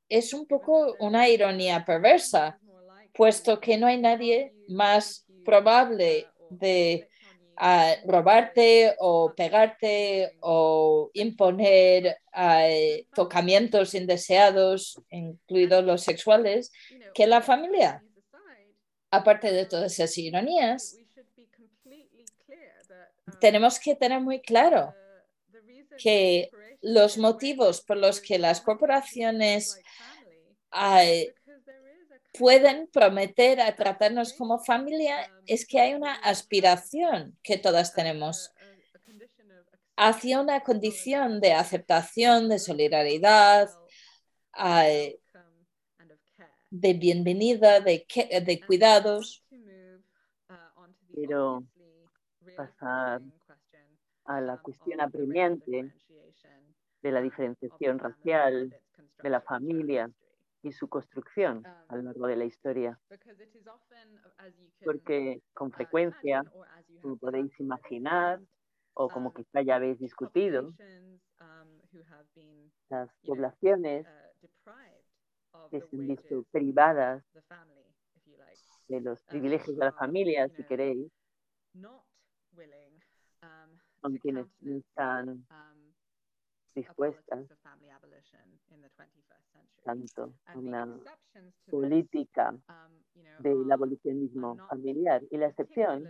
es 0.07 0.33
un 0.33 0.47
poco 0.47 0.95
una 0.99 1.27
ironía 1.27 1.83
perversa, 1.83 2.57
puesto 3.13 3.59
que 3.59 3.77
no 3.77 3.87
hay 3.87 3.97
nadie 3.97 4.53
más 4.69 5.25
probable 5.43 6.29
de 6.49 7.09
robarte 8.05 8.95
o 8.99 9.33
pegarte 9.35 10.37
o 10.39 11.11
imponer 11.13 12.19
tocamientos 13.13 13.95
indeseados, 13.95 14.97
incluidos 15.09 15.83
los 15.83 16.03
sexuales, 16.03 16.71
que 17.13 17.27
la 17.27 17.41
familia. 17.41 18.01
Aparte 19.13 19.51
de 19.51 19.65
todas 19.65 19.91
esas 19.91 20.17
ironías, 20.17 20.95
tenemos 23.39 23.80
que 23.80 23.95
tener 23.95 24.19
muy 24.22 24.41
claro 24.41 24.93
que 25.97 26.49
los 26.82 27.17
motivos 27.17 27.82
por 27.82 27.97
los 27.97 28.19
que 28.19 28.39
las 28.39 28.61
corporaciones 28.61 29.80
pueden 32.34 32.88
prometer 32.88 33.61
a 33.61 33.76
tratarnos 33.76 34.34
como 34.34 34.59
familia 34.59 35.32
es 35.45 35.67
que 35.67 35.80
hay 35.80 35.93
una 35.93 36.15
aspiración 36.15 37.38
que 37.43 37.57
todas 37.57 37.93
tenemos 37.93 38.51
hacia 39.97 40.39
una 40.39 40.61
condición 40.61 41.39
de 41.41 41.53
aceptación, 41.53 42.49
de 42.49 42.57
solidaridad, 42.57 43.69
de 46.69 46.93
bienvenida, 46.93 47.82
de, 47.82 48.07
de 48.45 48.61
cuidados. 48.65 49.43
Quiero 51.13 51.63
pasar 52.62 53.22
a 54.26 54.41
la 54.41 54.57
cuestión 54.57 55.01
apremiante 55.01 55.91
de 57.01 57.12
la 57.12 57.22
diferenciación 57.22 57.99
racial, 57.99 58.76
de 59.24 59.30
la 59.30 59.41
familia, 59.41 60.09
y 60.64 60.72
su 60.72 60.88
construcción 60.88 61.66
a 61.66 61.95
lo 61.95 62.03
largo 62.03 62.28
de 62.28 62.36
la 62.36 62.45
historia. 62.45 62.99
Porque 64.84 65.41
con 65.53 65.72
frecuencia, 65.72 66.43
como 67.01 67.18
podéis 67.18 67.59
imaginar, 67.59 68.39
o 68.93 69.09
como 69.09 69.34
quizá 69.34 69.62
ya 69.62 69.78
habéis 69.78 69.97
discutido, 69.99 70.74
las 72.89 73.09
poblaciones 73.26 74.05
que 75.72 75.82
se 75.82 75.95
han 75.95 76.07
visto 76.07 76.43
privadas 76.51 77.24
de 78.88 79.01
los 79.01 79.24
privilegios 79.24 79.78
de 79.78 79.86
la 79.86 79.93
familia, 79.93 80.47
si 80.49 80.64
queréis, 80.64 81.12
son 84.01 84.17
quienes 84.17 84.47
no 84.61 84.77
están 84.77 85.45
dispuestas. 86.75 87.47
tanto 89.83 90.33
a 90.45 90.57
una 90.57 90.99
política 91.69 92.55
del 93.39 93.71
abolicionismo 93.71 94.57
familiar. 94.69 95.21
Y 95.31 95.37
la 95.37 95.47
excepción 95.47 96.05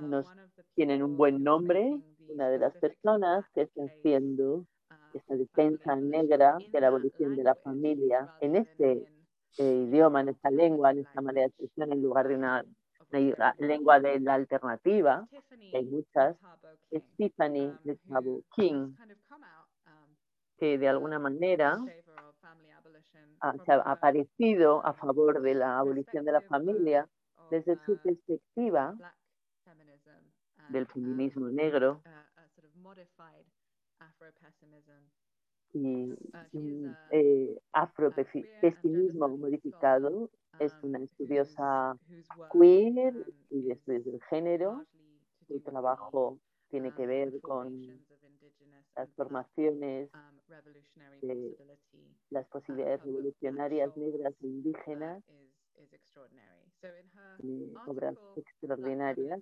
nos 0.00 0.26
tienen 0.74 1.02
un 1.02 1.16
buen 1.16 1.42
nombre, 1.42 2.00
una 2.28 2.48
de 2.48 2.58
las 2.58 2.74
personas 2.76 3.44
que 3.54 3.62
está 3.62 3.84
haciendo 3.84 4.66
esta 5.14 5.36
defensa 5.36 5.96
negra 5.96 6.58
de 6.70 6.80
la 6.80 6.88
abolición 6.88 7.36
de 7.36 7.44
la 7.44 7.54
familia 7.54 8.34
en 8.40 8.56
este 8.56 9.08
eh, 9.58 9.86
idioma, 9.88 10.20
en 10.20 10.28
esta 10.28 10.50
lengua, 10.50 10.90
en 10.90 10.98
esta 10.98 11.20
manera 11.22 11.46
de 11.46 11.48
expresión, 11.48 11.92
en 11.92 12.02
lugar 12.02 12.28
de 12.28 12.34
una, 12.34 12.64
lengua 13.10 14.00
de 14.00 14.20
la 14.20 14.34
alternativa, 14.34 15.26
que 15.30 15.76
hay 15.76 15.84
muchas, 15.84 16.36
es 16.90 17.02
Tiffany 17.16 17.76
de 17.84 17.98
Chavo 18.08 18.42
King, 18.54 18.94
que 20.58 20.78
de 20.78 20.88
alguna 20.88 21.18
manera 21.18 21.76
ha 23.40 23.90
aparecido 23.92 24.84
a 24.84 24.94
favor 24.94 25.40
de 25.40 25.54
la 25.54 25.78
abolición 25.78 26.24
de 26.24 26.32
la 26.32 26.40
familia 26.42 27.08
desde 27.50 27.78
su 27.84 27.96
perspectiva 27.98 28.94
del 30.68 30.86
feminismo 30.86 31.48
negro 31.48 32.02
y 35.76 36.16
un 36.52 36.96
eh, 37.10 37.58
afropesimismo 37.72 39.28
modificado. 39.28 40.30
Es 40.58 40.74
una 40.82 40.98
estudiosa 41.00 41.98
queer 42.50 43.14
y 43.50 43.62
desde 43.62 43.96
el 43.96 44.22
género 44.30 44.86
Su 45.46 45.60
trabajo 45.60 46.38
tiene 46.70 46.92
que 46.94 47.06
ver 47.06 47.40
con 47.42 47.70
las 48.96 49.12
formaciones, 49.14 50.10
de 51.20 51.56
las 52.30 52.46
posibilidades 52.48 53.02
revolucionarias 53.04 53.94
negras 53.96 54.34
e 54.40 54.46
indígenas, 54.46 55.22
tiene 57.40 57.74
obras 57.86 58.16
extraordinarias. 58.36 59.40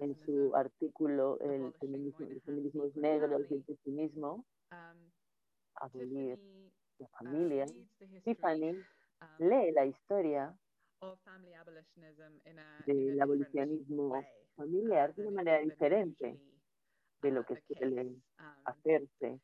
En 0.00 0.16
su 0.24 0.54
artículo 0.54 1.38
El 1.40 1.72
feminismo, 1.80 2.26
los 2.28 2.42
feminismos 2.42 2.96
negros 2.96 3.42
y 3.50 3.54
el 3.54 3.62
pesimismo, 3.62 4.44
abolir 5.80 6.38
la 6.98 7.08
familia, 7.08 7.66
Tiffany 8.24 8.72
lee 9.38 9.72
la 9.72 9.86
historia 9.86 10.54
del 12.86 13.20
abolicionismo 13.20 14.24
familiar 14.54 15.14
de 15.14 15.22
una 15.22 15.30
manera 15.30 15.58
diferente 15.60 16.40
de 17.22 17.30
lo 17.30 17.44
que 17.44 17.60
suele 17.66 18.16
hacerse. 18.64 19.40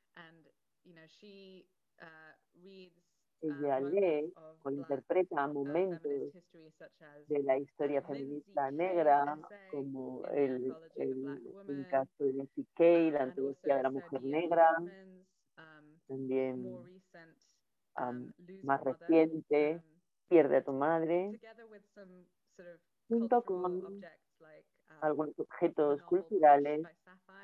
Ella 3.43 3.81
lee 3.81 4.33
o 4.63 4.71
interpreta 4.71 5.49
momentos 5.49 6.33
de 7.27 7.43
la 7.43 7.59
historia 7.59 8.01
feminista 8.03 8.71
negra, 8.71 9.37
como 9.73 10.25
el, 10.29 10.73
el, 10.95 11.87
caso 11.91 12.25
de 12.25 12.35
Nancy 12.35 12.65
Kay, 12.77 13.11
la 13.11 13.25
antología 13.25 13.77
de 13.79 13.83
la 13.83 13.91
mujer 13.91 14.23
negra, 14.23 14.69
también 16.13 16.67
um, 17.97 18.33
más 18.63 18.81
reciente, 18.85 19.83
Pierde 20.29 20.57
a 20.57 20.65
tu 20.65 20.73
madre, 20.73 21.39
junto 23.07 23.43
con 23.43 24.01
algunos 25.03 25.39
objetos 25.39 26.01
culturales 26.05 26.87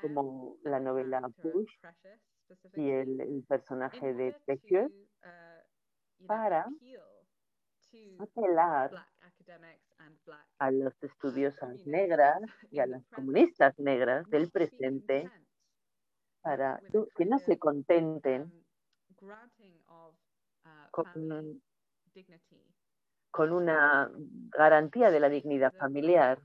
como 0.00 0.56
la 0.62 0.80
novela 0.80 1.20
Push 1.42 1.70
y 2.76 2.90
el, 2.90 3.20
el 3.20 3.44
personaje 3.46 4.14
de 4.14 4.34
Precious 4.46 4.90
para 6.26 6.66
apelar 8.18 8.90
a 10.58 10.70
los 10.70 10.94
estudiosas 11.02 11.86
negras 11.86 12.40
y 12.70 12.78
a 12.78 12.86
las 12.86 13.06
comunistas 13.08 13.78
negras 13.78 14.26
del 14.30 14.50
presente 14.50 15.30
para 16.42 16.80
que 17.16 17.24
no 17.24 17.38
se 17.38 17.58
contenten 17.58 18.52
con, 20.90 21.62
con 23.30 23.52
una 23.52 24.10
garantía 24.50 25.10
de 25.10 25.20
la 25.20 25.28
dignidad 25.28 25.72
familiar 25.74 26.40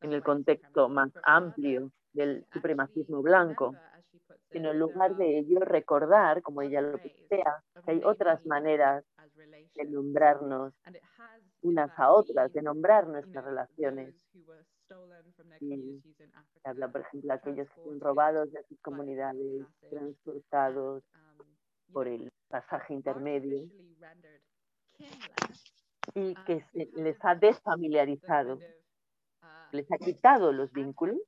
en 0.00 0.12
el 0.12 0.22
contexto 0.22 0.88
más 0.88 1.10
amplio 1.22 1.90
del 2.12 2.44
supremacismo 2.52 3.22
blanco, 3.22 3.74
sino 4.50 4.70
en 4.70 4.78
lugar 4.78 5.16
de 5.16 5.38
ello 5.38 5.60
recordar, 5.60 6.42
como 6.42 6.62
ella 6.62 6.82
lo 6.82 6.98
plantea, 6.98 7.64
que 7.84 7.90
hay 7.90 8.02
otras 8.04 8.44
maneras 8.44 9.04
de 9.74 9.84
nombrarnos 9.84 10.74
unas 11.62 11.90
a 11.98 12.12
otras, 12.12 12.52
de 12.52 12.62
nombrar 12.62 13.06
nuestras 13.06 13.44
relaciones. 13.44 14.14
Y 15.60 16.02
habla, 16.64 16.90
por 16.90 17.02
ejemplo, 17.02 17.32
aquellos 17.32 17.68
que 17.70 17.82
son 17.82 18.00
robados 18.00 18.50
de 18.52 18.62
sus 18.64 18.80
comunidades, 18.80 19.66
transportados 19.90 21.04
por 21.92 22.08
el 22.08 22.30
pasaje 22.48 22.94
intermedio. 22.94 23.68
y 26.14 26.34
que 26.44 26.60
se 26.72 26.90
les 26.94 27.16
ha 27.24 27.34
desfamiliarizado, 27.34 28.58
les 29.72 29.90
ha 29.90 29.98
quitado 29.98 30.52
los 30.52 30.70
vínculos. 30.72 31.18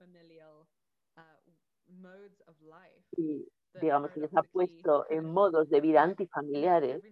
y, 3.17 3.49
digamos, 3.81 4.17
les 4.17 4.35
ha 4.37 4.43
puesto 4.43 5.07
en 5.11 5.25
modos 5.33 5.69
de 5.71 5.81
vida 5.81 6.03
antifamiliares 6.03 7.03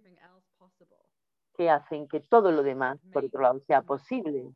que 1.56 1.70
hacen 1.70 2.08
que 2.08 2.20
todo 2.20 2.50
lo 2.50 2.62
demás, 2.62 2.98
por 3.12 3.24
otro 3.24 3.42
lado, 3.42 3.60
sea 3.60 3.82
posible 3.82 4.52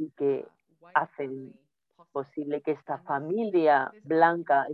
y 0.00 0.10
que 0.12 0.46
hacen 0.94 1.52
posible 2.12 2.62
que 2.62 2.72
esta 2.72 2.98
familia 3.02 3.92
blanca 4.02 4.66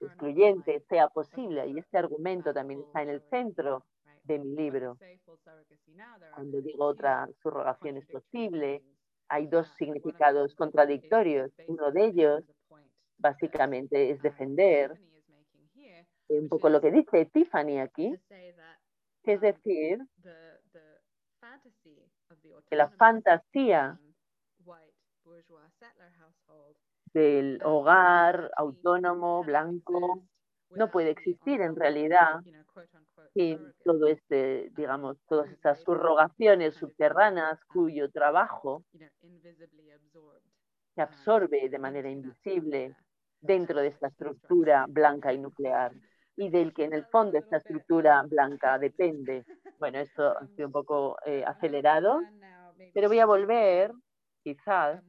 excluyente 0.00 0.80
sea 0.88 1.08
posible. 1.08 1.66
Y 1.68 1.78
este 1.78 1.98
argumento 1.98 2.54
también 2.54 2.80
está 2.80 3.02
en 3.02 3.10
el 3.10 3.20
centro 3.28 3.84
de 4.24 4.38
mi 4.38 4.56
libro. 4.56 4.96
Cuando 6.34 6.62
digo 6.62 6.86
otra 6.86 7.28
subrogación 7.42 7.98
es 7.98 8.06
posible, 8.06 8.82
hay 9.28 9.46
dos 9.46 9.68
significados 9.76 10.54
contradictorios. 10.54 11.52
Uno 11.68 11.92
de 11.92 12.06
ellos 12.06 12.44
básicamente 13.18 14.10
es 14.10 14.22
defender 14.22 14.98
un 16.28 16.48
poco 16.48 16.70
lo 16.70 16.80
que 16.80 16.90
dice 16.90 17.26
Tiffany 17.26 17.78
aquí, 17.78 18.14
es 19.24 19.40
decir, 19.40 19.98
que 22.68 22.76
la 22.76 22.88
fantasía 22.90 23.98
del 27.12 27.60
hogar 27.64 28.50
autónomo, 28.56 29.44
blanco, 29.44 30.22
no 30.70 30.90
puede 30.90 31.10
existir 31.10 31.60
en 31.60 31.76
realidad 31.76 32.40
sin 33.34 33.58
todo 33.84 34.06
este, 34.06 34.70
digamos, 34.74 35.18
todas 35.28 35.50
estas 35.50 35.80
subrogaciones 35.82 36.74
subterráneas 36.74 37.62
cuyo 37.64 38.10
trabajo 38.10 38.82
se 40.94 41.02
absorbe 41.02 41.68
de 41.68 41.78
manera 41.78 42.10
invisible 42.10 42.96
dentro 43.40 43.80
de 43.80 43.88
esta 43.88 44.08
estructura 44.08 44.86
blanca 44.88 45.32
y 45.32 45.38
nuclear 45.38 45.92
y 46.36 46.48
del 46.48 46.72
que 46.72 46.84
en 46.84 46.94
el 46.94 47.04
fondo 47.06 47.38
esta 47.38 47.58
estructura 47.58 48.22
blanca 48.22 48.78
depende. 48.78 49.44
Bueno, 49.78 49.98
esto 49.98 50.36
ha 50.38 50.46
sido 50.48 50.68
un 50.68 50.72
poco 50.72 51.16
eh, 51.26 51.44
acelerado, 51.44 52.20
pero 52.94 53.08
voy 53.08 53.18
a 53.18 53.26
volver 53.26 53.92
quizás 54.42 55.02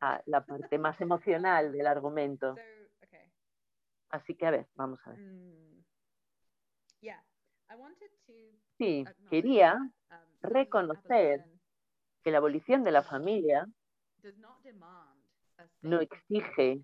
a 0.00 0.22
la 0.26 0.44
parte 0.44 0.78
más 0.78 1.00
emocional 1.00 1.72
del 1.72 1.86
argumento. 1.86 2.54
Así 4.10 4.34
que 4.34 4.46
a 4.46 4.50
ver, 4.50 4.66
vamos 4.74 5.00
a 5.04 5.10
ver. 5.10 5.20
Sí, 8.78 9.04
quería 9.30 9.78
reconocer 10.42 11.44
que 12.22 12.30
la 12.30 12.38
abolición 12.38 12.84
de 12.84 12.92
la 12.92 13.02
familia 13.02 13.66
no 15.82 16.00
exige 16.00 16.82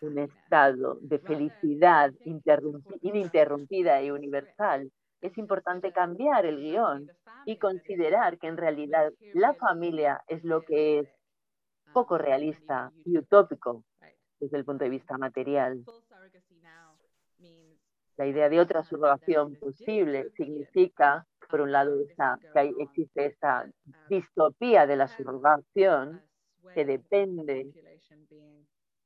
un 0.00 0.18
estado 0.18 0.98
de 1.00 1.18
felicidad 1.18 2.12
ininterrumpida 3.02 4.02
y 4.02 4.10
universal. 4.10 4.90
Es 5.20 5.38
importante 5.38 5.92
cambiar 5.92 6.46
el 6.46 6.58
guion 6.58 7.10
y 7.46 7.58
considerar 7.58 8.38
que 8.38 8.48
en 8.48 8.56
realidad 8.56 9.12
la 9.34 9.54
familia 9.54 10.22
es 10.26 10.42
lo 10.44 10.62
que 10.62 11.00
es 11.00 11.08
poco 11.92 12.18
realista 12.18 12.92
y 13.04 13.18
utópico 13.18 13.84
desde 14.40 14.56
el 14.56 14.64
punto 14.64 14.84
de 14.84 14.90
vista 14.90 15.16
material. 15.18 15.84
La 18.16 18.26
idea 18.26 18.48
de 18.48 18.60
otra 18.60 18.82
subrogación 18.82 19.56
posible 19.56 20.30
significa, 20.36 21.26
por 21.48 21.60
un 21.60 21.72
lado, 21.72 21.96
que 22.52 22.74
existe 22.78 23.26
esta 23.26 23.66
distopía 24.08 24.86
de 24.86 24.96
la 24.96 25.08
subrogación 25.08 26.22
que 26.74 26.84
depende, 26.84 27.72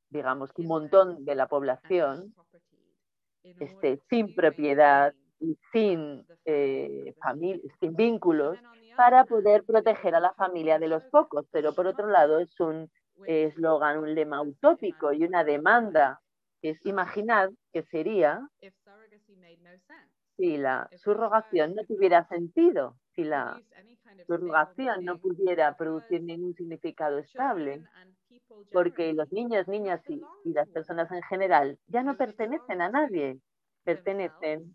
digamos, 0.08 0.52
que 0.52 0.62
un 0.62 0.68
montón 0.68 1.24
de 1.24 1.34
la 1.34 1.46
población 1.46 2.34
esté 3.42 4.00
sin 4.08 4.34
propiedad 4.34 5.14
y 5.38 5.58
sin, 5.72 6.26
eh, 6.44 7.14
sin 7.80 7.94
vínculos 7.94 8.58
para 8.96 9.24
poder 9.24 9.64
proteger 9.64 10.14
a 10.14 10.20
la 10.20 10.32
familia 10.34 10.78
de 10.78 10.88
los 10.88 11.04
pocos. 11.04 11.46
Pero 11.50 11.74
por 11.74 11.86
otro 11.86 12.08
lado 12.08 12.38
es 12.38 12.58
un 12.60 12.90
eslogan, 13.26 13.98
un 13.98 14.14
lema 14.14 14.42
utópico 14.42 15.12
y 15.12 15.24
una 15.24 15.44
demanda 15.44 16.20
que 16.60 16.70
es 16.70 16.86
imaginar 16.86 17.50
que 17.72 17.82
sería 17.84 18.48
si 20.36 20.58
la 20.58 20.88
subrogación 20.96 21.74
no 21.74 21.84
tuviera 21.84 22.26
sentido, 22.28 22.96
si 23.14 23.24
la 23.24 23.60
subrogación 24.26 25.04
no 25.04 25.18
pudiera 25.18 25.76
producir 25.76 26.22
ningún 26.22 26.54
significado 26.54 27.18
estable, 27.18 27.82
porque 28.72 29.12
los 29.12 29.30
niños, 29.32 29.68
niñas 29.68 30.00
y, 30.08 30.22
las 30.44 30.68
personas 30.68 31.10
en 31.12 31.22
general 31.22 31.78
ya 31.88 32.02
no 32.02 32.16
pertenecen 32.16 32.80
a 32.80 32.88
nadie, 32.88 33.38
pertenecen 33.84 34.74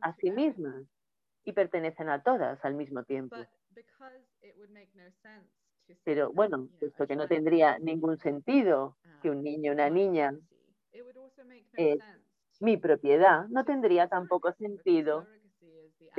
a 0.00 0.14
sí 0.14 0.30
mismas 0.30 0.84
y 1.44 1.52
pertenecen 1.52 2.08
a 2.08 2.22
todas 2.22 2.64
al 2.64 2.74
mismo 2.74 3.04
tiempo. 3.04 3.36
Pero 6.04 6.32
bueno, 6.32 6.68
puesto 6.78 7.06
que 7.06 7.16
no 7.16 7.26
tendría 7.26 7.78
ningún 7.78 8.16
sentido 8.18 8.96
que 9.20 9.30
un 9.30 9.42
niño 9.42 9.72
una 9.72 9.90
niña 9.90 10.34
es 11.74 11.98
mi 12.60 12.76
propiedad, 12.76 13.46
no 13.48 13.64
tendría 13.64 14.08
tampoco 14.08 14.52
sentido 14.52 15.26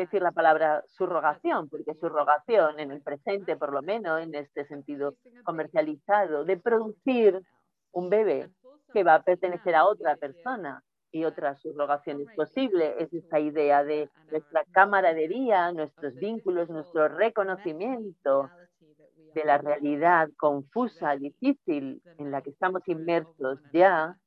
decir 0.02 0.22
la 0.22 0.32
palabra 0.32 0.84
subrogación, 0.88 1.70
porque 1.70 1.94
subrogación 1.96 2.80
en 2.80 2.92
el 2.92 3.02
presente, 3.02 3.56
por 3.56 3.72
lo 3.72 3.82
menos 3.82 4.22
en 4.22 4.34
este 4.36 4.66
sentido 4.66 5.16
comercializado, 5.44 6.46
de 6.46 6.58
producir 6.58 7.42
un 7.92 8.10
bebé 8.10 8.50
que 8.92 9.04
va 9.04 9.16
a 9.16 9.24
pertenecer 9.24 9.76
a 9.76 9.86
otra 9.86 10.16
persona 10.16 10.84
y 11.12 11.26
otra 11.26 11.56
subrogación. 11.56 12.22
Es 12.22 12.36
posible, 12.36 12.96
es 13.00 13.14
esta 13.14 13.40
idea 13.40 13.84
de 13.84 14.10
nuestra 14.32 14.64
camaradería, 14.72 15.72
nuestros 15.72 16.16
vínculos, 16.16 16.70
nuestro 16.70 17.08
reconocimiento 17.08 18.50
de 19.34 19.46
la 19.46 19.58
realidad 19.58 20.30
confusa, 20.38 21.16
difícil 21.16 22.02
en 22.18 22.32
la 22.32 22.42
que 22.42 22.50
estamos 22.50 22.88
inmersos 22.88 23.60
ya, 23.72 24.18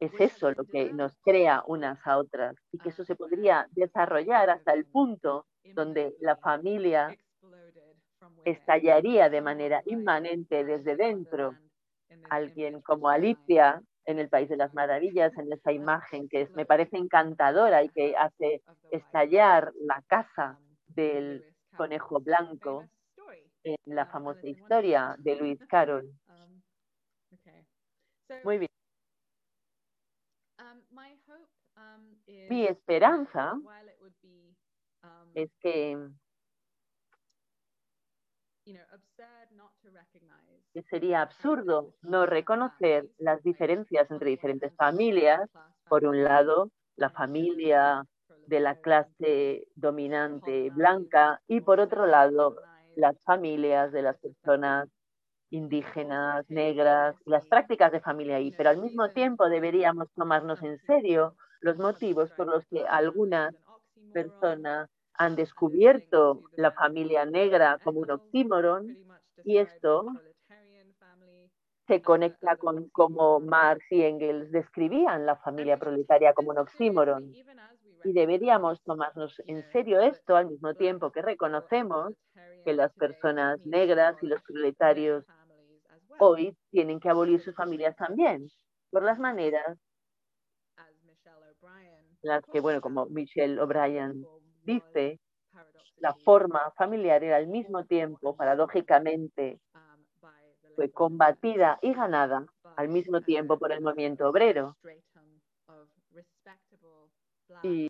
es 0.00 0.12
eso 0.18 0.50
lo 0.50 0.64
que 0.64 0.92
nos 0.92 1.16
crea 1.22 1.62
unas 1.66 2.04
a 2.06 2.18
otras 2.18 2.56
y 2.72 2.78
que 2.78 2.88
eso 2.88 3.04
se 3.04 3.14
podría 3.14 3.66
desarrollar 3.72 4.50
hasta 4.50 4.72
el 4.72 4.86
punto 4.86 5.46
donde 5.74 6.14
la 6.20 6.36
familia 6.36 7.14
estallaría 8.44 9.28
de 9.28 9.42
manera 9.42 9.82
inmanente 9.86 10.64
desde 10.64 10.96
dentro. 10.96 11.54
Alguien 12.30 12.80
como 12.80 13.08
Alicia 13.08 13.82
en 14.06 14.18
el 14.18 14.28
País 14.28 14.48
de 14.48 14.56
las 14.56 14.74
Maravillas, 14.74 15.36
en 15.36 15.52
esa 15.52 15.72
imagen 15.72 16.28
que 16.28 16.48
me 16.54 16.64
parece 16.64 16.96
encantadora 16.96 17.82
y 17.82 17.90
que 17.90 18.16
hace 18.16 18.62
estallar 18.90 19.72
la 19.80 20.02
casa 20.06 20.58
del 20.88 21.44
conejo 21.76 22.20
blanco 22.20 22.84
en 23.64 23.76
la 23.94 24.06
famosa 24.06 24.46
historia 24.46 25.14
de 25.18 25.36
Luis 25.36 25.60
Carroll. 25.66 26.10
Muy 28.44 28.58
bien. 28.58 28.79
Mi 32.48 32.66
esperanza 32.66 33.54
es 35.34 35.50
que 35.60 36.10
que 40.72 40.82
sería 40.82 41.22
absurdo 41.22 41.94
no 42.02 42.26
reconocer 42.26 43.08
las 43.18 43.42
diferencias 43.42 44.10
entre 44.10 44.30
diferentes 44.30 44.74
familias. 44.76 45.48
Por 45.88 46.04
un 46.04 46.22
lado, 46.22 46.70
la 46.96 47.10
familia 47.10 48.04
de 48.46 48.60
la 48.60 48.76
clase 48.80 49.66
dominante 49.74 50.70
blanca 50.70 51.40
y 51.48 51.60
por 51.60 51.80
otro 51.80 52.06
lado, 52.06 52.56
las 52.96 53.16
familias 53.22 53.92
de 53.92 54.02
las 54.02 54.18
personas 54.18 54.88
indígenas, 55.50 56.48
negras, 56.48 57.16
las 57.26 57.46
prácticas 57.46 57.92
de 57.92 58.00
familia 58.00 58.36
ahí, 58.36 58.52
pero 58.56 58.70
al 58.70 58.78
mismo 58.78 59.10
tiempo 59.10 59.48
deberíamos 59.48 60.08
tomarnos 60.14 60.62
en 60.62 60.78
serio 60.78 61.34
los 61.60 61.76
motivos 61.78 62.30
por 62.32 62.46
los 62.46 62.64
que 62.66 62.86
algunas 62.86 63.54
personas 64.12 64.88
han 65.14 65.36
descubierto 65.36 66.42
la 66.56 66.72
familia 66.72 67.26
negra 67.26 67.78
como 67.84 68.00
un 68.00 68.10
oxímoron 68.10 68.96
y 69.44 69.58
esto 69.58 70.06
se 71.86 72.00
conecta 72.00 72.56
con 72.56 72.88
cómo 72.90 73.40
Marx 73.40 73.84
y 73.90 74.02
Engels 74.02 74.50
describían 74.52 75.26
la 75.26 75.36
familia 75.36 75.76
proletaria 75.76 76.32
como 76.32 76.50
un 76.50 76.58
oxímoron. 76.58 77.32
Y 78.04 78.12
deberíamos 78.12 78.80
tomarnos 78.82 79.42
en 79.46 79.62
serio 79.72 80.00
esto 80.00 80.36
al 80.36 80.46
mismo 80.46 80.74
tiempo 80.74 81.10
que 81.10 81.20
reconocemos 81.20 82.14
que 82.64 82.72
las 82.74 82.92
personas 82.94 83.58
negras 83.66 84.16
y 84.22 84.26
los 84.26 84.40
proletarios 84.42 85.24
hoy 86.20 86.56
tienen 86.70 87.00
que 87.00 87.08
abolir 87.08 87.40
sus 87.40 87.54
familias 87.54 87.96
también, 87.96 88.48
por 88.90 89.02
las 89.02 89.18
maneras 89.18 89.78
las 92.22 92.44
que, 92.52 92.60
bueno, 92.60 92.80
como 92.80 93.06
Michelle 93.06 93.60
O'Brien 93.60 94.24
dice, 94.62 95.18
la 95.96 96.14
forma 96.24 96.72
familiar 96.76 97.24
era 97.24 97.36
al 97.36 97.48
mismo 97.48 97.84
tiempo, 97.84 98.36
paradójicamente, 98.36 99.60
fue 100.74 100.90
combatida 100.90 101.78
y 101.82 101.94
ganada 101.94 102.46
al 102.76 102.88
mismo 102.88 103.20
tiempo 103.20 103.58
por 103.58 103.72
el 103.72 103.80
movimiento 103.80 104.28
obrero. 104.28 104.76
Y, 107.62 107.89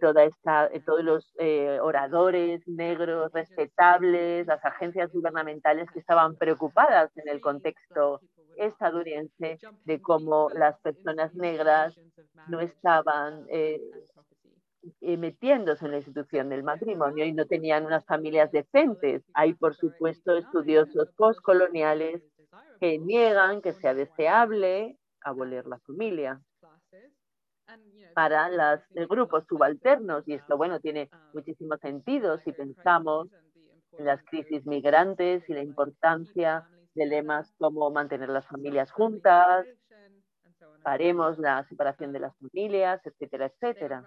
toda 0.00 0.24
esta, 0.24 0.66
eh, 0.66 0.80
todos 0.84 1.04
los 1.04 1.34
eh, 1.38 1.78
oradores 1.80 2.66
negros 2.66 3.32
respetables, 3.32 4.46
las 4.46 4.64
agencias 4.64 5.12
gubernamentales 5.12 5.90
que 5.90 5.98
estaban 5.98 6.36
preocupadas 6.36 7.10
en 7.16 7.28
el 7.28 7.40
contexto 7.40 8.20
estadounidense 8.56 9.58
de 9.84 10.02
cómo 10.02 10.50
las 10.50 10.78
personas 10.80 11.34
negras 11.34 11.94
no 12.48 12.60
estaban 12.60 13.46
eh, 13.48 13.80
metiéndose 15.00 15.84
en 15.84 15.92
la 15.92 15.98
institución 15.98 16.48
del 16.48 16.62
matrimonio 16.62 17.24
y 17.24 17.32
no 17.32 17.46
tenían 17.46 17.86
unas 17.86 18.04
familias 18.04 18.50
decentes. 18.50 19.22
Hay, 19.34 19.54
por 19.54 19.74
supuesto, 19.74 20.36
estudiosos 20.36 21.10
postcoloniales 21.16 22.22
que 22.80 22.98
niegan 22.98 23.60
que 23.60 23.72
sea 23.72 23.94
deseable 23.94 24.96
abolir 25.20 25.66
la 25.66 25.78
familia 25.80 26.40
para 28.14 28.48
los 28.48 29.08
grupos 29.08 29.44
subalternos. 29.48 30.26
Y 30.26 30.34
esto, 30.34 30.56
bueno, 30.56 30.80
tiene 30.80 31.08
muchísimo 31.32 31.76
sentido 31.78 32.38
si 32.38 32.52
pensamos 32.52 33.28
en 33.96 34.06
las 34.06 34.22
crisis 34.24 34.66
migrantes 34.66 35.48
y 35.48 35.54
la 35.54 35.62
importancia 35.62 36.68
de 36.94 37.06
lemas 37.06 37.52
como 37.58 37.90
mantener 37.90 38.28
las 38.28 38.46
familias 38.46 38.90
juntas, 38.90 39.66
paremos 40.82 41.38
la 41.38 41.64
separación 41.68 42.12
de 42.12 42.20
las 42.20 42.36
familias, 42.38 43.00
etcétera, 43.04 43.46
etcétera 43.46 44.04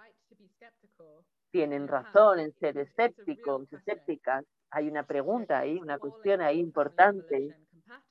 tienen 1.51 1.87
razón 1.87 2.39
en 2.39 2.53
ser 2.53 2.77
escépticos, 2.77 3.71
escépticas. 3.71 4.45
Hay 4.71 4.87
una 4.87 5.03
pregunta 5.03 5.59
ahí, 5.59 5.77
una 5.77 5.99
cuestión 5.99 6.41
ahí 6.41 6.59
importante. 6.59 7.55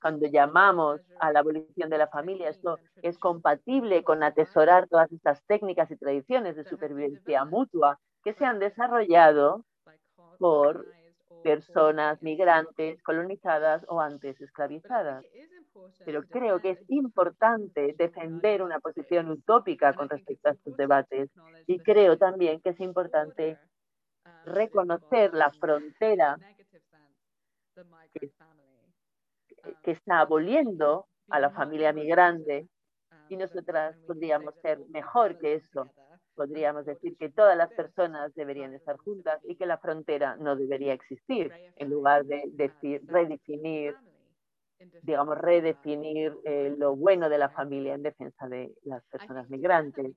Cuando 0.01 0.27
llamamos 0.27 1.01
a 1.19 1.33
la 1.33 1.41
abolición 1.41 1.91
de 1.91 1.99
la 1.99 2.09
familia, 2.09 2.49
¿esto 2.49 2.79
es 3.03 3.19
compatible 3.19 4.03
con 4.03 4.23
atesorar 4.23 4.89
todas 4.89 5.11
estas 5.13 5.45
técnicas 5.47 5.91
y 5.91 5.97
tradiciones 5.97 6.57
de 6.57 6.65
supervivencia 6.65 7.45
mutua 7.45 7.99
que 8.25 8.35
se 8.35 8.45
han 8.45 8.59
desarrollado 8.59 9.65
por 10.39 10.87
personas 11.43 12.23
migrantes, 12.23 13.03
colonizadas 13.03 13.85
o 13.89 14.01
antes 14.01 14.41
esclavizadas? 14.41 15.25
Pero 16.05 16.23
creo 16.25 16.61
que 16.61 16.71
es 16.71 16.85
importante 16.89 17.95
defender 17.97 18.63
una 18.63 18.81
posición 18.81 19.31
utópica 19.31 19.95
con 19.95 20.09
respecto 20.09 20.49
a 20.49 20.53
estos 20.53 20.77
debates 20.77 21.31
y 21.67 21.79
creo 21.79 22.19
también 22.19 22.61
que 22.61 22.71
es 22.71 22.81
importante 22.81 23.59
reconocer 24.45 25.33
la 25.35 25.51
frontera 25.51 26.37
que, 28.13 28.31
está 29.83 30.21
aboliendo 30.21 31.07
a 31.29 31.41
la 31.41 31.51
familia 31.51 31.93
migrante 31.93 32.67
y 33.29 33.37
nosotras 33.37 33.97
podríamos 34.07 34.55
ser 34.63 34.81
mejor 34.91 35.39
que 35.39 35.55
eso. 35.55 35.91
Podríamos 36.35 36.87
decir 36.87 37.17
que 37.17 37.31
todas 37.31 37.57
las 37.57 37.71
personas 37.73 38.35
deberían 38.35 38.75
estar 38.75 38.97
juntas 38.99 39.41
y 39.45 39.57
que 39.57 39.67
la 39.67 39.79
frontera 39.79 40.37
no 40.37 40.57
debería 40.57 40.93
existir, 40.95 41.53
en 41.77 41.91
lugar 41.91 42.25
de 42.25 42.45
decir, 42.53 43.03
redefinir 43.07 43.95
digamos, 45.03 45.37
redefinir 45.39 46.35
eh, 46.45 46.75
lo 46.79 46.97
bueno 46.97 47.29
de 47.29 47.39
la 47.39 47.51
familia 47.51 47.95
en 47.95 48.03
defensa 48.03 48.49
de 48.49 48.73
las 48.85 49.05
personas 49.07 49.49
migrantes. 49.51 50.17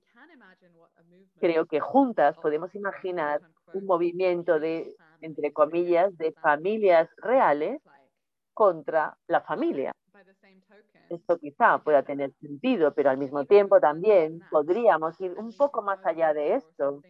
Creo 1.38 1.66
que 1.66 1.80
juntas 1.80 2.36
podemos 2.38 2.74
imaginar 2.74 3.42
un 3.74 3.84
movimiento 3.84 4.58
de, 4.58 4.94
entre 5.20 5.52
comillas, 5.52 6.16
de 6.16 6.32
familias 6.32 7.08
reales 7.18 7.82
contra 8.54 9.16
la 9.26 9.42
familia. 9.42 9.92
Esto 11.10 11.38
quizá 11.38 11.78
pueda 11.78 12.02
tener 12.02 12.32
sentido, 12.40 12.94
pero 12.94 13.10
al 13.10 13.18
mismo 13.18 13.44
tiempo 13.44 13.80
también 13.80 14.40
podríamos 14.50 15.20
ir 15.20 15.32
un 15.32 15.52
poco 15.56 15.82
más 15.82 16.04
allá 16.06 16.32
de 16.32 16.54
esto 16.54 17.02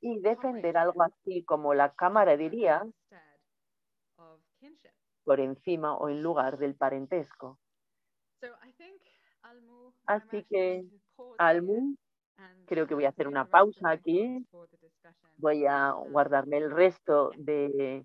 y 0.00 0.20
defender 0.20 0.76
algo 0.76 1.02
así 1.02 1.44
como 1.44 1.74
la 1.74 1.92
Cámara 1.94 2.36
diría 2.36 2.84
por 5.24 5.40
encima 5.40 5.96
o 5.96 6.08
en 6.08 6.22
lugar 6.22 6.58
del 6.58 6.74
parentesco. 6.74 7.58
Así 10.06 10.44
que, 10.50 10.84
Almu, 11.38 11.94
creo 12.66 12.86
que 12.86 12.94
voy 12.94 13.04
a 13.04 13.10
hacer 13.10 13.28
una 13.28 13.44
pausa 13.44 13.90
aquí. 13.90 14.46
Voy 15.36 15.66
a 15.66 15.92
guardarme 15.92 16.58
el 16.58 16.70
resto 16.70 17.30
de 17.36 18.04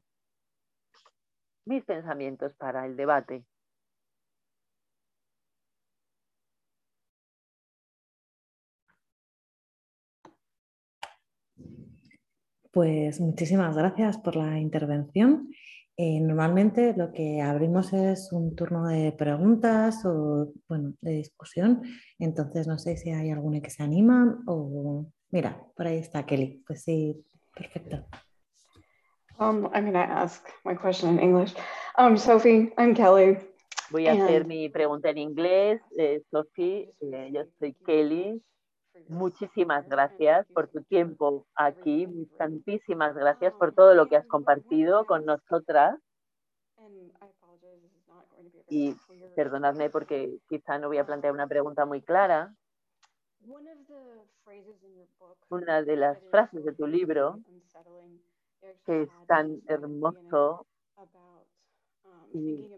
mis 1.66 1.84
pensamientos 1.84 2.54
para 2.54 2.86
el 2.86 2.96
debate. 2.96 3.44
Pues 12.72 13.20
muchísimas 13.22 13.76
gracias 13.76 14.18
por 14.18 14.36
la 14.36 14.60
intervención 14.60 15.50
eh, 15.98 16.20
normalmente 16.20 16.94
lo 16.94 17.14
que 17.14 17.42
abrimos 17.42 17.94
es 17.94 18.34
un 18.34 18.54
turno 18.54 18.88
de 18.88 19.14
preguntas 19.14 20.04
o 20.06 20.52
bueno, 20.68 20.94
de 21.00 21.12
discusión. 21.12 21.84
Entonces 22.20 22.68
no 22.68 22.78
sé 22.78 22.98
si 22.98 23.12
hay 23.12 23.30
alguna 23.32 23.62
que 23.62 23.70
se 23.70 23.84
anima 23.84 24.44
o 24.46 25.08
Mira, 25.32 25.62
por 25.76 25.88
ahí 25.88 25.98
está 25.98 26.26
Kelly. 26.26 26.64
Pues 26.66 26.84
sí, 26.84 27.26
perfecto. 27.54 28.06
Um, 29.38 29.70
I'm 29.74 29.84
going 29.84 29.94
to 29.94 30.00
ask 30.00 30.42
my 30.64 30.74
question 30.74 31.10
in 31.10 31.20
English. 31.20 31.54
Um, 31.98 32.18
Sophie, 32.18 32.72
I'm 32.78 32.96
Kelly. 32.96 33.38
Voy 33.92 34.08
a 34.08 34.14
hacer 34.14 34.42
And- 34.42 34.48
mi 34.48 34.70
pregunta 34.70 35.10
en 35.10 35.18
inglés. 35.18 35.82
Eh, 35.98 36.24
Sophie, 36.32 36.94
eh, 37.02 37.30
yo 37.34 37.44
soy 37.60 37.74
Kelly. 37.86 38.42
Muchísimas 39.10 39.88
gracias 39.90 40.48
por 40.54 40.70
tu 40.70 40.82
tiempo 40.84 41.46
aquí. 41.56 42.08
Tantísimas 42.38 43.14
gracias 43.14 43.54
por 43.54 43.74
todo 43.74 43.94
lo 43.94 44.08
que 44.08 44.16
has 44.16 44.26
compartido 44.26 45.06
con 45.06 45.26
nosotras. 45.26 46.00
Y 48.70 48.96
perdonadme 49.36 49.90
porque 49.90 50.40
quizá 50.48 50.80
no 50.80 50.88
voy 50.88 50.98
a 50.98 51.06
plantear 51.06 51.34
una 51.34 51.46
pregunta 51.46 51.86
muy 51.86 52.02
clara. 52.02 52.56
Una 55.50 55.82
de 55.84 55.96
las 55.98 56.18
frases 56.32 56.64
de 56.64 56.74
tu 56.74 56.88
libro 56.88 57.40
que 58.86 59.04
es 59.04 59.10
tan 59.28 59.62
hermoso 59.68 60.66
um, 60.96 62.38
y 62.38 62.72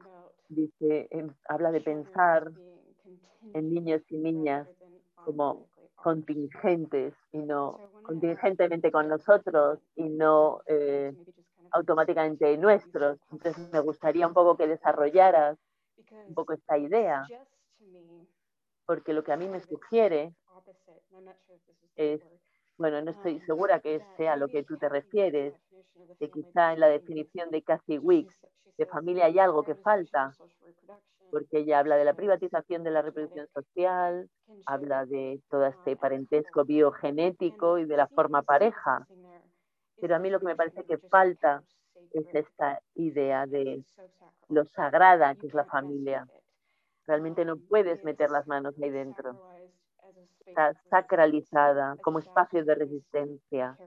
dice, 0.49 1.07
em, 1.11 1.33
habla 1.49 1.71
de 1.71 1.81
pensar 1.81 2.51
en 3.53 3.73
niños 3.73 4.01
y 4.09 4.17
niñas 4.17 4.67
como 5.23 5.67
contingentes 5.95 7.13
y 7.31 7.39
no 7.39 7.79
contingentemente 8.03 8.91
con 8.91 9.09
nosotros 9.09 9.79
y 9.95 10.03
no 10.03 10.61
eh, 10.65 11.13
automáticamente 11.71 12.57
nuestros. 12.57 13.19
Entonces 13.31 13.71
me 13.73 13.81
gustaría 13.81 14.27
un 14.27 14.33
poco 14.33 14.55
que 14.55 14.67
desarrollaras 14.67 15.57
un 16.27 16.33
poco 16.33 16.53
esta 16.53 16.77
idea, 16.77 17.25
porque 18.85 19.13
lo 19.13 19.23
que 19.23 19.33
a 19.33 19.37
mí 19.37 19.47
me 19.47 19.59
sugiere 19.59 20.33
es, 21.95 22.21
bueno, 22.77 23.01
no 23.01 23.11
estoy 23.11 23.35
um, 23.35 23.45
segura 23.45 23.79
que 23.79 24.01
sea 24.17 24.35
lo 24.35 24.47
que 24.47 24.63
tú 24.63 24.77
te 24.77 24.89
refieres, 24.89 25.53
que 26.19 26.29
quizá 26.29 26.73
en 26.73 26.79
la 26.79 26.87
definición 26.87 27.49
de 27.49 27.61
Cathy 27.63 27.97
Wicks 27.97 28.35
de 28.77 28.85
familia 28.85 29.25
hay 29.25 29.39
algo 29.39 29.63
que 29.63 29.75
falta, 29.75 30.31
porque 31.31 31.59
ella 31.59 31.79
habla 31.79 31.97
de 31.97 32.05
la 32.05 32.13
privatización 32.13 32.83
de 32.83 32.91
la 32.91 33.01
reproducción 33.01 33.47
social, 33.47 34.29
habla 34.65 35.05
de 35.05 35.41
todo 35.49 35.61
uh, 35.61 35.65
este 35.65 35.95
parentesco 35.95 36.63
biogenético 36.63 37.77
y 37.79 37.85
de 37.85 37.97
la 37.97 38.07
forma 38.07 38.43
pareja. 38.43 39.05
Pero 39.99 40.15
a 40.15 40.19
mí 40.19 40.29
lo 40.29 40.39
que 40.39 40.45
me 40.45 40.55
parece 40.55 40.83
que 40.85 40.97
falta 40.97 41.63
es 42.11 42.25
esta 42.33 42.79
idea 42.95 43.45
de 43.47 43.83
lo 44.49 44.65
sagrada 44.65 45.35
que 45.35 45.47
es 45.47 45.53
la 45.53 45.65
familia. 45.65 46.27
Realmente 47.07 47.45
no 47.45 47.53
Um, 47.53 47.67
puedes 47.67 48.03
meter 48.03 48.29
las 48.29 48.47
manos 48.47 48.75
ahí 48.81 48.89
dentro. 48.89 49.39
Está 50.45 50.73
sacralizada 50.89 51.95
como 52.01 52.19
espacio 52.19 52.63
de 52.63 52.75
resistencia, 52.75 53.77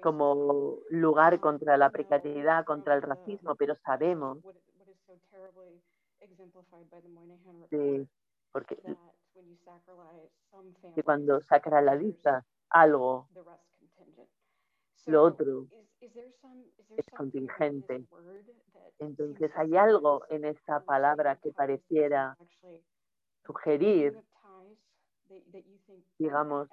como 0.00 0.78
lugar 0.88 1.38
contra 1.40 1.76
la 1.76 1.90
precariedad, 1.90 2.64
contra 2.64 2.94
el 2.94 3.02
racismo, 3.02 3.54
pero 3.54 3.74
sabemos 3.84 4.38
de, 7.70 8.06
porque 8.52 8.76
que 10.94 11.02
cuando 11.02 11.36
others, 11.36 11.46
sacralizas 11.46 12.44
algo, 12.70 13.28
lo 15.06 15.22
otro 15.22 15.66
es 16.00 17.04
contingente. 17.16 18.04
Entonces 18.98 19.50
hay 19.56 19.76
algo 19.76 20.24
en 20.28 20.44
esta 20.44 20.80
palabra 20.80 21.36
que 21.36 21.52
pareciera 21.52 22.36
sugerir, 23.44 24.18
digamos, 26.18 26.68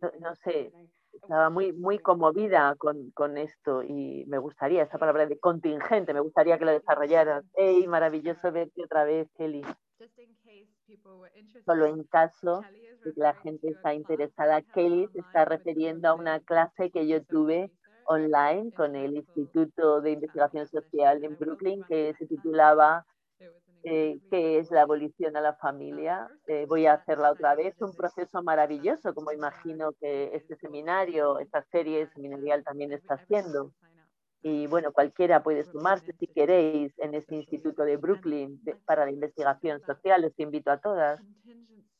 no, 0.00 0.10
no 0.20 0.34
sé, 0.36 0.72
estaba 1.12 1.50
muy, 1.50 1.72
muy 1.72 1.98
conmovida 1.98 2.74
con, 2.76 3.10
con 3.12 3.36
esto 3.38 3.82
y 3.82 4.24
me 4.26 4.38
gustaría, 4.38 4.82
esa 4.82 4.98
palabra 4.98 5.26
de 5.26 5.38
contingente, 5.38 6.14
me 6.14 6.20
gustaría 6.20 6.58
que 6.58 6.64
lo 6.64 6.72
desarrollaras. 6.72 7.44
¡Ey, 7.54 7.86
maravilloso 7.86 8.52
verte 8.52 8.82
otra 8.84 9.04
vez, 9.04 9.28
Kelly! 9.36 9.62
Solo 11.64 11.86
en 11.86 12.04
caso 12.04 12.62
de 13.04 13.12
que 13.12 13.20
la 13.20 13.34
gente 13.34 13.68
está 13.68 13.94
interesada, 13.94 14.62
Kelly 14.62 15.08
se 15.08 15.20
está 15.20 15.44
refiriendo 15.44 16.08
a 16.08 16.14
una 16.14 16.40
clase 16.40 16.90
que 16.90 17.06
yo 17.06 17.22
tuve 17.24 17.70
online 18.06 18.72
con 18.72 18.96
el 18.96 19.16
Instituto 19.16 20.00
de 20.00 20.12
Investigación 20.12 20.66
Social 20.66 21.24
en 21.24 21.38
Brooklyn 21.38 21.84
que 21.84 22.14
se 22.18 22.26
titulaba 22.26 23.06
eh, 23.84 24.18
¿Qué 24.30 24.58
es 24.58 24.70
la 24.70 24.82
abolición 24.82 25.36
a 25.36 25.42
la 25.42 25.54
familia? 25.56 26.26
Eh, 26.46 26.64
voy 26.66 26.86
a 26.86 26.94
hacerla 26.94 27.30
otra 27.30 27.54
vez, 27.54 27.74
un 27.82 27.94
proceso 27.94 28.42
maravilloso, 28.42 29.14
como 29.14 29.30
imagino 29.30 29.92
que 30.00 30.34
este 30.34 30.56
seminario, 30.56 31.38
esta 31.38 31.62
serie 31.70 32.08
seminarial 32.14 32.64
también 32.64 32.92
está 32.92 33.14
haciendo. 33.14 33.72
Y 34.42 34.66
bueno, 34.68 34.92
cualquiera 34.92 35.42
puede 35.42 35.64
sumarse 35.64 36.14
si 36.18 36.26
queréis 36.26 36.98
en 36.98 37.14
Social 37.14 37.34
Instituto 37.34 37.84
de 37.84 37.98
Brooklyn 37.98 38.58
para 38.86 39.04
la 39.04 39.10
investigación 39.10 39.80
social. 39.82 40.22
Les 40.22 40.38
invito 40.38 40.70
a 40.70 40.78
todas. 40.78 41.20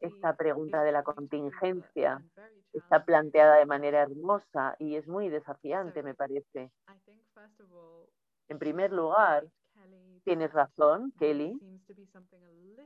Esta 0.01 0.37
pregunta 0.37 0.83
de 0.83 0.93
la 0.93 1.03
contingencia 1.03 2.23
está 2.73 3.05
planteada 3.05 3.57
de 3.57 3.67
manera 3.67 4.03
hermosa 4.03 4.75
y 4.79 4.97
es 4.97 5.07
muy 5.07 5.29
desafiante, 5.29 6.03
me 6.03 6.15
parece. 6.15 6.71
En 8.49 8.59
primer 8.59 8.93
lugar, 8.93 9.45
tienes 10.25 10.53
razón, 10.53 11.13
Kelly, 11.19 11.59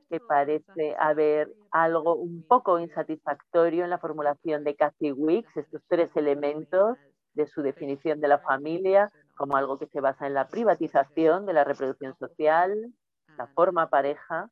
que 0.08 0.20
parece 0.20 0.96
haber 0.98 1.54
algo 1.70 2.16
un 2.16 2.42
poco 2.42 2.78
insatisfactorio 2.78 3.84
en 3.84 3.90
la 3.90 3.98
formulación 3.98 4.64
de 4.64 4.74
Cathy 4.74 5.12
Wicks, 5.12 5.56
estos 5.56 5.82
tres 5.88 6.14
elementos 6.16 6.98
de 7.34 7.46
su 7.46 7.62
definición 7.62 8.20
de 8.20 8.28
la 8.28 8.38
familia 8.38 9.12
como 9.36 9.56
algo 9.56 9.78
que 9.78 9.86
se 9.86 10.00
basa 10.00 10.26
en 10.26 10.34
la 10.34 10.48
privatización 10.48 11.46
de 11.46 11.52
la 11.52 11.64
reproducción 11.64 12.16
social, 12.18 12.92
la 13.36 13.46
forma 13.46 13.88
pareja. 13.88 14.50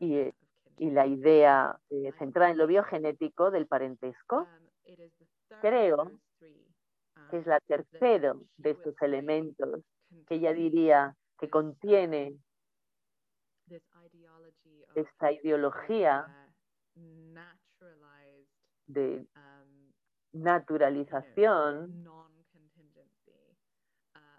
uh, 0.00 0.32
y, 0.78 0.90
la 0.90 1.06
idea 1.06 1.80
eh, 1.88 2.12
centrada 2.18 2.50
en 2.50 2.58
lo 2.58 2.66
biogenético 2.66 3.50
del 3.50 3.66
parentesco, 3.66 4.40
um, 4.40 5.60
creo 5.62 6.20
que 7.30 7.38
es 7.38 7.46
la 7.46 7.60
tercero 7.60 8.42
de 8.56 8.70
estos 8.70 8.94
elementos 9.02 9.82
que 10.26 10.36
ella 10.36 10.52
diría 10.52 11.16
que 11.38 11.50
contiene 11.50 12.38
esta 14.94 15.32
ideología 15.32 16.26
de 18.86 19.26
naturalización 20.32 22.04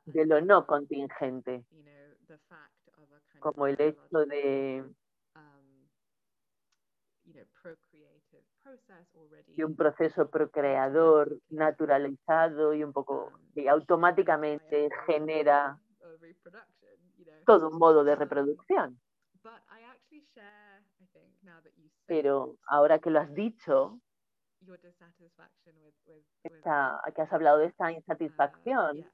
de 0.05 0.25
lo 0.25 0.39
no 0.41 0.65
contingente, 0.65 1.65
como 3.39 3.67
el 3.67 3.79
hecho 3.81 4.19
de, 4.25 4.85
de 9.55 9.65
un 9.65 9.75
proceso 9.75 10.29
procreador 10.29 11.37
naturalizado 11.49 12.73
y 12.73 12.83
un 12.83 12.93
poco 12.93 13.31
que 13.53 13.69
automáticamente 13.69 14.89
justifiable 14.89 15.05
genera 15.05 15.79
todo 17.45 17.69
un 17.69 17.77
modo 17.77 18.03
de 18.03 18.15
reproducción. 18.15 18.99
Pero 22.05 22.57
ahora 22.67 22.99
que 22.99 23.09
lo 23.09 23.19
has 23.19 23.33
dicho, 23.33 23.99
esta, 26.43 27.01
que 27.15 27.21
has 27.21 27.33
hablado 27.33 27.59
de 27.59 27.67
esta 27.67 27.85
uh, 27.85 27.89
insatisfacción, 27.89 29.05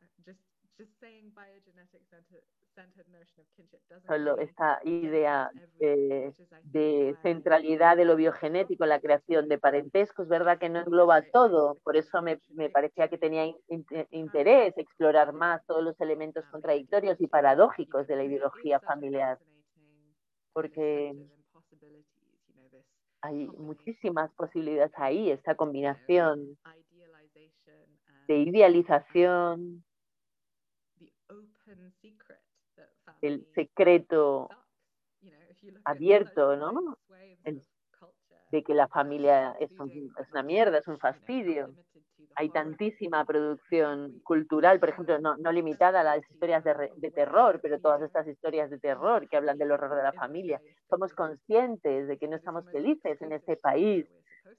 solo 4.08 4.38
esta 4.38 4.80
idea 4.84 5.52
de 5.80 6.34
why 6.74 7.16
centralidad 7.22 7.98
de 7.98 8.06
lo 8.06 8.16
biogenético 8.16 8.84
en 8.84 8.90
la 8.90 9.00
creación 9.02 9.48
de 9.48 9.58
parentesco, 9.60 10.24
es 10.24 10.30
verdad 10.30 10.58
que 10.60 10.70
no 10.70 10.80
engloba 10.80 11.22
todo, 11.22 11.78
por 11.84 11.96
eso 11.98 12.22
me, 12.22 12.40
me 12.50 12.70
parecía 12.70 13.08
que 13.10 13.18
tenía 13.18 13.46
in- 13.46 13.56
in- 13.70 13.86
interés 14.12 14.78
explorar 14.78 15.34
más 15.34 15.66
todos 15.66 15.84
los 15.84 16.00
elementos 16.02 16.46
contradictorios 16.50 17.20
y 17.22 17.28
paradójicos 17.28 18.08
de 18.08 18.16
la 18.16 18.24
ideología 18.24 18.80
familiar, 18.82 19.38
porque 20.54 21.14
hay 23.22 23.48
muchísimas 23.48 24.34
posibilidades 24.36 24.92
ahí, 24.98 25.32
esta 25.32 25.56
combinación 25.56 26.58
de 28.28 28.38
idealización, 28.40 29.84
el 33.28 33.46
secreto 33.56 34.50
abierto, 35.86 36.56
¿no? 36.56 36.98
El- 37.44 37.62
de 38.52 38.64
que 38.64 38.74
la 38.76 38.88
familia 38.88 39.56
es, 39.60 39.72
un- 39.80 39.90
es 40.20 40.32
una 40.32 40.44
mierda, 40.44 40.78
es 40.78 40.88
un 40.88 41.00
fastidio. 41.00 41.74
hay 42.36 42.50
tantísima 42.50 43.24
producción 43.26 44.20
cultural, 44.24 44.80
por 44.80 44.90
ejemplo, 44.90 45.20
no, 45.20 45.38
no 45.38 45.52
limitada 45.52 46.02
a 46.02 46.04
las 46.04 46.30
historias 46.32 46.64
de, 46.64 46.74
re- 46.74 46.92
de 46.98 47.12
terror, 47.12 47.60
pero 47.62 47.80
todas 47.80 48.02
estas 48.02 48.28
historias 48.28 48.72
de 48.72 48.80
terror 48.80 49.28
que 49.30 49.38
hablan 49.38 49.58
del 49.60 49.72
horror 49.72 49.96
de 49.96 50.02
la 50.04 50.14
familia. 50.14 50.60
Somos 50.90 51.14
conscientes 51.14 52.08
de 52.08 52.18
que 52.18 52.28
no 52.28 52.36
estamos 52.36 52.66
felices 52.72 53.22
en 53.22 53.34
este 53.34 53.56
país, 53.58 54.08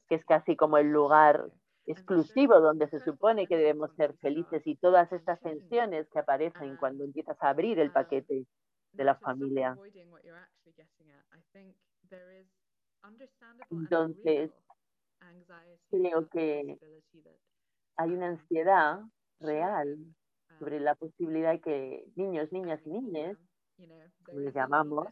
que 0.08 0.14
es 0.16 0.24
casi 0.24 0.54
como 0.56 0.78
el 0.78 0.92
lugar 0.92 1.46
exclusivo 1.86 2.60
donde 2.60 2.88
se 2.88 3.00
supone 3.00 3.46
que 3.46 3.56
debemos 3.56 3.92
ser 3.94 4.14
felices 4.18 4.62
y 4.66 4.76
todas 4.76 5.12
estas 5.12 5.40
tensiones 5.40 6.08
que 6.08 6.18
aparecen 6.18 6.76
cuando 6.76 7.04
empiezas 7.04 7.36
a 7.42 7.50
abrir 7.50 7.78
el 7.78 7.92
paquete 7.92 8.46
de 8.92 9.04
la 9.04 9.14
familia. 9.16 9.76
Entonces, 13.70 14.50
creo 15.90 16.28
que 16.28 16.78
hay 17.96 18.10
una 18.10 18.28
ansiedad 18.28 19.00
real 19.40 19.98
sobre 20.58 20.80
la 20.80 20.94
posibilidad 20.94 21.52
de 21.52 21.60
que 21.60 22.04
niños, 22.16 22.50
niñas 22.52 22.80
y 22.86 22.90
niñas, 22.90 23.36
como 24.24 24.40
les 24.40 24.54
llamamos, 24.54 25.08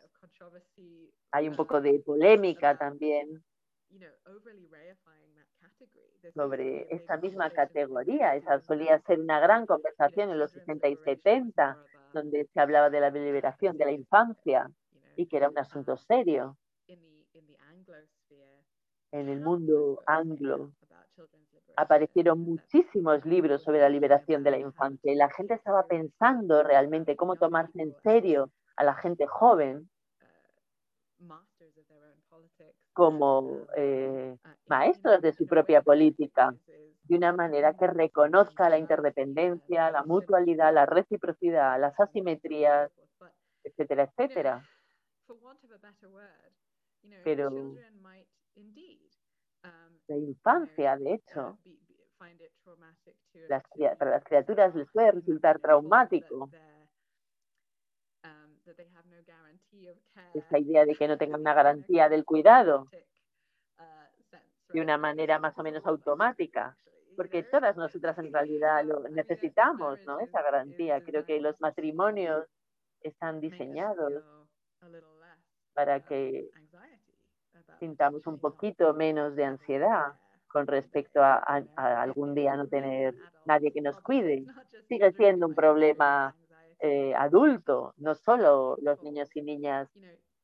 hay 1.33 1.49
un 1.49 1.57
poco 1.57 1.81
de 1.81 1.99
polémica 2.01 2.79
también 2.79 3.45
sobre 6.35 6.87
esta 6.95 7.17
misma 7.17 7.51
categoría. 7.51 8.37
Esa 8.37 8.61
solía 8.61 8.99
ser 9.01 9.21
una 9.21 9.41
gran 9.41 9.67
conversación 9.67 10.31
en 10.31 10.39
los 10.39 10.53
60 10.53 10.89
y 10.89 10.97
70, 10.97 11.77
donde 12.13 12.47
se 12.53 12.61
hablaba 12.61 12.91
de 12.91 13.01
la 13.01 13.11
liberación 13.11 13.77
de 13.77 13.85
la 13.85 13.93
infancia 13.93 14.71
y 15.17 15.27
que 15.27 15.37
era 15.37 15.49
un 15.49 15.59
asunto 15.59 15.97
serio 15.97 16.57
en 19.11 19.29
el 19.29 19.41
mundo 19.41 20.03
anglo. 20.07 20.73
Aparecieron 21.77 22.41
muchísimos 22.41 23.25
libros 23.25 23.63
sobre 23.63 23.81
la 23.81 23.89
liberación 23.89 24.43
de 24.43 24.51
la 24.51 24.59
infancia 24.59 25.13
y 25.13 25.17
la 25.17 25.31
gente 25.31 25.55
estaba 25.55 25.87
pensando 25.87 26.63
realmente 26.63 27.17
cómo 27.17 27.37
tomarse 27.37 27.81
en 27.81 27.95
serio 28.03 28.51
a 28.77 28.85
la 28.85 28.95
gente 28.95 29.27
joven 29.27 29.89
como 32.93 33.67
eh, 33.77 34.37
maestros 34.67 35.21
de 35.23 35.33
su 35.33 35.47
propia 35.47 35.83
política, 35.83 36.55
de 37.05 37.17
una 37.17 37.33
manera 37.33 37.75
que 37.75 37.87
reconozca 37.89 38.69
la 38.71 38.79
interdependencia, 38.79 39.91
la 39.91 40.05
mutualidad, 40.05 40.73
la 40.75 40.87
reciprocidad, 40.87 41.81
las 41.81 41.99
asimetrías, 42.01 42.91
etcétera, 43.65 44.05
etcétera. 44.05 44.63
Pero 47.23 47.49
la 50.09 50.17
infancia, 50.17 50.97
de 50.97 51.15
hecho, 51.15 51.59
las 53.49 53.63
cria- 53.69 53.97
para 53.97 54.13
las 54.13 54.25
criaturas 54.25 54.75
les 54.75 54.89
puede 54.91 55.13
resultar 55.13 55.59
traumático 55.61 56.53
esa 60.35 60.59
idea 60.59 60.85
de 60.85 60.95
que 60.95 61.09
no 61.09 61.19
tengan 61.19 61.41
una 61.41 61.55
garantía 61.55 62.09
del 62.09 62.25
cuidado 62.25 62.87
de 64.73 64.81
una 64.81 64.97
manera 64.99 65.39
más 65.39 65.57
o 65.59 65.63
menos 65.63 65.85
automática, 65.87 66.77
porque 67.17 67.43
todas 67.43 67.77
nosotras 67.77 68.17
en 68.19 68.33
realidad 68.33 68.85
lo 68.85 69.01
necesitamos, 69.11 69.99
¿no? 70.07 70.19
Esa 70.21 70.43
garantía. 70.43 71.01
Creo 71.03 71.25
que 71.25 71.41
los 71.41 71.61
matrimonios 71.61 72.47
están 73.03 73.41
diseñados 73.41 74.25
para 75.75 76.01
que 76.01 76.49
sintamos 77.79 78.27
un 78.27 78.39
poquito 78.39 78.95
menos 78.95 79.35
de 79.37 79.45
ansiedad 79.45 80.13
con 80.49 80.67
respecto 80.67 81.23
a, 81.23 81.35
a- 81.37 81.65
a 81.77 82.03
algún 82.03 82.35
día 82.35 82.57
no 82.57 82.69
tener 82.69 83.15
nadie 83.45 83.73
que 83.73 83.81
nos 83.83 83.99
cuide. 84.01 84.45
Sigue 84.89 85.13
siendo 85.13 85.47
un 85.47 85.55
problema 85.55 86.35
eh, 86.83 87.15
adulto, 87.17 87.95
no 87.99 88.15
solo 88.17 88.79
los 88.83 89.03
niños 89.03 89.35
y 89.37 89.43
niñas 89.43 89.91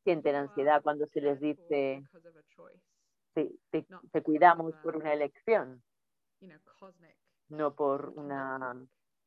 sienten 0.05 0.37
ansiedad 0.37 0.83
cuando 0.83 1.07
se 1.07 1.23
les 1.23 1.41
dice 1.41 2.07
te, 3.35 3.51
te- 3.71 3.87
te 4.13 4.23
cuidamos 4.23 4.77
por 4.83 4.97
una 4.99 5.15
elección, 5.15 5.83
no 7.51 7.75
por 7.75 8.15
una, 8.17 8.75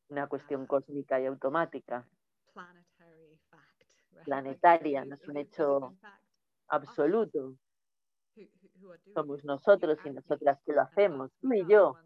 una 0.10 0.28
cuestión 0.28 0.66
cósmica 0.68 1.20
y 1.22 1.28
automática, 1.28 2.08
planetaria, 4.26 5.06
no 5.06 5.16
es 5.16 5.28
un 5.28 5.38
hecho 5.38 5.96
absoluto. 6.70 7.56
Somos 9.14 9.44
nosotros 9.46 10.00
y 10.06 10.10
nosotras 10.12 10.60
que 10.66 10.74
lo 10.74 10.82
hacemos, 10.82 11.32
tú 11.42 11.54
y 11.54 11.66
yo, 11.66 12.00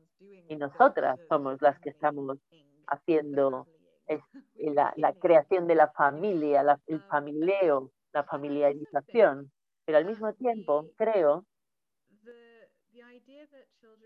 y 0.47 0.55
nosotras 0.57 1.19
somos 1.29 1.61
las 1.61 1.79
que 1.79 1.89
estamos 1.89 2.39
haciendo 2.87 3.69
es- 4.07 4.21
la, 4.75 4.93
la 4.97 5.13
creación 5.13 5.67
de 5.67 5.75
la 5.75 5.91
familia, 5.91 6.63
la- 6.63 6.79
el 6.87 7.03
familieo, 7.03 7.91
la 8.13 8.23
familiarización. 8.23 9.51
Pero 9.85 9.97
al 9.99 10.05
mismo 10.05 10.33
tiempo, 10.33 10.89
creo 10.97 11.45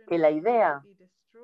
que 0.08 0.18
la 0.18 0.32
idea 0.32 0.82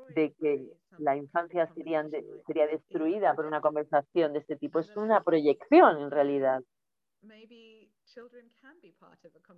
de 0.07 0.33
que 0.33 0.65
la 0.97 1.15
infancia 1.15 1.67
serían 1.73 2.09
de- 2.11 2.25
sería 2.45 2.67
destruida 2.67 3.33
por 3.35 3.45
una 3.45 3.61
conversación 3.61 4.33
de 4.33 4.39
este 4.39 4.55
tipo 4.57 4.79
es 4.79 4.95
una 4.95 5.23
proyección 5.23 6.01
en 6.01 6.11
realidad. 6.11 6.61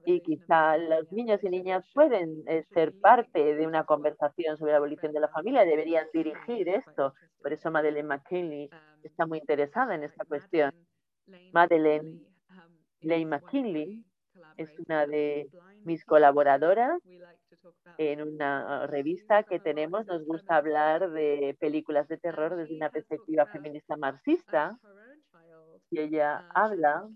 Y 0.05 0.22
quizá 0.22 0.78
los 0.78 1.12
niños 1.12 1.43
y 1.43 1.49
niñas 1.49 1.86
pueden 1.93 2.43
eh, 2.47 2.64
ser 2.74 2.93
parte 2.99 3.55
de 3.55 3.68
una 3.68 3.86
conversación 3.86 4.58
sobre 4.58 4.72
la 4.72 4.78
abolición 4.78 5.14
de 5.14 5.20
la 5.20 5.28
familia, 5.30 5.64
deberían 5.64 6.08
dirigir 6.14 6.70
esto. 6.70 7.14
Por 7.41 7.53
eso 7.53 7.72
Madeleine 7.72 8.08
McKinley 8.08 8.70
está 9.03 9.26
muy 9.26 9.39
interesada 9.39 9.95
en 9.95 10.03
esta 10.03 10.26
cuestión. 10.26 10.74
Madeleine 11.53 12.22
Lane 13.01 13.26
McKinley 13.26 14.03
es 14.58 14.70
una 14.80 15.05
de 15.05 15.49
mis 15.84 16.03
colaboradoras 16.05 16.99
en 17.97 18.22
una 18.22 18.88
revista 18.88 19.43
que 19.43 19.60
tenemos. 19.60 20.05
Nos 20.08 20.26
gusta 20.26 20.58
hablar 20.58 21.12
de 21.12 21.55
películas 21.60 22.08
de 22.08 22.18
terror 22.18 22.55
desde 22.55 22.76
una 22.76 22.89
perspectiva 22.89 23.45
feminista 23.45 23.97
marxista 23.97 24.78
y 25.89 25.99
ella 25.99 26.47
habla 26.53 27.08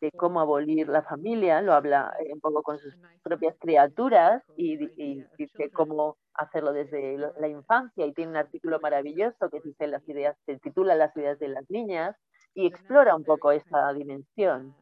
de 0.00 0.10
cómo 0.12 0.40
abolir 0.40 0.88
la 0.88 1.02
familia, 1.02 1.60
lo 1.62 1.72
habla 1.72 2.12
eh, 2.20 2.32
un 2.32 2.40
poco 2.40 2.62
con 2.62 2.78
sus 2.78 2.94
propias 3.22 3.56
criaturas 3.58 4.42
y, 4.56 4.90
y 4.96 5.24
dice 5.38 5.70
cómo 5.70 6.16
hacerlo 6.34 6.72
desde 6.72 7.18
la 7.38 7.48
infancia 7.48 8.04
y 8.06 8.12
tiene 8.12 8.32
un 8.32 8.36
artículo 8.36 8.80
maravilloso 8.80 9.48
que 9.50 9.60
dice 9.60 9.86
las 9.86 10.06
ideas, 10.08 10.36
se 10.46 10.58
titula 10.58 10.94
Las 10.96 11.16
ideas 11.16 11.38
de 11.38 11.48
las 11.48 11.68
niñas 11.70 12.16
y 12.54 12.66
explora 12.66 13.14
un 13.16 13.24
poco 13.24 13.52
esta 13.52 13.92
dimensión, 13.92 14.76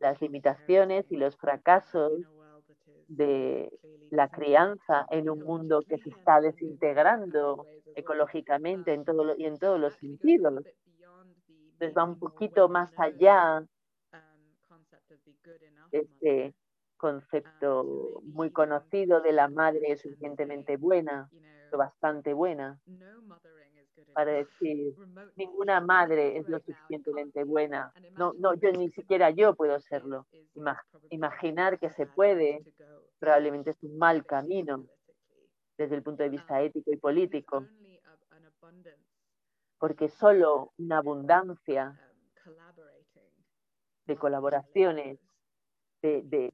las 0.00 0.20
limitaciones 0.20 1.04
y 1.10 1.16
los 1.16 1.36
fracasos 1.36 2.12
de 3.08 3.70
la 4.10 4.28
crianza 4.28 5.06
en 5.10 5.30
un 5.30 5.42
mundo 5.42 5.84
que 5.88 5.98
se 5.98 6.10
está 6.10 6.40
desintegrando 6.40 7.66
ecológicamente 7.94 8.92
en 8.94 9.04
todo 9.04 9.24
lo- 9.24 9.36
y 9.36 9.46
en 9.46 9.58
todos 9.58 9.80
los 9.80 9.94
sentidos. 9.96 10.64
Entonces 11.80 11.96
va 11.96 12.04
un 12.04 12.18
poquito 12.18 12.68
más 12.68 12.92
allá 12.98 13.64
de 15.92 15.98
este 16.00 16.54
concepto 16.96 18.20
muy 18.24 18.50
conocido 18.50 19.20
de 19.20 19.32
la 19.32 19.48
madre 19.48 19.96
suficientemente 19.96 20.76
buena, 20.76 21.28
lo 21.70 21.78
bastante 21.78 22.32
buena, 22.34 22.78
para 24.12 24.32
decir 24.32 24.94
ninguna 25.36 25.80
madre 25.80 26.36
es 26.38 26.48
lo 26.48 26.58
suficientemente 26.58 27.44
buena. 27.44 27.92
No, 28.16 28.32
no, 28.38 28.54
yo 28.54 28.72
ni 28.72 28.90
siquiera 28.90 29.30
yo 29.30 29.54
puedo 29.54 29.78
serlo. 29.78 30.26
Ima- 30.56 30.82
imaginar 31.10 31.78
que 31.78 31.90
se 31.90 32.06
puede 32.06 32.64
probablemente 33.20 33.70
es 33.70 33.82
un 33.84 33.96
mal 33.98 34.24
camino 34.26 34.84
desde 35.76 35.94
el 35.94 36.02
punto 36.02 36.24
de 36.24 36.28
vista 36.30 36.60
ético 36.60 36.92
y 36.92 36.96
político, 36.96 37.64
porque 39.78 40.08
solo 40.08 40.72
una 40.78 40.98
abundancia 40.98 41.98
de 44.06 44.16
colaboraciones, 44.16 45.18
de, 46.02 46.22
de 46.22 46.52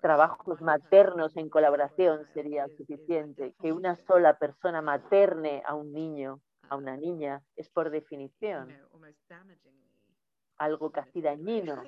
trabajos 0.00 0.60
maternos 0.60 1.36
en 1.36 1.48
colaboración 1.48 2.26
sería 2.34 2.66
suficiente. 2.68 3.54
Que 3.60 3.72
una 3.72 3.96
sola 3.96 4.38
persona 4.38 4.82
materne 4.82 5.62
a 5.66 5.74
un 5.74 5.92
niño, 5.92 6.40
a 6.68 6.76
una 6.76 6.96
niña, 6.96 7.42
es 7.56 7.68
por 7.70 7.90
definición 7.90 8.68
algo 10.56 10.90
casi 10.90 11.20
dañino, 11.22 11.82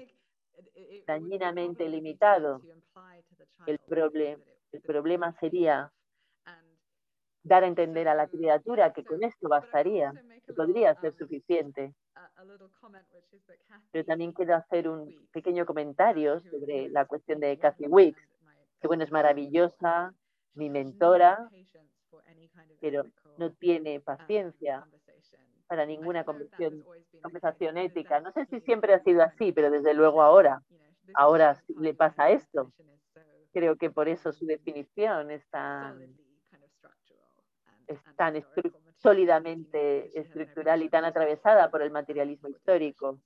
dañinamente 1.06 1.88
limitado. 1.88 2.60
El, 3.66 3.78
proble- 3.80 4.42
el 4.72 4.80
problema 4.82 5.32
sería 5.40 5.92
dar 7.42 7.64
a 7.64 7.66
entender 7.66 8.08
a 8.08 8.14
la 8.14 8.28
criatura 8.28 8.92
que 8.92 9.04
con 9.04 9.22
esto 9.22 9.48
bastaría, 9.48 10.12
que 10.46 10.52
podría 10.52 10.94
ser 10.94 11.12
suficiente. 11.12 11.94
Pero 13.90 14.04
también 14.04 14.32
quiero 14.32 14.54
hacer 14.54 14.88
un 14.88 15.28
pequeño 15.32 15.66
comentario 15.66 16.40
sobre 16.40 16.88
la 16.88 17.04
cuestión 17.06 17.40
de 17.40 17.58
Kathy 17.58 17.86
Wicks, 17.86 18.22
que 18.80 18.88
bueno, 18.88 19.04
es 19.04 19.12
maravillosa 19.12 20.14
mi 20.54 20.70
mentora, 20.70 21.48
pero 22.80 23.04
no 23.38 23.52
tiene 23.52 24.00
paciencia 24.00 24.86
para 25.66 25.86
ninguna 25.86 26.24
conversación, 26.24 26.84
conversación 27.22 27.78
ética. 27.78 28.20
No 28.20 28.30
sé 28.32 28.44
si 28.46 28.60
siempre 28.60 28.92
ha 28.92 29.02
sido 29.02 29.22
así, 29.22 29.52
pero 29.52 29.70
desde 29.70 29.94
luego 29.94 30.22
ahora, 30.22 30.62
ahora 31.14 31.56
le 31.78 31.94
pasa 31.94 32.30
esto. 32.30 32.72
Creo 33.52 33.76
que 33.76 33.90
por 33.90 34.08
eso 34.08 34.32
su 34.32 34.46
definición 34.46 35.30
es 35.30 35.46
tan, 35.48 36.14
es 37.86 37.98
tan 38.16 38.34
estru- 38.36 38.72
sólidamente 38.96 40.18
estructural 40.18 40.82
y 40.82 40.88
tan 40.88 41.04
atravesada 41.04 41.70
por 41.70 41.82
el 41.82 41.90
materialismo 41.90 42.48
histórico, 42.48 43.18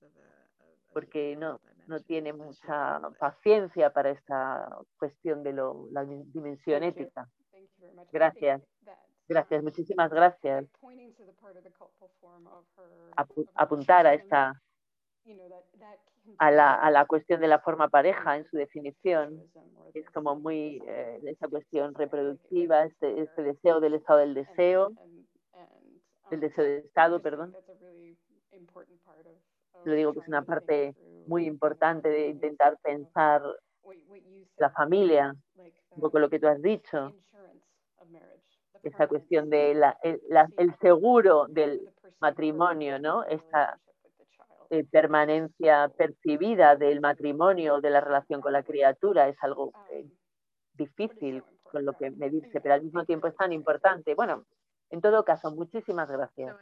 porque 0.92 1.36
no, 1.36 1.60
no 1.86 2.00
tiene 2.00 2.32
mucha 2.32 3.00
paciencia 3.18 3.90
para 3.92 4.10
esta 4.10 4.68
cuestión 4.98 5.42
de 5.42 5.52
lo- 5.52 5.88
la 5.90 6.04
dimensión 6.04 6.82
ética. 6.82 7.28
Gracias. 8.12 8.62
Gracias, 9.28 9.62
muchísimas 9.62 10.10
gracias. 10.10 10.64
Apu- 13.16 13.48
apuntar 13.54 14.06
a 14.06 14.14
esta 14.14 14.62
a 16.38 16.50
la, 16.50 16.74
a 16.74 16.90
la 16.90 17.06
cuestión 17.06 17.40
de 17.40 17.48
la 17.48 17.60
forma 17.60 17.88
pareja 17.88 18.36
en 18.36 18.44
su 18.50 18.56
definición, 18.56 19.42
es 19.94 20.08
como 20.10 20.36
muy 20.36 20.82
eh, 20.86 21.20
esa 21.24 21.48
cuestión 21.48 21.94
reproductiva, 21.94 22.84
este, 22.84 23.22
este 23.22 23.42
deseo 23.42 23.80
del 23.80 23.94
estado 23.94 24.20
del 24.20 24.34
deseo, 24.34 24.92
del 26.30 26.40
deseo 26.40 26.64
de 26.64 26.78
estado, 26.78 27.22
perdón. 27.22 27.54
Lo 29.84 29.92
digo 29.92 30.12
que 30.12 30.20
es 30.20 30.28
una 30.28 30.42
parte 30.42 30.94
muy 31.26 31.46
importante 31.46 32.08
de 32.08 32.28
intentar 32.28 32.76
pensar 32.82 33.42
la 34.56 34.70
familia, 34.70 35.34
un 35.90 36.00
poco 36.00 36.18
lo 36.18 36.28
que 36.28 36.40
tú 36.40 36.48
has 36.48 36.60
dicho, 36.60 37.14
esa 38.82 39.06
cuestión 39.08 39.50
de 39.50 39.74
la, 39.74 39.98
el, 40.02 40.20
el 40.58 40.74
seguro 40.78 41.46
del 41.48 41.88
matrimonio, 42.20 42.98
¿no? 42.98 43.24
Esta 43.24 43.78
eh, 44.70 44.84
permanencia 44.84 45.88
percibida 45.96 46.76
del 46.76 47.00
matrimonio, 47.00 47.80
de 47.80 47.90
la 47.90 48.00
relación 48.00 48.40
con 48.40 48.52
la 48.52 48.62
criatura, 48.62 49.28
es 49.28 49.36
algo 49.42 49.72
eh, 49.90 50.06
difícil 50.74 51.42
con 51.62 51.84
lo 51.84 51.92
que 51.94 52.10
medirse, 52.10 52.60
pero 52.60 52.74
al 52.74 52.82
mismo 52.82 53.04
tiempo 53.04 53.26
es 53.26 53.36
tan 53.36 53.52
importante. 53.52 54.14
Bueno, 54.14 54.44
en 54.90 55.00
todo 55.00 55.24
caso, 55.24 55.50
muchísimas 55.50 56.08
gracias. 56.08 56.56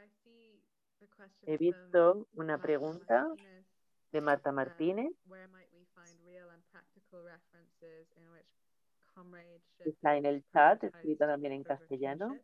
He 1.47 1.57
visto 1.57 2.27
una 2.35 2.59
pregunta 2.59 3.29
de 4.13 4.21
Marta 4.21 4.53
Martínez, 4.53 5.13
está 9.85 10.17
en 10.17 10.27
el 10.27 10.45
chat, 10.53 10.83
escrita 10.83 11.27
también 11.27 11.53
en 11.53 11.63
castellano. 11.63 12.37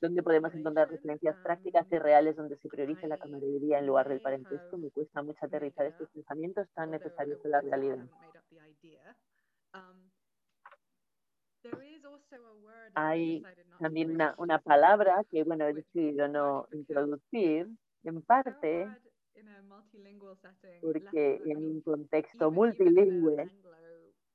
¿Dónde 0.00 0.22
podemos 0.22 0.54
encontrar 0.54 0.90
referencias 0.90 1.36
prácticas 1.42 1.86
y 1.90 1.98
reales 1.98 2.36
donde 2.36 2.56
se 2.56 2.68
priorice 2.68 3.06
la 3.06 3.18
camaradería 3.18 3.78
en 3.78 3.86
lugar 3.86 4.08
del 4.08 4.20
parentesco? 4.20 4.78
Me 4.78 4.90
cuesta 4.90 5.22
mucho 5.22 5.44
aterrizar 5.44 5.86
estos 5.86 6.08
pensamientos 6.10 6.68
tan 6.74 6.90
necesarios 6.90 7.44
en 7.44 7.50
la 7.50 7.60
realidad. 7.60 7.98
Hay 12.94 13.42
también 13.78 14.12
una, 14.12 14.34
una 14.38 14.58
palabra 14.60 15.24
que, 15.30 15.44
bueno, 15.44 15.66
he 15.66 15.74
decidido 15.74 16.28
no 16.28 16.66
introducir, 16.72 17.68
en 18.04 18.22
parte 18.22 18.88
porque 20.80 21.40
en 21.44 21.56
un 21.58 21.80
contexto 21.82 22.50
multilingüe, 22.50 23.50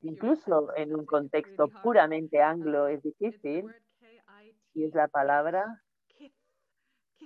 incluso 0.02 0.76
en 0.76 0.96
un 0.96 1.06
contexto 1.06 1.68
puramente 1.82 2.42
anglo, 2.42 2.88
es 2.88 3.02
difícil, 3.02 3.74
y 4.74 4.86
es 4.86 4.94
la 4.94 5.08
palabra. 5.08 5.82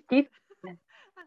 Kith. 0.07 0.31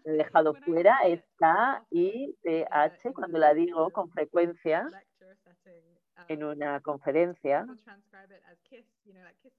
He 0.04 0.12
dejado 0.12 0.54
fuera, 0.54 0.98
es 1.04 1.22
K-I-T-H, 1.36 3.12
cuando 3.12 3.38
la 3.38 3.52
digo 3.52 3.90
con 3.90 4.08
frecuencia 4.10 4.88
en 6.28 6.44
una 6.44 6.80
conferencia, 6.80 7.66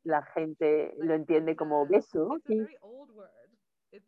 la 0.04 0.24
gente 0.24 0.96
lo 0.98 1.14
entiende 1.14 1.56
como 1.56 1.86
beso, 1.86 2.38
kiss, 2.46 2.68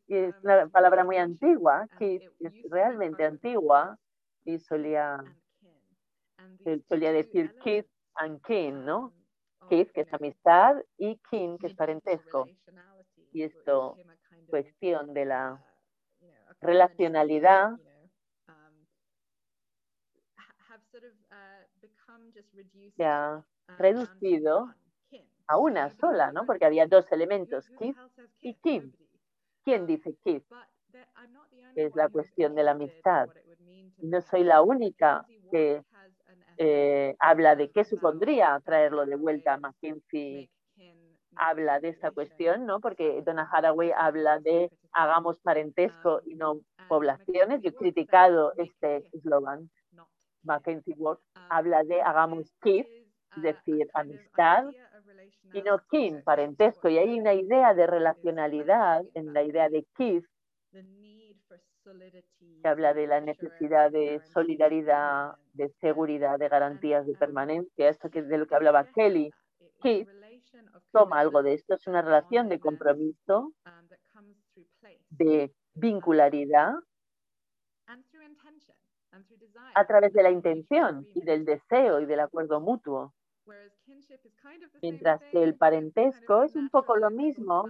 y 0.08 0.16
es 0.16 0.36
una 0.44 0.68
palabra 0.70 1.04
muy 1.04 1.18
antigua, 1.18 1.88
kiss, 2.00 2.24
es 2.40 2.54
realmente 2.72 3.26
antigua, 3.26 4.00
y 4.46 4.60
solía, 4.60 5.24
solía 6.88 7.12
decir 7.12 7.54
kiss 7.60 7.86
and 8.16 8.42
kin, 8.42 8.86
¿no? 8.86 9.14
Kiss, 9.70 9.92
que 9.92 10.02
es 10.02 10.14
amistad, 10.14 10.78
y 10.98 11.20
kin, 11.30 11.58
que 11.58 11.68
es 11.68 11.76
parentesco. 11.76 12.48
Y 13.32 13.44
esto, 13.44 13.98
cuestión 14.48 15.14
de 15.14 15.26
la 15.26 15.64
relacionalidad, 16.62 17.78
se 22.96 23.06
ha 23.06 23.46
reducido 23.78 24.74
a 25.48 25.58
una 25.58 25.90
sola, 25.98 26.32
¿no? 26.32 26.46
Porque 26.46 26.66
había 26.66 26.88
dos 26.88 27.12
elementos, 27.12 27.70
kiss 27.80 27.98
y 28.42 28.56
kin. 28.56 28.96
¿Quién 29.64 29.86
dice 29.86 30.16
kiss? 30.24 30.44
Que 31.74 31.86
es 31.86 31.96
la 31.96 32.10
cuestión 32.10 32.56
de 32.56 32.64
la 32.64 32.72
amistad. 32.72 33.30
No 33.98 34.22
soy 34.22 34.44
la 34.44 34.62
única 34.62 35.26
que 35.52 35.84
eh, 36.58 37.16
habla 37.20 37.56
de 37.56 37.72
qué 37.72 37.84
supondría 37.84 38.60
traerlo 38.64 39.06
de 39.06 39.16
vuelta. 39.16 39.58
McKinsey 39.58 40.50
habla 41.36 41.80
de 41.80 41.90
esta 41.90 42.12
cuestión, 42.12 42.66
¿no? 42.66 42.80
Porque 42.80 43.22
Donna 43.26 43.50
Haraway 43.52 43.92
habla 43.96 44.40
de 44.40 44.70
hagamos 44.92 45.40
parentesco 45.40 46.22
y 46.26 46.36
no 46.36 46.60
poblaciones. 46.88 47.62
Yo 47.62 47.70
he 47.70 47.76
criticado 47.76 48.54
este 48.58 49.08
eslogan. 49.14 49.70
Mackenzie 50.44 50.96
Ward 50.98 51.20
habla 51.50 51.84
de 51.84 52.02
hagamos 52.02 52.54
kiss, 52.62 52.86
es 53.38 53.44
decir, 53.44 53.90
amistad, 53.94 54.66
y 55.54 55.62
no 55.62 55.80
kin, 55.90 56.22
parentesco. 56.24 56.90
Y 56.90 56.98
hay 56.98 57.20
una 57.20 57.34
idea 57.34 57.74
de 57.74 57.88
relacionalidad 57.88 59.04
en 59.14 59.34
la 59.34 59.44
idea 59.44 59.70
de 59.70 59.86
kiss, 59.96 60.26
que 62.62 62.68
habla 62.68 62.94
de 62.94 63.08
la 63.08 63.20
necesidad 63.20 63.92
de 63.92 64.22
solidaridad, 64.34 65.36
de 65.54 65.70
seguridad, 65.70 66.40
de 66.40 66.50
garantías 66.50 67.06
de 67.06 67.16
permanencia, 67.16 67.90
esto 67.90 68.10
que 68.10 68.20
es 68.20 68.28
de 68.28 68.38
lo 68.38 68.48
que 68.48 68.56
hablaba 68.56 68.86
Kelly. 68.86 69.32
Kiss 69.82 70.08
toma 70.92 71.20
algo 71.20 71.44
de 71.44 71.54
esto, 71.54 71.76
es 71.76 71.88
una 71.88 72.02
relación 72.02 72.48
de 72.50 72.60
compromiso, 72.60 73.52
de 75.10 75.54
vincularidad 75.74 76.74
a 79.76 79.86
través 79.86 80.14
de 80.14 80.24
la 80.24 80.32
intención 80.32 81.08
y 81.14 81.22
del 81.22 81.46
deseo 81.46 82.00
y 82.00 82.06
del 82.06 82.22
acuerdo 82.22 82.60
mutuo. 82.60 83.14
Mientras 84.82 85.22
que 85.32 85.44
el 85.44 85.56
parentesco 85.56 86.44
es 86.44 86.56
un 86.56 86.70
poco 86.70 86.96
lo 86.96 87.10
mismo, 87.10 87.70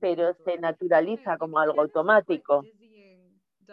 pero 0.00 0.32
se 0.32 0.58
naturaliza 0.58 1.36
como 1.36 1.58
algo 1.58 1.82
automático. 1.82 2.64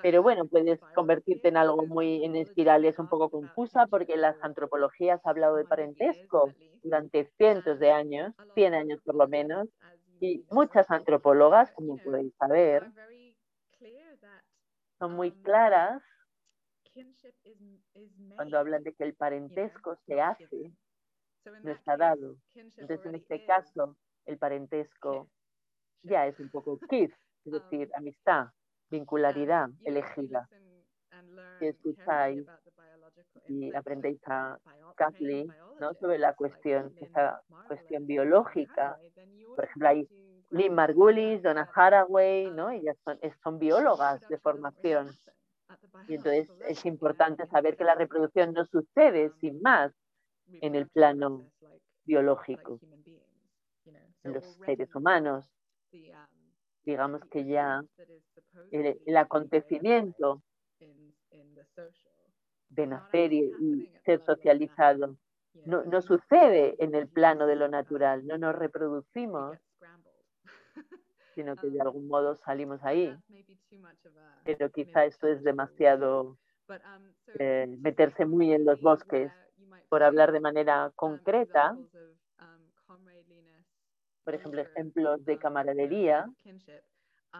Pero 0.02 0.22
bueno, 0.22 0.48
puedes 0.48 0.80
convertirte 0.94 1.50
en 1.50 1.58
algo 1.58 1.86
muy 1.86 2.24
en 2.24 2.36
espirales 2.36 3.00
un 3.00 3.08
poco 3.08 3.30
confusa 3.30 3.88
porque 3.88 4.18
las 4.18 4.36
antropologías 4.42 5.20
han 5.26 5.32
hablado 5.32 5.56
de 5.56 5.66
parentesco 5.66 6.54
durante 6.84 7.26
cientos 7.38 7.80
de 7.80 7.92
años, 7.92 8.34
100 8.54 8.74
años 8.74 9.02
por 9.04 9.16
lo 9.16 9.28
menos, 9.28 9.68
y 10.20 10.46
muchas 10.50 10.90
antropólogas, 10.92 11.72
como 11.74 11.98
podéis 11.98 12.34
saber, 12.36 12.88
son 15.00 15.14
muy 15.14 15.32
claras 15.44 16.02
cuando 18.36 18.58
hablan 18.58 18.84
de 18.84 18.94
que 18.94 19.04
el 19.04 19.16
parentesco 19.16 19.96
se 20.06 20.22
hace, 20.22 20.72
no 21.64 21.72
está 21.72 21.98
dado. 21.98 22.36
Entonces, 22.56 23.06
en 23.06 23.16
este 23.16 23.46
caso, 23.46 23.98
el 24.26 24.38
parentesco 24.38 25.30
ya 26.04 26.28
es 26.28 26.40
un 26.40 26.50
poco 26.50 26.80
kiss, 26.90 27.12
es 27.46 27.52
decir, 27.52 27.90
amistad, 27.96 28.48
vincularidad 28.90 29.70
elegida. 29.84 30.48
Si 31.60 31.68
escucháis 31.68 32.46
y 33.48 33.76
aprendéis 33.76 34.22
a 34.28 34.58
Kathleen 34.96 35.52
¿no? 35.80 35.94
sobre 35.96 36.18
la 36.18 36.34
cuestión, 36.34 36.94
esta 37.00 37.42
cuestión 37.68 38.06
biológica, 38.06 38.98
por 39.56 39.66
ejemplo, 39.66 39.90
hay 39.90 40.08
Lynn 40.52 40.74
Margulis, 40.74 41.42
Donna 41.44 41.70
Haraway, 41.74 42.52
¿no? 42.52 42.70
ellas 42.72 42.98
son, 43.04 43.20
son 43.44 43.60
biólogas 43.60 44.22
de 44.30 44.38
formación. 44.40 45.10
Y 46.08 46.16
entonces 46.16 46.50
es 46.68 46.86
importante 46.86 47.46
saber 47.48 47.78
que 47.78 47.84
la 47.84 47.96
reproducción 47.96 48.54
no 48.54 48.66
sucede 48.66 49.32
sin 49.40 49.62
más 49.62 49.92
en 50.62 50.76
el 50.76 50.88
plano 50.88 51.52
biológico, 52.06 52.80
en 54.24 54.34
los 54.34 54.44
seres 54.66 54.94
humanos. 54.96 55.46
Digamos 56.86 57.22
que 57.32 57.46
ya 57.46 57.84
el, 58.72 59.18
acontecimiento 59.18 60.42
de 62.70 62.88
nacer 62.88 63.34
y, 63.34 63.52
y 63.60 63.92
ser 64.06 64.24
socializado. 64.26 65.18
No, 65.66 65.84
no 65.84 66.02
sucede 66.02 66.76
en 66.80 66.96
el 66.96 67.08
plano 67.08 67.46
de 67.46 67.56
lo 67.56 67.68
natural, 67.68 68.26
no 68.26 68.38
nos 68.38 68.56
reproducimos, 68.56 69.58
sino 71.36 71.56
que 71.56 71.70
de 71.70 71.82
algún 71.82 72.08
modo 72.08 72.36
salimos 72.36 72.84
ahí. 72.84 73.16
Pero 74.44 74.70
quizá 74.72 75.06
esto 75.06 75.28
es 75.28 75.44
demasiado 75.44 76.38
eh, 77.40 77.68
meterse 77.80 78.26
muy 78.26 78.54
en 78.54 78.66
los 78.66 78.82
bosques. 78.82 79.32
Por 79.90 80.04
hablar 80.04 80.32
de 80.32 80.40
manera 80.40 80.92
concreta, 80.96 81.76
por 84.30 84.36
ejemplo, 84.36 84.62
ejemplos 84.62 85.26
de 85.26 85.40
camaradería 85.40 86.30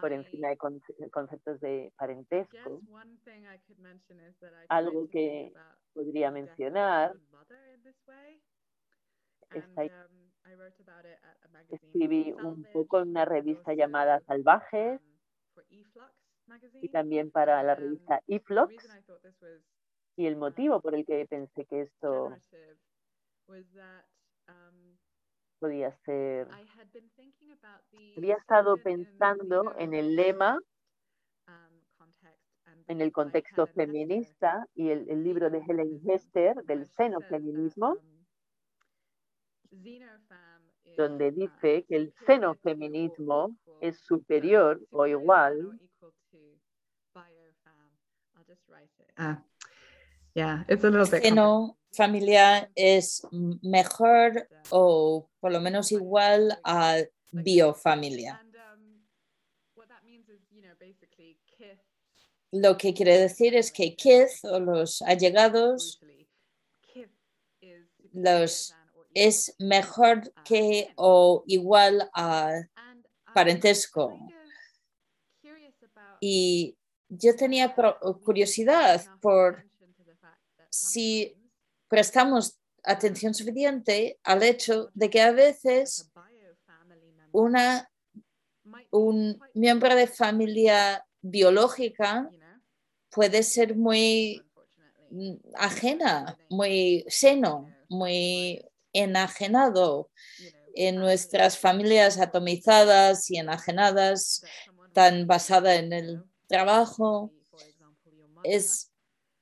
por 0.00 0.12
encima 0.12 0.48
de 0.48 0.56
conceptos 0.56 1.60
de 1.60 1.92
parentesco. 1.96 2.80
Algo 4.68 5.08
que 5.08 5.52
podría 5.92 6.32
mencionar. 6.32 7.14
escribí 11.70 12.32
un 12.32 12.64
poco 12.72 13.02
en 13.02 13.10
una 13.10 13.24
revista 13.24 13.72
llamada 13.72 14.20
Salvajes 14.26 15.00
y 16.82 16.88
también 16.88 17.30
para 17.30 17.62
la 17.62 17.76
revista 17.76 18.20
eFlux. 18.26 18.74
Y 20.16 20.26
el 20.26 20.34
motivo 20.34 20.80
por 20.80 20.96
el 20.96 21.06
que 21.06 21.24
pensé 21.26 21.64
que 21.66 21.82
esto 21.82 22.34
podía 25.60 25.92
ser. 26.04 26.48
Había 28.16 28.36
estado 28.36 28.78
pensando 28.78 29.74
en 29.78 29.94
el 29.94 30.16
lema, 30.16 30.58
en 32.88 33.00
el 33.00 33.12
contexto 33.12 33.66
feminista 33.68 34.66
y 34.74 34.90
el, 34.90 35.08
el 35.08 35.22
libro 35.22 35.50
de 35.50 35.58
Helen 35.58 36.00
Hester 36.04 36.56
del 36.64 36.86
xenofeminismo, 36.86 37.96
donde 40.96 41.30
dice 41.30 41.84
que 41.88 41.96
el 41.96 42.12
xenofeminismo 42.26 43.56
es 43.80 44.00
superior 44.00 44.80
o 44.90 45.06
igual. 45.06 45.78
Ah, 49.16 49.44
yeah, 50.34 50.64
it's 50.68 50.84
a 50.84 50.90
little 50.90 51.06
bit. 51.06 51.22
Seno 51.22 51.76
familia 51.92 52.70
es 52.74 53.22
mejor 53.62 54.48
o 54.70 55.28
por 55.40 55.52
lo 55.52 55.60
menos 55.60 55.92
igual 55.92 56.58
a 56.64 56.98
biofamilia. 57.32 58.40
Lo 62.52 62.76
que 62.76 62.92
quiere 62.94 63.16
decir 63.16 63.54
es 63.54 63.70
que 63.70 63.94
kith 63.94 64.44
o 64.44 64.58
los 64.58 65.02
allegados 65.02 66.00
los 68.12 68.74
es 69.14 69.54
mejor 69.58 70.32
que 70.44 70.92
o 70.96 71.44
igual 71.46 72.10
a 72.14 72.62
parentesco. 73.34 74.18
Y 76.20 76.76
yo 77.08 77.34
tenía 77.36 77.74
curiosidad 78.24 79.04
por 79.20 79.69
si 80.70 81.36
prestamos 81.88 82.58
atención 82.82 83.34
suficiente 83.34 84.18
al 84.22 84.42
hecho 84.42 84.90
de 84.94 85.10
que 85.10 85.20
a 85.20 85.32
veces 85.32 86.10
una, 87.32 87.90
un 88.90 89.38
miembro 89.54 89.94
de 89.94 90.06
familia 90.06 91.04
biológica 91.20 92.30
puede 93.10 93.42
ser 93.42 93.76
muy 93.76 94.42
ajena, 95.56 96.38
muy 96.48 97.04
seno, 97.08 97.68
muy 97.88 98.64
enajenado 98.92 100.10
en 100.74 100.96
nuestras 100.96 101.58
familias 101.58 102.18
atomizadas 102.18 103.30
y 103.30 103.38
enajenadas, 103.38 104.44
tan 104.92 105.26
basada 105.26 105.74
en 105.74 105.92
el 105.92 106.24
trabajo. 106.46 107.32
Es 108.44 108.89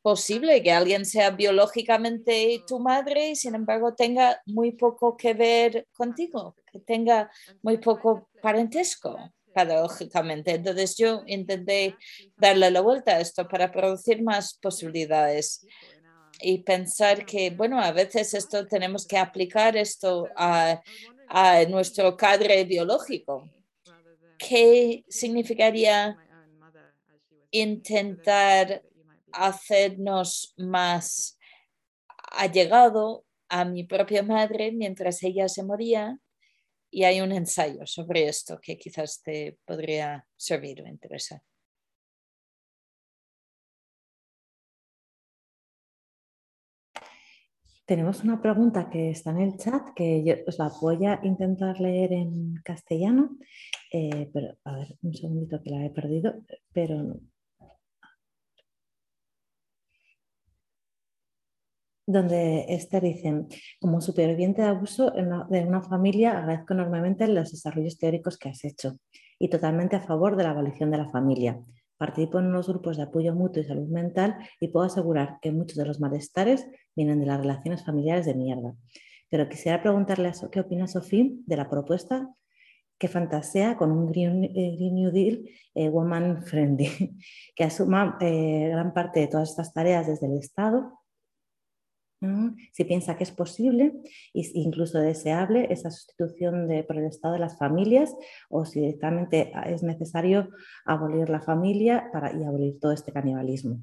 posible 0.03 0.63
que 0.63 0.73
alguien 0.73 1.05
sea 1.05 1.31
biológicamente 1.31 2.63
tu 2.67 2.79
madre 2.79 3.31
y 3.31 3.37
sin 3.37 3.55
embargo 3.55 3.95
tenga 3.95 4.41
muy 4.47 4.73
poco 4.73 5.17
que 5.17 5.35
ver 5.35 5.87
contigo, 5.93 6.57
que 6.71 6.81
tenga 6.81 7.31
muy 7.63 7.79
poco 7.79 8.29
parentesco, 8.41 9.19
paradójicamente. 9.53 10.53
Entonces 10.53 10.97
yo 10.97 11.23
intenté 11.27 11.97
darle 12.37 12.71
la 12.71 12.81
vuelta 12.81 13.13
a 13.17 13.21
esto 13.21 13.47
para 13.49 13.71
producir 13.71 14.23
más 14.23 14.57
posibilidades 14.59 15.67
y 16.41 16.59
pensar 16.59 17.27
que, 17.27 17.51
bueno, 17.51 17.81
a 17.81 17.91
veces 17.91 18.35
esto 18.35 18.67
tenemos 18.67 19.07
que 19.07 19.19
aplicar 19.19 19.77
esto 19.77 20.29
a, 20.37 20.81
a 21.27 21.65
nuestro 21.65 22.17
cadre 22.17 22.65
biológico. 22.65 23.49
¿Qué 24.39 25.05
significaría 25.09 26.17
intentar 27.51 28.83
hacernos 29.33 30.55
más 30.57 31.39
allegado 32.31 33.25
a 33.49 33.65
mi 33.65 33.85
propia 33.85 34.23
madre 34.23 34.73
mientras 34.73 35.23
ella 35.23 35.49
se 35.49 35.65
moría 35.65 36.19
y 36.91 37.05
hay 37.05 37.21
un 37.21 37.33
ensayo 37.33 37.87
sobre 37.87 38.29
esto 38.29 38.59
que 38.61 38.79
quizás 38.79 39.23
te 39.23 39.59
podría 39.65 40.27
servir 40.37 40.83
o 40.83 40.87
interesar. 40.87 41.43
Tenemos 47.89 48.23
una 48.23 48.43
pregunta 48.43 48.91
que 48.91 49.09
está 49.09 49.31
en 49.31 49.39
el 49.39 49.57
chat 49.57 49.95
que 49.97 50.23
yo 50.23 50.35
os 50.47 50.59
la 50.59 50.71
voy 50.79 51.07
a 51.07 51.21
intentar 51.23 51.81
leer 51.81 52.13
en 52.13 52.57
castellano, 52.63 53.39
eh, 53.91 54.29
pero 54.31 54.59
a 54.65 54.77
ver, 54.77 54.99
un 55.01 55.15
segundito 55.15 55.63
que 55.63 55.71
la 55.71 55.87
he 55.87 55.89
perdido, 55.89 56.35
pero 56.75 57.19
donde 62.09 62.65
Esther 62.71 63.03
dice, 63.03 63.45
como 63.79 64.01
superviviente 64.01 64.63
de 64.63 64.69
abuso 64.69 65.11
de 65.11 65.65
una 65.67 65.83
familia, 65.83 66.39
agradezco 66.39 66.73
enormemente 66.73 67.29
los 67.29 67.51
desarrollos 67.51 67.99
teóricos 67.99 68.39
que 68.39 68.49
has 68.49 68.65
hecho 68.65 68.99
y 69.39 69.51
totalmente 69.51 69.97
a 69.97 70.01
favor 70.01 70.35
de 70.35 70.45
la 70.45 70.51
abolición 70.53 70.91
de 70.91 70.97
la 70.97 71.11
familia. 71.11 71.61
Participo 71.99 72.39
en 72.39 72.47
unos 72.47 72.67
grupos 72.67 72.97
de 72.97 73.03
apoyo 73.03 73.35
mutuo 73.35 73.61
y 73.61 73.67
salud 73.67 73.89
mental 73.89 74.39
y 74.59 74.69
puedo 74.69 74.87
asegurar 74.87 75.37
que 75.43 75.53
muchos 75.53 75.77
de 75.77 75.85
los 75.85 76.01
malestares 76.01 76.67
vienen 76.97 77.21
de 77.21 77.27
las 77.27 77.41
relaciones 77.41 77.85
familiares 77.85 78.25
de 78.25 78.35
mierda. 78.35 78.75
Pero 79.29 79.47
quisiera 79.51 79.83
preguntarle 79.83 80.29
a 80.29 80.33
qué 80.51 80.61
opina 80.61 80.89
Sofía 80.89 81.27
de 81.45 81.57
la 81.59 81.69
propuesta 81.69 82.27
que 82.97 83.09
fantasea 83.09 83.77
con 83.77 83.93
un 83.93 84.11
Green, 84.11 84.45
eh, 84.45 84.79
New 84.81 85.11
Deal 85.11 85.47
eh, 85.75 85.91
Woman 85.91 86.43
Friendly, 86.43 87.19
que 87.55 87.65
asuma 87.65 88.17
eh, 88.23 88.71
gran 88.71 88.95
parte 88.95 89.21
de 89.21 89.27
todas 89.27 89.51
estas 89.51 89.75
tareas 89.75 90.07
desde 90.07 90.27
el 90.27 90.39
Estado 90.39 90.99
si 92.73 92.85
piensa 92.85 93.17
que 93.17 93.25
es 93.25 93.31
posible 93.31 93.95
e 94.35 94.43
incluso 94.55 94.99
deseable 94.99 95.69
esa 95.71 95.91
sustitución 95.91 96.67
de, 96.67 96.83
por 96.83 96.97
el 96.97 97.07
Estado 97.07 97.35
de 97.35 97.41
las 97.41 97.59
familias 97.59 98.15
o 98.49 98.65
si 98.65 98.81
directamente 98.81 99.53
es 99.67 99.83
necesario 99.83 100.49
abolir 100.85 101.29
la 101.31 101.41
familia 101.41 102.11
para, 102.13 102.33
y 102.33 102.45
abolir 102.45 102.79
todo 102.81 102.93
este 102.93 103.13
canibalismo. 103.13 103.83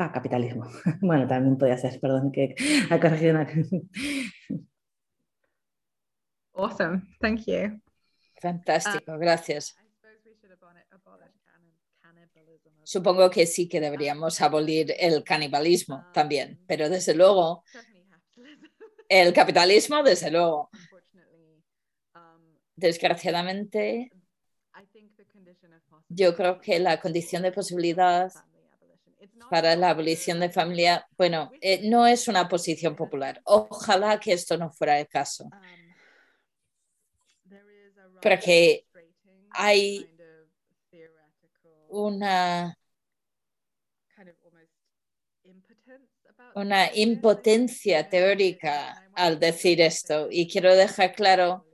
Ah, 0.00 0.10
capitalismo. 0.10 0.64
Bueno, 1.02 1.28
también 1.28 1.58
podría 1.58 1.76
ser, 1.76 2.00
perdón, 2.00 2.32
que 2.32 2.54
ha 2.88 2.98
corregido 2.98 3.38
Awesome, 6.54 7.02
thank 7.20 7.40
you. 7.44 7.78
Fantástico, 8.40 9.18
gracias. 9.18 9.76
Supongo 12.82 13.28
que 13.28 13.44
sí 13.44 13.68
que 13.68 13.78
deberíamos 13.78 14.40
abolir 14.40 14.94
el 14.98 15.22
canibalismo 15.22 16.06
también, 16.14 16.58
pero 16.66 16.88
desde 16.88 17.14
luego 17.14 17.62
el 19.06 19.34
capitalismo, 19.34 20.02
desde 20.02 20.30
luego. 20.30 20.70
Desgraciadamente, 22.74 24.10
yo 26.08 26.34
creo 26.34 26.58
que 26.58 26.78
la 26.78 26.98
condición 26.98 27.42
de 27.42 27.52
posibilidad 27.52 28.32
para 29.48 29.76
la 29.76 29.90
abolición 29.90 30.40
de 30.40 30.50
familia, 30.50 31.06
bueno, 31.16 31.50
eh, 31.60 31.88
no 31.88 32.06
es 32.06 32.28
una 32.28 32.48
posición 32.48 32.94
popular. 32.94 33.40
Ojalá 33.44 34.18
que 34.20 34.32
esto 34.32 34.56
no 34.56 34.70
fuera 34.70 34.98
el 34.98 35.08
caso. 35.08 35.48
Porque 38.20 38.86
hay 39.50 40.06
una 41.88 42.76
una 46.54 46.90
impotencia 46.94 48.08
teórica 48.08 49.08
al 49.14 49.38
decir 49.38 49.80
esto 49.80 50.28
y 50.30 50.48
quiero 50.48 50.74
dejar 50.74 51.14
claro 51.14 51.64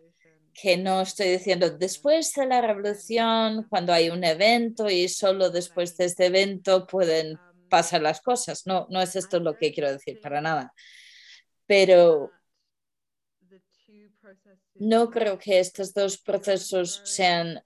que 0.52 0.76
no 0.76 1.02
estoy 1.02 1.28
diciendo 1.28 1.70
después 1.70 2.32
de 2.32 2.46
la 2.46 2.62
revolución, 2.62 3.66
cuando 3.68 3.92
hay 3.92 4.08
un 4.08 4.24
evento 4.24 4.88
y 4.88 5.08
solo 5.08 5.50
después 5.50 5.96
de 5.96 6.06
este 6.06 6.26
evento 6.26 6.86
pueden 6.86 7.38
pasar 7.68 8.02
las 8.02 8.20
cosas. 8.20 8.66
No, 8.66 8.86
no 8.90 9.00
es 9.00 9.16
esto 9.16 9.40
lo 9.40 9.56
que 9.56 9.72
quiero 9.72 9.92
decir 9.92 10.20
para 10.20 10.40
nada. 10.40 10.72
Pero 11.66 12.30
no 14.74 15.10
creo 15.10 15.38
que 15.38 15.58
estos 15.58 15.94
dos 15.94 16.18
procesos 16.18 17.00
sean 17.04 17.60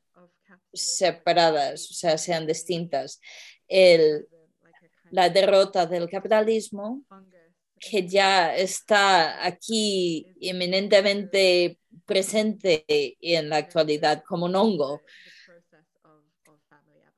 separadas, 0.73 1.91
o 1.91 1.95
sea, 1.95 2.19
sean 2.19 2.47
distintas. 2.47 3.21
El, 3.67 4.29
la 5.11 5.29
derrota 5.29 5.87
del 5.87 6.09
capitalismo, 6.09 7.05
que 7.79 8.07
ya 8.07 8.55
está 8.55 9.45
aquí 9.45 10.27
eminentemente 10.41 11.79
presente 12.05 12.85
en 12.89 13.49
la 13.49 13.57
actualidad 13.57 14.23
como 14.27 14.47
un 14.47 14.55
hongo, 14.55 15.03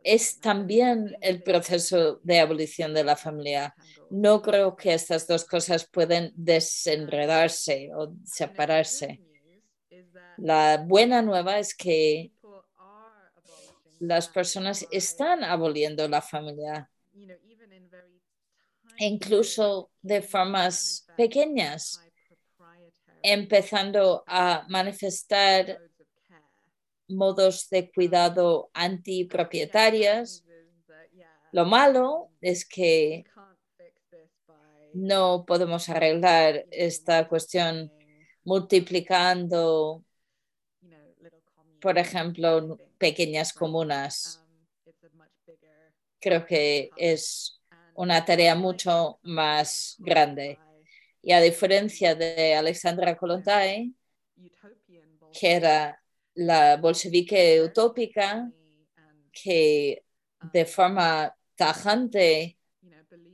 es 0.04 0.40
también 0.40 1.16
el 1.20 1.42
proceso 1.42 2.20
de 2.22 2.40
abolición 2.40 2.94
de 2.94 3.04
la 3.04 3.16
familia. 3.16 3.74
No 4.10 4.42
creo 4.42 4.76
que 4.76 4.94
estas 4.94 5.26
dos 5.26 5.44
cosas 5.44 5.88
pueden 5.88 6.32
desenredarse 6.34 7.90
o 7.94 8.14
separarse. 8.24 9.20
La 10.38 10.82
buena 10.86 11.22
nueva 11.22 11.58
es 11.58 11.74
que 11.74 12.32
las 14.00 14.28
personas 14.28 14.86
están 14.90 15.44
aboliendo 15.44 16.08
la 16.08 16.20
familia, 16.20 16.90
incluso 18.98 19.90
de 20.00 20.22
formas 20.22 21.06
pequeñas, 21.16 22.00
empezando 23.22 24.24
a 24.26 24.66
manifestar 24.68 25.78
modos 27.08 27.68
de 27.68 27.90
cuidado 27.90 28.70
antipropietarias. 28.74 30.44
Lo 31.52 31.64
malo 31.64 32.30
es 32.40 32.64
que 32.66 33.24
no 34.94 35.44
podemos 35.46 35.88
arreglar 35.88 36.66
esta 36.70 37.28
cuestión 37.28 37.92
multiplicando, 38.44 40.04
por 41.80 41.98
ejemplo, 41.98 42.78
pequeñas 42.98 43.52
comunas. 43.52 44.44
Creo 46.20 46.46
que 46.46 46.90
es 46.96 47.60
una 47.94 48.24
tarea 48.24 48.54
mucho 48.54 49.18
más 49.22 49.96
grande. 49.98 50.58
Y 51.20 51.32
a 51.32 51.40
diferencia 51.40 52.14
de 52.14 52.54
Alexandra 52.54 53.16
Kolontai, 53.16 53.94
que 55.32 55.52
era 55.52 56.01
la 56.34 56.76
bolchevique 56.76 57.62
utópica, 57.62 58.50
que 59.32 60.04
de 60.52 60.64
forma 60.66 61.34
tajante 61.54 62.58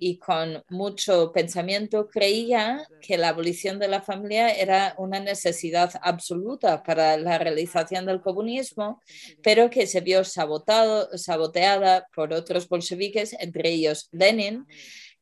y 0.00 0.18
con 0.18 0.62
mucho 0.68 1.32
pensamiento 1.32 2.08
creía 2.08 2.86
que 3.00 3.18
la 3.18 3.30
abolición 3.30 3.78
de 3.78 3.88
la 3.88 4.00
familia 4.00 4.50
era 4.50 4.94
una 4.98 5.20
necesidad 5.20 5.92
absoluta 6.02 6.82
para 6.82 7.16
la 7.16 7.38
realización 7.38 8.06
del 8.06 8.20
comunismo, 8.20 9.00
pero 9.42 9.70
que 9.70 9.86
se 9.86 10.00
vio 10.00 10.24
sabotado, 10.24 11.16
saboteada 11.16 12.06
por 12.14 12.32
otros 12.32 12.68
bolcheviques, 12.68 13.34
entre 13.34 13.70
ellos 13.70 14.08
Lenin, 14.12 14.66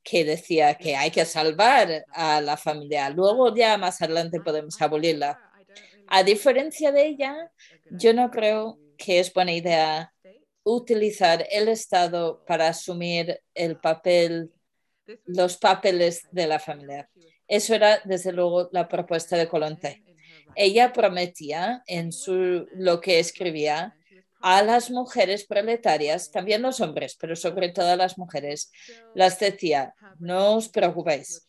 que 0.03 0.25
decía 0.25 0.75
que 0.75 0.95
hay 0.95 1.11
que 1.11 1.25
salvar 1.25 2.05
a 2.13 2.41
la 2.41 2.57
familia. 2.57 3.11
Luego 3.11 3.55
ya 3.55 3.77
más 3.77 4.01
adelante 4.01 4.41
podemos 4.41 4.81
abolirla. 4.81 5.46
A 6.09 6.23
diferencia 6.23 6.93
de 6.93 7.07
ella, 7.07 7.53
yo 7.91 8.13
no 8.13 8.31
creo 8.31 8.79
que 8.97 9.19
es 9.19 9.33
buena 9.33 9.53
idea 9.53 10.13
utilizar 10.63 11.47
el 11.51 11.69
Estado 11.69 12.45
para 12.45 12.69
asumir 12.69 13.41
el 13.55 13.79
papel 13.79 14.51
los 15.25 15.57
papeles 15.57 16.23
de 16.33 16.47
la 16.47 16.59
familia. 16.59 17.09
Eso 17.47 17.75
era, 17.75 18.01
desde 18.05 18.33
luego, 18.33 18.69
la 18.73 18.89
propuesta 18.89 19.37
de 19.37 19.49
Colonte. 19.49 20.03
Ella 20.55 20.93
prometía 20.93 21.83
en 21.87 22.13
su, 22.13 22.67
lo 22.75 23.01
que 23.01 23.19
escribía 23.19 23.95
a 24.41 24.63
las 24.63 24.91
mujeres 24.91 25.47
proletarias, 25.47 26.31
también 26.31 26.63
los 26.63 26.81
hombres, 26.81 27.17
pero 27.19 27.37
sobre 27.37 27.71
todo 27.71 27.91
a 27.91 27.97
las 27.97 28.19
mujeres, 28.19 28.71
las 29.15 29.39
decía, 29.39 29.95
no 30.19 30.57
os 30.57 30.69
preocupéis, 30.69 31.49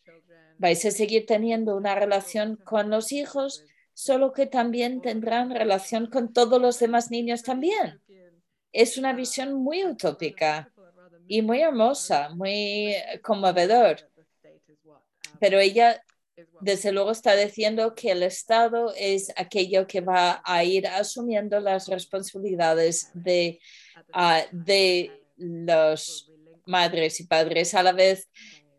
vais 0.58 0.84
a 0.84 0.90
seguir 0.90 1.26
teniendo 1.26 1.76
una 1.76 1.94
relación 1.94 2.56
con 2.56 2.90
los 2.90 3.12
hijos, 3.12 3.64
solo 3.98 4.32
que 4.32 4.46
también 4.46 5.02
tendrán 5.02 5.50
relación 5.50 6.06
con 6.06 6.32
todos 6.32 6.62
los 6.62 6.78
demás 6.78 7.10
niños 7.10 7.42
también. 7.42 8.00
Es 8.70 8.96
una 8.96 9.12
visión 9.12 9.54
muy 9.54 9.84
utópica 9.84 10.72
y 11.26 11.42
muy 11.42 11.62
hermosa, 11.62 12.28
muy 12.28 12.94
conmovedor. 13.24 14.08
Pero 15.40 15.58
ella, 15.58 16.00
desde 16.60 16.92
luego, 16.92 17.10
está 17.10 17.34
diciendo 17.34 17.96
que 17.96 18.12
el 18.12 18.22
Estado 18.22 18.94
es 18.96 19.32
aquello 19.36 19.88
que 19.88 20.00
va 20.00 20.42
a 20.44 20.62
ir 20.62 20.86
asumiendo 20.86 21.58
las 21.58 21.88
responsabilidades 21.88 23.10
de, 23.14 23.58
uh, 24.14 24.46
de 24.52 25.10
los 25.36 26.32
madres 26.66 27.18
y 27.18 27.26
padres 27.26 27.74
a 27.74 27.82
la 27.82 27.92
vez 27.92 28.28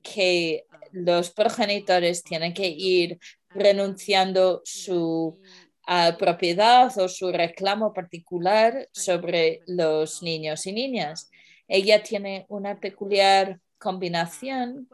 que 0.02 0.64
los 0.94 1.30
progenitores 1.32 2.24
tienen 2.24 2.54
que 2.54 2.70
ir 2.70 3.20
renunciando 3.50 4.62
su 4.64 5.40
uh, 5.88 6.18
propiedad 6.18 6.96
o 6.98 7.08
su 7.08 7.32
reclamo 7.32 7.94
particular 7.94 8.88
sobre 8.92 9.62
los 9.68 10.22
niños 10.22 10.66
y 10.68 10.74
niñas. 10.74 11.30
Ella 11.68 12.02
tiene 12.02 12.46
una 12.50 12.80
peculiar 12.80 13.60
combinación 13.78 14.88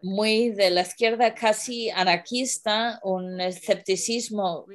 muy 0.00 0.50
de 0.50 0.70
la 0.70 0.82
izquierda, 0.82 1.34
casi 1.34 1.90
anarquista, 1.90 3.00
un 3.02 3.40
escepticismo 3.40 4.66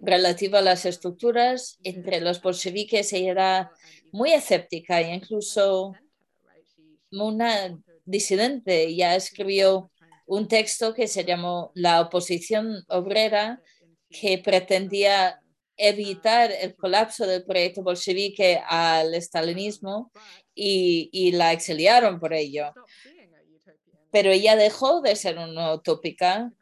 relativo 0.00 0.56
a 0.56 0.62
las 0.62 0.86
estructuras. 0.86 1.78
Entre 1.82 2.20
los 2.20 2.40
bolcheviques 2.40 3.12
ella 3.12 3.30
era 3.30 3.72
muy 4.12 4.32
escéptica 4.32 5.00
e 5.00 5.14
incluso 5.14 5.94
una 7.10 7.76
disidente. 8.04 8.94
Ya 8.94 9.16
escribió 9.16 9.90
un 10.28 10.46
texto 10.46 10.94
que 10.94 11.08
se 11.08 11.24
llamó 11.24 11.72
La 11.74 12.00
oposición 12.00 12.84
obrera, 12.88 13.60
que 14.10 14.38
pretendía 14.38 15.40
evitar 15.76 16.50
el 16.52 16.74
colapso 16.76 17.26
del 17.26 17.44
proyecto 17.44 17.82
bolchevique 17.82 18.60
al 18.66 19.14
estalinismo 19.14 20.10
y, 20.54 21.32
la 21.32 21.52
exiliaron 21.52 22.20
por 22.20 22.34
ello. 22.34 22.72
Pero 24.10 24.30
ella 24.30 24.56
dejó 24.56 25.00
de 25.00 25.16
ser 25.16 25.38
una 25.38 25.72
utópica, 25.72 26.52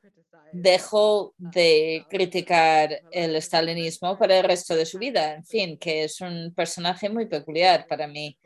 dejó 0.52 1.34
de 1.38 2.04
criticar 2.08 3.00
el 3.10 3.34
estalinismo 3.36 4.18
para 4.18 4.38
el 4.38 4.44
resto 4.44 4.76
de 4.76 4.86
su 4.86 4.98
vida. 4.98 5.34
En 5.34 5.44
fin, 5.44 5.78
que 5.78 6.04
es 6.04 6.20
un 6.20 6.52
personaje 6.54 7.08
muy 7.08 7.26
peculiar 7.26 7.86
para 7.88 8.06
mí. 8.06 8.38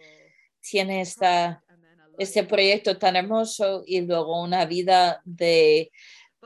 Tiene 0.60 1.00
esta, 1.00 1.62
este 2.20 2.44
proyecto 2.44 2.98
tan 2.98 3.16
hermoso 3.16 3.82
y 3.86 4.02
luego 4.02 4.42
una 4.42 4.66
vida 4.66 5.22
de 5.24 5.90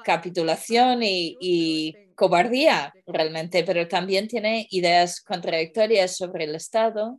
capitulación 0.04 1.00
y, 1.02 1.96
cobardía 2.14 2.94
realmente, 3.08 3.64
pero 3.64 3.88
también 3.88 4.28
tiene 4.28 4.68
ideas 4.70 5.20
contradictorias 5.20 6.16
sobre 6.16 6.44
el 6.44 6.54
Estado 6.54 7.18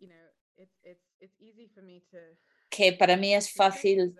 que 2.69 2.93
para 2.93 3.17
mí 3.17 3.33
es 3.33 3.51
fácil 3.51 4.15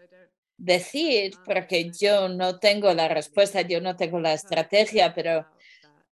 decir, 0.58 1.34
porque 1.46 1.92
yo 1.98 2.28
no 2.28 2.60
tengo 2.60 2.94
la 2.94 3.08
respuesta, 3.08 3.62
yo 3.62 3.80
no 3.80 3.96
tengo 3.96 4.20
la 4.20 4.34
estrategia, 4.34 5.14
pero 5.14 5.46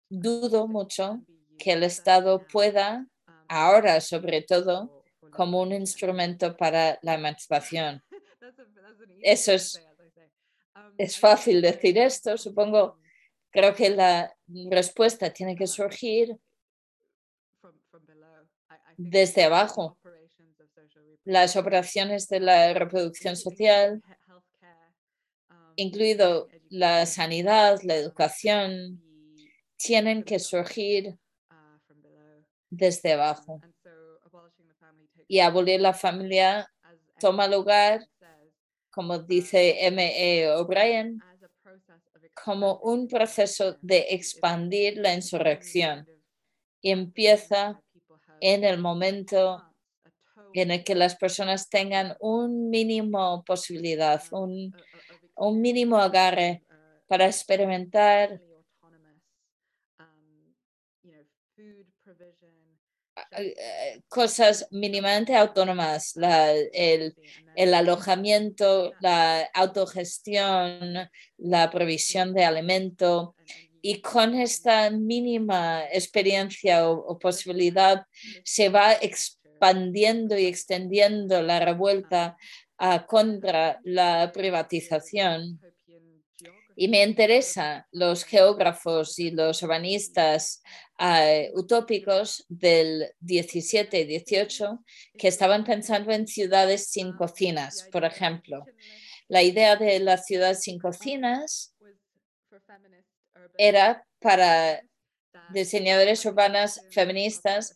dudo 0.09 0.67
mucho 0.67 1.21
que 1.57 1.73
el 1.73 1.83
Estado 1.83 2.45
pueda, 2.51 3.07
ahora 3.47 4.01
sobre 4.01 4.41
todo, 4.41 5.03
como 5.31 5.61
un 5.61 5.71
instrumento 5.71 6.57
para 6.57 6.99
la 7.01 7.13
emancipación. 7.13 8.03
Eso 9.21 9.53
es 9.53 9.81
es 10.97 11.19
fácil 11.19 11.61
decir 11.61 11.97
esto, 11.97 12.37
supongo, 12.37 12.97
creo 13.49 13.73
que 13.73 13.89
la 13.89 14.33
respuesta 14.69 15.31
tiene 15.31 15.55
que 15.55 15.67
surgir 15.67 16.37
desde 18.97 19.43
abajo. 19.43 19.97
Las 21.23 21.55
operaciones 21.55 22.27
de 22.27 22.39
la 22.39 22.73
reproducción 22.73 23.35
social, 23.35 24.01
incluido 25.75 26.47
la 26.69 27.05
sanidad, 27.05 27.79
la 27.83 27.95
educación, 27.95 29.01
tienen 29.77 30.23
que 30.23 30.39
surgir 30.39 31.17
desde 32.69 33.13
abajo. 33.13 33.61
Y 35.27 35.39
abolir 35.39 35.79
la 35.79 35.93
familia 35.93 36.71
toma 37.19 37.47
lugar 37.47 38.07
como 38.91 39.19
dice 39.19 39.85
M.E. 39.85 40.49
O'Brien, 40.49 41.19
como 42.43 42.79
un 42.79 43.07
proceso 43.07 43.77
de 43.81 44.07
expandir 44.09 44.97
la 44.97 45.13
insurrección. 45.13 46.07
Y 46.81 46.91
empieza 46.91 47.81
en 48.39 48.63
el 48.63 48.79
momento 48.79 49.63
en 50.53 50.71
el 50.71 50.83
que 50.83 50.95
las 50.95 51.15
personas 51.15 51.69
tengan 51.69 52.15
un 52.19 52.69
mínimo 52.69 53.43
posibilidad, 53.45 54.21
un, 54.31 54.75
un 55.35 55.61
mínimo 55.61 55.97
agarre 55.97 56.63
para 57.07 57.25
experimentar 57.25 58.41
cosas 64.07 64.67
mínimamente 64.71 65.35
autónomas, 65.35 66.15
el, 66.73 67.15
el, 67.55 67.73
alojamiento, 67.73 68.93
la 68.99 69.43
autogestión, 69.53 71.09
la 71.37 71.69
provisión 71.69 72.33
de 72.33 72.45
alimento. 72.45 73.35
Y 73.81 74.01
con 74.01 74.35
esta 74.35 74.91
mínima 74.91 75.83
experiencia 75.91 76.87
o, 76.87 77.17
posibilidad 77.17 78.05
se 78.43 78.69
va 78.69 78.93
expandiendo 78.93 80.37
y 80.37 80.45
extendiendo 80.45 81.41
la 81.41 81.59
revuelta 81.59 82.37
ah, 82.77 83.05
contra 83.07 83.79
la 83.83 84.31
privatización 84.33 85.59
y 86.81 86.87
me 86.87 87.03
interesan 87.03 87.85
los 87.91 88.23
geógrafos 88.23 89.19
y 89.19 89.29
los 89.29 89.61
urbanistas 89.61 90.63
uh, 90.99 91.55
utópicos 91.59 92.43
del 92.49 93.13
17 93.19 93.99
y 93.99 94.05
18 94.05 94.83
que 95.15 95.27
estaban 95.27 95.63
pensando 95.63 96.11
en 96.11 96.25
ciudades 96.25 96.87
sin 96.87 97.15
cocinas, 97.15 97.87
por 97.91 98.03
ejemplo. 98.03 98.65
La 99.27 99.43
idea 99.43 99.75
de 99.75 99.99
la 99.99 100.17
ciudad 100.17 100.55
sin 100.55 100.79
cocinas 100.79 101.75
era 103.59 104.03
para 104.19 104.81
diseñadores 105.53 106.25
urbanas 106.25 106.81
feministas 106.89 107.75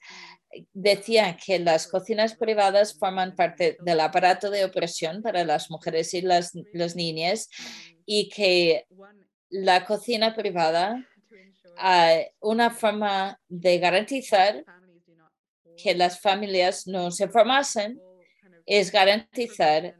decía 0.73 1.37
que 1.37 1.59
las 1.59 1.85
cocinas 1.85 2.35
privadas 2.35 2.97
forman 2.97 3.35
parte 3.35 3.77
del 3.81 3.99
aparato 3.99 4.49
de 4.49 4.65
opresión 4.65 5.21
para 5.21 5.43
las 5.43 5.69
mujeres 5.69 6.13
y 6.15 6.21
las, 6.21 6.53
las 6.73 6.95
niñas 6.95 7.49
y 8.05 8.29
que 8.29 8.87
la 9.49 9.85
cocina 9.85 10.35
privada, 10.35 11.07
hay 11.77 12.27
una 12.39 12.69
forma 12.69 13.39
de 13.47 13.79
garantizar 13.79 14.63
que 15.77 15.93
las 15.93 16.21
familias 16.21 16.87
no 16.87 17.11
se 17.11 17.27
formasen 17.27 17.99
es 18.65 18.91
garantizar 18.91 19.95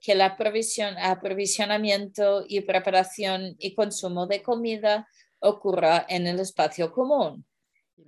que 0.00 0.14
provisión, 0.36 0.96
aprovisionamiento 0.98 2.44
y 2.48 2.62
preparación 2.62 3.54
y 3.58 3.74
consumo 3.74 4.26
de 4.26 4.42
comida 4.42 5.06
ocurra 5.40 6.06
en 6.08 6.26
el 6.26 6.40
espacio 6.40 6.90
común, 6.90 7.44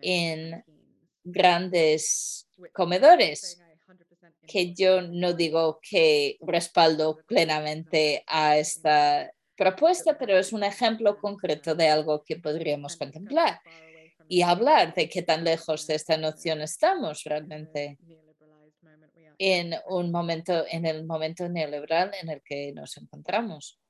en 0.00 0.64
grandes 1.22 2.48
comedores 2.72 3.61
que 4.46 4.74
yo 4.74 5.02
no 5.02 5.32
digo 5.32 5.78
que 5.82 6.36
respaldo 6.40 7.18
plenamente 7.26 8.24
a 8.26 8.58
esta 8.58 9.30
propuesta, 9.56 10.18
pero 10.18 10.38
es 10.38 10.52
un 10.52 10.64
ejemplo 10.64 11.18
concreto 11.18 11.74
de 11.74 11.88
algo 11.88 12.24
que 12.24 12.36
podríamos 12.36 12.96
contemplar 12.96 13.60
y 14.28 14.42
hablar 14.42 14.94
de 14.94 15.08
qué 15.08 15.22
tan 15.22 15.44
lejos 15.44 15.86
de 15.86 15.94
esta 15.94 16.16
noción 16.16 16.62
estamos 16.62 17.24
realmente 17.24 17.98
en 19.38 19.74
un 19.88 20.10
momento, 20.10 20.64
en 20.68 20.86
el 20.86 21.04
momento 21.04 21.48
neoliberal 21.48 22.12
en 22.20 22.30
el 22.30 22.42
que 22.42 22.72
nos 22.72 22.96
encontramos. 22.96 23.81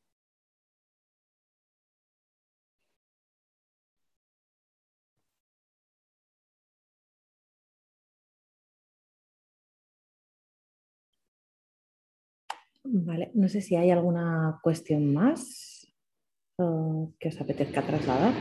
Vale, 12.84 13.30
no 13.34 13.48
sé 13.48 13.60
si 13.60 13.76
hay 13.76 13.90
alguna 13.90 14.58
cuestión 14.62 15.14
más 15.14 15.86
que 17.18 17.28
os 17.28 17.40
apetezca 17.40 17.82
trasladar. 17.82 18.34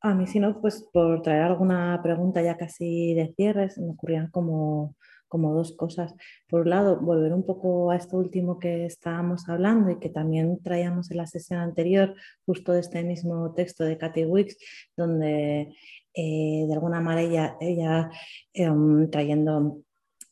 A 0.00 0.14
mí, 0.14 0.26
si 0.26 0.38
no, 0.38 0.60
pues 0.60 0.86
por 0.92 1.22
traer 1.22 1.42
alguna 1.42 2.00
pregunta 2.02 2.42
ya 2.42 2.56
casi 2.56 3.14
de 3.14 3.32
cierre, 3.34 3.70
me 3.78 3.90
ocurrían 3.92 4.30
como 4.30 4.96
como 5.34 5.52
dos 5.52 5.72
cosas. 5.72 6.14
Por 6.48 6.60
un 6.60 6.70
lado, 6.70 7.00
volver 7.00 7.32
un 7.32 7.44
poco 7.44 7.90
a 7.90 7.96
esto 7.96 8.16
último 8.18 8.60
que 8.60 8.86
estábamos 8.86 9.48
hablando 9.48 9.90
y 9.90 9.98
que 9.98 10.08
también 10.08 10.60
traíamos 10.62 11.10
en 11.10 11.16
la 11.16 11.26
sesión 11.26 11.58
anterior, 11.58 12.14
justo 12.46 12.70
de 12.70 12.78
este 12.78 13.02
mismo 13.02 13.52
texto 13.52 13.82
de 13.82 13.98
Cathy 13.98 14.26
Wicks, 14.26 14.56
donde 14.96 15.74
eh, 16.14 16.64
de 16.68 16.72
alguna 16.72 17.00
manera 17.00 17.56
ella, 17.60 18.10
em, 18.52 19.10
trayendo 19.10 19.80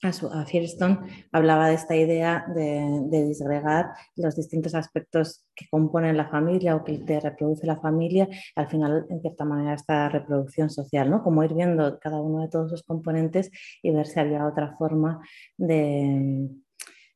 a, 0.03 0.13
su, 0.13 0.29
Firestone 0.47 0.99
hablaba 1.31 1.69
de 1.69 1.75
esta 1.75 1.97
idea 1.97 2.45
de, 2.55 3.25
disgregar 3.25 3.93
los 4.17 4.37
distintos 4.37 4.75
aspectos 4.75 5.45
que 5.55 5.67
componen 5.71 6.17
la 6.17 6.29
familia 6.29 6.77
o 6.77 6.85
que 6.85 6.99
te 6.99 7.21
reproduce 7.21 7.67
la 7.67 7.81
familia, 7.81 8.29
al 8.57 8.69
final, 8.69 9.07
en 9.09 9.21
cierta 9.21 9.45
manera, 9.45 9.75
esta 9.75 10.09
reproducción 10.09 10.71
social, 10.71 11.09
¿no? 11.11 11.23
Como 11.23 11.45
ir 11.45 11.55
viendo 11.55 11.99
cada 12.01 12.21
uno 12.21 12.43
de 12.43 12.49
todos 12.49 12.71
los 12.71 12.83
componentes 12.83 13.51
y 13.83 13.91
ver 13.93 14.07
si 14.07 14.19
había 14.19 14.47
otra 14.47 14.77
forma 14.77 15.21
de, 15.57 16.49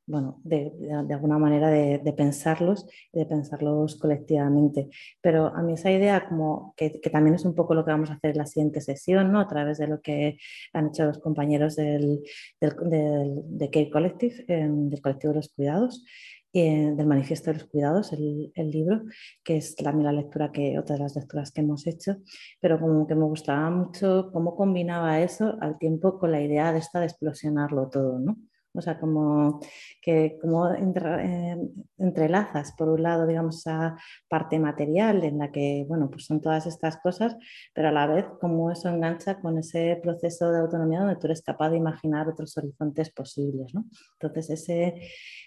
bueno, 0.07 0.41
de, 0.45 0.73
alguna 1.11 1.39
manera 1.39 1.69
de, 1.69 2.12
pensarlos 2.16 2.87
y 3.12 3.19
de 3.19 3.27
pensarlos 3.27 3.97
colectivamente. 3.97 4.89
Pero 5.20 5.49
a 5.49 5.62
mí 5.62 5.74
esa 5.74 5.91
idea, 5.91 6.28
como 6.28 6.74
que, 6.77 6.91
también 7.12 7.35
es 7.35 7.45
un 7.45 7.55
poco 7.55 7.74
lo 7.74 7.85
que 7.85 7.91
vamos 7.91 8.11
a 8.11 8.15
hacer 8.15 8.31
en 8.31 8.39
la 8.39 8.47
siguiente 8.47 8.81
sesión, 8.81 9.33
¿no? 9.33 9.41
a 9.41 9.49
través 9.49 9.78
de 9.78 9.89
lo 9.89 10.01
que 10.01 10.39
han 10.73 10.89
hecho 10.89 11.05
los 11.05 11.19
compañeros 11.19 11.77
del, 11.77 12.23
del, 12.61 13.43
de 13.47 13.70
Care 13.70 13.91
Collective, 13.91 14.45
em, 14.49 14.89
del 14.89 15.03
colectivo 15.03 15.33
de 15.33 15.39
los 15.39 15.49
cuidados, 15.49 16.05
eh, 16.53 16.93
del 16.97 17.07
manifiesto 17.07 17.51
de 17.51 17.59
los 17.59 17.69
cuidados, 17.69 18.12
el, 18.12 18.53
el, 18.55 18.70
libro, 18.70 19.03
que 19.45 19.59
es 19.59 19.78
la, 19.83 19.93
la 19.93 20.12
lectura 20.12 20.53
que, 20.53 20.78
otra 20.78 20.97
de 20.97 21.03
las 21.03 21.16
lecturas 21.16 21.51
que 21.53 21.61
hemos 21.61 21.87
hecho, 21.87 22.16
pero 22.61 22.81
como 22.81 23.07
que 23.07 23.15
me 23.15 23.24
gustaba 23.24 23.69
mucho 23.70 24.31
cómo 24.33 24.57
combinaba 24.57 25.20
eso 25.20 25.57
al 25.61 25.78
tiempo 25.78 26.19
con 26.19 26.33
la 26.33 26.41
idea 26.41 26.73
de 26.73 26.78
esta 26.78 27.01
de 27.01 27.07
explosionarlo 27.07 27.89
todo, 27.91 28.19
¿no? 28.20 28.37
O 28.77 28.82
sea, 28.82 28.98
como 28.98 29.61
que 30.01 30.39
como 30.40 30.70
eh, 30.73 31.57
entrelazas, 31.98 32.73
por 32.73 32.89
un 32.89 33.03
lado, 33.03 33.27
digamos, 33.27 33.59
esa 33.59 33.97
parte 34.28 34.59
material 34.59 35.24
en 35.24 35.39
la 35.39 35.51
que, 35.51 35.85
bueno, 35.89 36.11
pues 36.11 36.27
son 36.27 36.40
todas 36.40 36.66
estas 36.66 36.98
cosas, 36.98 37.36
pero 37.74 37.89
a 37.89 37.93
la 37.93 38.07
vez 38.07 38.27
como 38.40 38.70
eso 38.70 38.89
engancha 38.89 39.40
con 39.40 39.59
ese 39.59 39.98
proceso 40.03 40.53
de 40.53 40.61
autonomía 40.61 41.01
donde 41.01 41.16
tú 41.16 41.27
eres 41.27 41.43
capaz 41.43 41.70
de 41.70 41.78
imaginar 41.78 42.28
otros 42.28 42.57
horizontes 42.57 43.11
posibles, 43.11 43.74
¿no? 43.74 43.86
Entonces, 44.20 44.51
ese, 44.51 45.01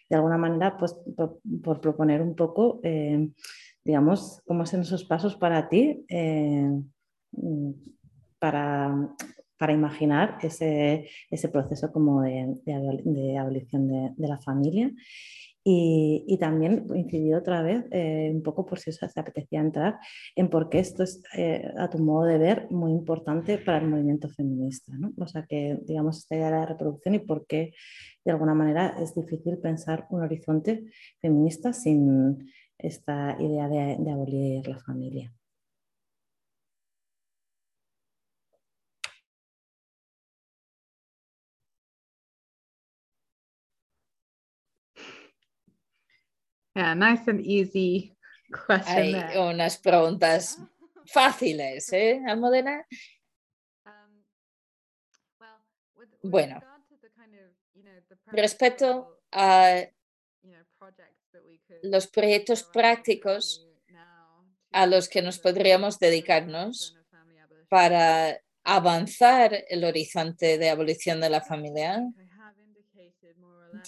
de 0.09 0.15
alguna 0.15 0.37
manera, 0.37 0.77
pues 0.77 0.95
por, 1.15 1.81
proponer 1.81 2.21
un 2.21 2.35
poco, 2.35 2.79
eh, 2.83 3.29
digamos, 3.83 4.41
cómo 4.45 4.65
son 4.65 4.81
esos 4.81 5.05
pasos 5.05 5.35
para 5.35 5.69
ti. 5.69 6.05
Eh, 6.09 6.69
para 8.39 8.95
para 9.59 9.73
imaginar 9.73 10.37
ese, 10.41 11.09
ese 11.29 11.49
proceso 11.49 11.91
como 11.91 12.21
de, 12.21 12.55
de, 12.65 13.37
abolición 13.37 14.15
de, 14.15 14.27
la 14.27 14.39
familia. 14.39 14.89
Y, 15.61 16.23
y, 16.25 16.37
también 16.37 16.87
incidir 16.95 17.35
otra 17.35 17.61
vez 17.61 17.85
eh, 17.91 18.31
un 18.33 18.41
poco 18.41 18.65
por 18.65 18.79
si 18.79 18.91
os 18.91 19.03
apetecía 19.03 19.59
entrar 19.59 19.99
en 20.33 20.49
por 20.49 20.69
qué 20.69 20.79
esto 20.79 21.03
es, 21.03 21.21
eh, 21.35 21.69
a 21.77 21.89
tu 21.89 21.99
modo 21.99 22.23
de 22.23 22.37
ver, 22.37 22.67
muy 22.71 22.91
importante 22.91 23.57
para 23.57 23.79
el 23.79 23.89
movimiento 23.89 24.29
feminista. 24.29 24.93
¿no? 24.97 25.11
O 25.17 25.27
sea, 25.27 25.45
que 25.45 25.77
digamos 25.85 26.19
esta 26.19 26.35
idea 26.35 26.45
de 26.51 26.59
la 26.59 26.65
reproducción 26.65 27.15
y 27.15 27.19
por 27.19 27.45
qué 27.45 27.73
de 28.23 28.31
alguna 28.31 28.53
manera 28.53 28.95
es 29.01 29.13
difícil 29.13 29.57
pensar 29.57 30.07
un 30.09 30.21
horizonte 30.21 30.85
feminista 31.21 31.73
sin 31.73 32.49
esta 32.77 33.35
idea 33.39 33.67
de 33.67 34.11
abolir 34.11 34.65
la 34.65 34.79
familia. 34.79 35.33
Nice 46.75 47.27
and 47.27 47.41
easy 47.41 48.15
Hay 48.85 49.15
unas 49.37 49.77
preguntas 49.77 50.57
fáciles, 51.05 51.91
¿eh, 51.93 52.21
Almudena? 52.27 52.85
Um, 53.85 54.23
bueno, 56.23 56.61
respecto 58.27 59.21
a 59.31 59.83
los 61.83 62.07
proyectos 62.07 62.63
prácticos 62.63 63.67
a 64.71 64.85
los 64.85 65.09
que 65.09 65.21
nos 65.21 65.39
podríamos 65.39 65.99
dedicarnos 65.99 66.95
para 67.69 68.39
avanzar 68.63 69.63
el 69.67 69.83
horizonte 69.83 70.57
de 70.57 70.69
abolición 70.69 71.21
de 71.21 71.29
la 71.29 71.41
familia? 71.41 72.03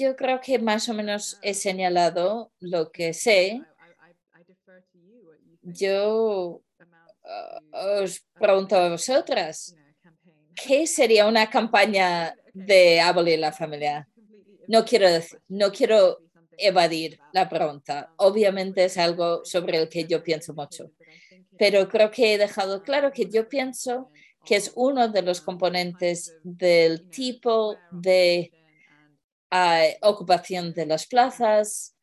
Yo 0.02 0.15
creo 0.15 0.41
que 0.41 0.57
más 0.57 0.90
o 0.90 0.95
menos 0.95 1.38
he 1.44 1.53
señalado 1.53 2.52
lo 2.60 2.91
que 2.91 3.14
sé. 3.14 3.61
Yo 5.61 6.64
uh, 6.84 8.02
os 8.02 8.26
pregunto 8.34 8.76
a 8.76 8.90
vosotras, 8.90 9.76
¿qué 10.56 10.88
sería 10.88 11.28
una 11.28 11.48
campaña 11.52 12.36
de 12.52 12.99
abolir 12.99 13.38
la 13.38 13.52
familia? 13.52 14.10
No 14.68 14.84
quiero, 14.84 15.07
no 15.49 15.72
quiero 15.72 16.18
evadir 16.57 17.19
la 17.32 17.48
pregunta. 17.48 18.11
Obviamente 18.18 18.86
es 18.86 18.98
algo 18.98 19.45
sobre 19.45 19.78
el 19.78 19.88
que 19.88 20.06
yo 20.06 20.23
pienso 20.23 20.56
mucho, 20.56 20.91
pero 21.60 21.88
creo 21.88 22.10
que 22.10 22.34
he 22.34 22.38
dejado 22.40 22.82
claro 22.82 23.11
que 23.11 23.30
yo 23.30 23.48
pienso 23.48 24.10
que 24.44 24.56
es 24.56 24.72
uno 24.76 25.10
de 25.10 25.22
los 25.22 25.41
componentes 25.41 26.36
del 26.44 27.07
tipo 27.11 27.78
de 27.91 28.52
uh, 29.52 30.07
ocupación 30.07 30.73
de 30.73 30.86
las 30.86 31.06
plazas, 31.07 31.95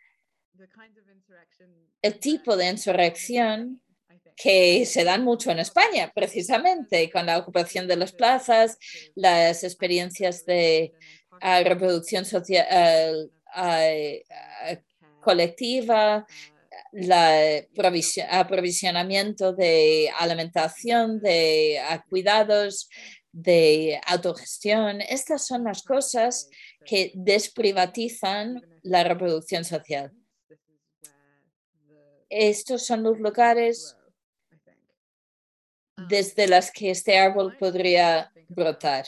el 2.03 2.19
tipo 2.19 2.57
de 2.57 2.69
insurrección 2.69 3.83
que 4.37 4.87
se 4.87 5.03
dan 5.03 5.25
mucho 5.25 5.51
en 5.51 5.59
España, 5.59 6.13
precisamente 6.15 7.11
con 7.11 7.27
la 7.27 7.39
ocupación 7.39 7.89
de 7.89 7.97
las 7.97 8.13
plazas, 8.13 8.79
las 9.15 9.65
experiencias 9.65 10.45
de 10.45 10.93
uh, 11.33 11.65
reproducción 11.65 12.25
social 12.25 13.31
uh, 13.57 14.77
colectiva, 15.21 16.25
el 16.93 17.13
aprovisionamiento 18.31 19.53
de 19.53 20.11
alimentación, 20.19 21.21
de 21.21 21.81
cuidados, 22.09 22.89
de 23.33 24.01
autogestión. 24.07 25.01
Estas 25.01 25.47
son 25.47 25.65
las 25.65 25.83
cosas 25.83 26.49
que 26.89 27.13
desprivatizan 27.15 28.63
la 28.83 29.05
reproducción 29.05 29.63
social. 29.63 30.11
Estos 32.31 32.87
son 32.87 33.03
los 33.03 33.19
lugares 33.19 33.95
desde 36.09 36.49
los 36.49 36.71
que 36.71 36.91
este 36.91 37.19
árbol 37.19 37.59
podría 37.59 38.33
brotar. 38.49 39.05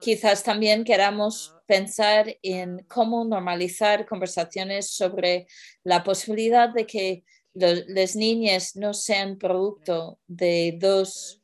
Quizás 0.00 0.42
también 0.42 0.84
queramos 0.84 1.54
pensar 1.66 2.34
en 2.40 2.78
cómo 2.88 3.26
normalizar 3.26 4.06
conversaciones 4.06 4.90
sobre 4.90 5.46
la 5.84 6.02
posibilidad 6.02 6.70
de 6.70 6.86
que 6.86 7.24
las 7.52 8.16
niñas 8.16 8.74
no 8.74 8.94
sean 8.94 9.36
producto 9.36 10.18
de 10.26 10.78
dos 10.78 11.42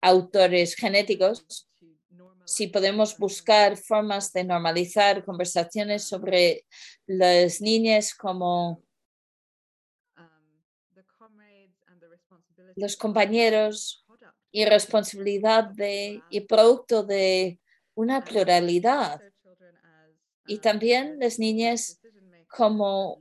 autores 0.00 0.76
genéticos, 0.76 1.68
si 2.50 2.66
podemos 2.66 3.16
buscar 3.16 3.76
formas 3.76 4.32
de 4.32 4.42
normalizar 4.42 5.24
conversaciones 5.24 6.02
sobre 6.02 6.66
las 7.06 7.60
niñas 7.60 8.12
como 8.12 8.82
los 12.74 12.96
compañeros 12.96 14.04
y 14.50 14.64
responsabilidad 14.64 15.64
de, 15.64 16.24
y 16.28 16.40
producto 16.40 17.04
de 17.04 17.60
una 17.94 18.24
pluralidad 18.24 19.22
y 20.44 20.58
también 20.58 21.20
las 21.20 21.38
niñas 21.38 22.00
como 22.48 23.20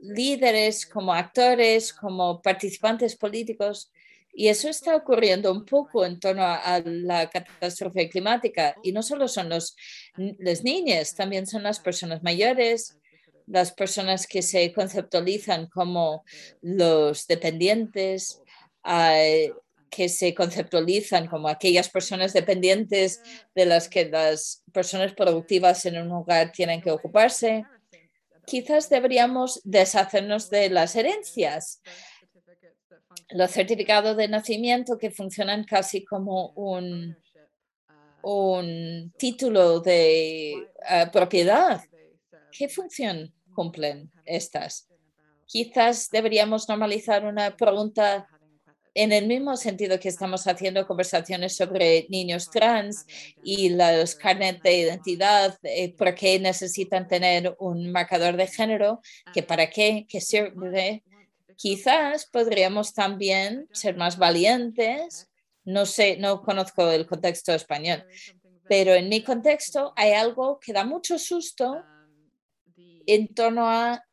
líderes, 0.00 0.84
como 0.84 1.12
actores, 1.14 1.92
como 1.92 2.42
participantes 2.42 3.14
políticos. 3.14 3.92
Y 4.38 4.48
eso 4.48 4.68
está 4.68 4.94
ocurriendo 4.94 5.50
un 5.50 5.64
poco 5.64 6.04
en 6.04 6.20
torno 6.20 6.42
a, 6.44 6.82
la 6.84 7.30
catástrofe 7.30 8.10
climática. 8.10 8.76
Y 8.82 8.92
no 8.92 9.02
solo 9.02 9.28
son 9.28 9.48
los, 9.48 9.74
las 10.16 10.62
niñas, 10.62 11.14
también 11.14 11.46
son 11.46 11.62
las 11.62 11.80
personas 11.80 12.22
mayores, 12.22 12.98
las 13.46 13.72
personas 13.72 14.26
que 14.26 14.42
se 14.42 14.74
conceptualizan 14.74 15.68
como 15.68 16.22
los 16.60 17.26
dependientes, 17.26 18.42
que 19.88 20.08
se 20.10 20.34
conceptualizan 20.34 21.28
como 21.28 21.48
aquellas 21.48 21.88
personas 21.88 22.34
dependientes 22.34 23.22
de 23.54 23.64
las 23.64 23.88
que 23.88 24.04
las 24.04 24.62
personas 24.70 25.14
productivas 25.14 25.86
en 25.86 25.96
un 25.96 26.08
lugar 26.08 26.52
tienen 26.52 26.82
que 26.82 26.90
ocuparse. 26.90 27.64
Quizás 28.44 28.90
deberíamos 28.90 29.62
deshacernos 29.64 30.50
de 30.50 30.68
las 30.68 30.94
herencias, 30.94 31.80
los 33.30 33.50
certificados 33.50 34.16
de 34.16 34.28
nacimiento 34.28 34.98
que 34.98 35.10
funcionan 35.10 35.64
casi 35.64 36.04
como 36.04 36.50
un, 36.50 37.16
un 38.22 39.12
título 39.18 39.80
de 39.80 40.52
eh, 40.52 41.06
propiedad. 41.12 41.80
¿Qué 42.50 42.68
función 42.68 43.32
cumplen 43.54 44.10
estas? 44.24 44.88
Quizás 45.46 46.08
deberíamos 46.10 46.68
normalizar 46.68 47.24
una 47.24 47.56
pregunta 47.56 48.26
en 48.96 49.12
el 49.12 49.26
mismo 49.26 49.56
sentido 49.58 50.00
que 50.00 50.08
estamos 50.08 50.46
haciendo 50.46 50.86
conversaciones 50.86 51.54
sobre 51.54 52.06
niños 52.08 52.50
trans 52.50 53.04
y 53.44 53.68
los 53.68 54.14
carnet 54.14 54.62
de 54.62 54.78
identidad, 54.78 55.58
eh, 55.62 55.94
por 55.94 56.14
qué 56.14 56.40
necesitan 56.40 57.06
tener 57.06 57.54
un 57.58 57.92
marcador 57.92 58.38
de 58.38 58.46
género, 58.46 59.00
que 59.34 59.42
para 59.42 59.68
qué, 59.68 60.06
que 60.08 60.22
sirve. 60.22 61.04
Quizás 61.56 62.26
podríamos 62.26 62.92
también 62.92 63.68
ser 63.72 63.96
más 63.96 64.18
valientes. 64.18 65.30
No 65.64 65.86
sé, 65.86 66.16
no 66.18 66.42
conozco 66.42 66.88
el 66.90 67.06
contexto 67.06 67.52
español, 67.52 68.06
pero 68.68 68.94
en 68.94 69.08
mi 69.08 69.22
contexto 69.22 69.92
hay 69.96 70.12
algo 70.12 70.60
que 70.60 70.72
da 70.72 70.84
mucho 70.84 71.18
susto 71.18 71.82
en 73.06 73.34
torno 73.34 73.68
a 73.68 74.04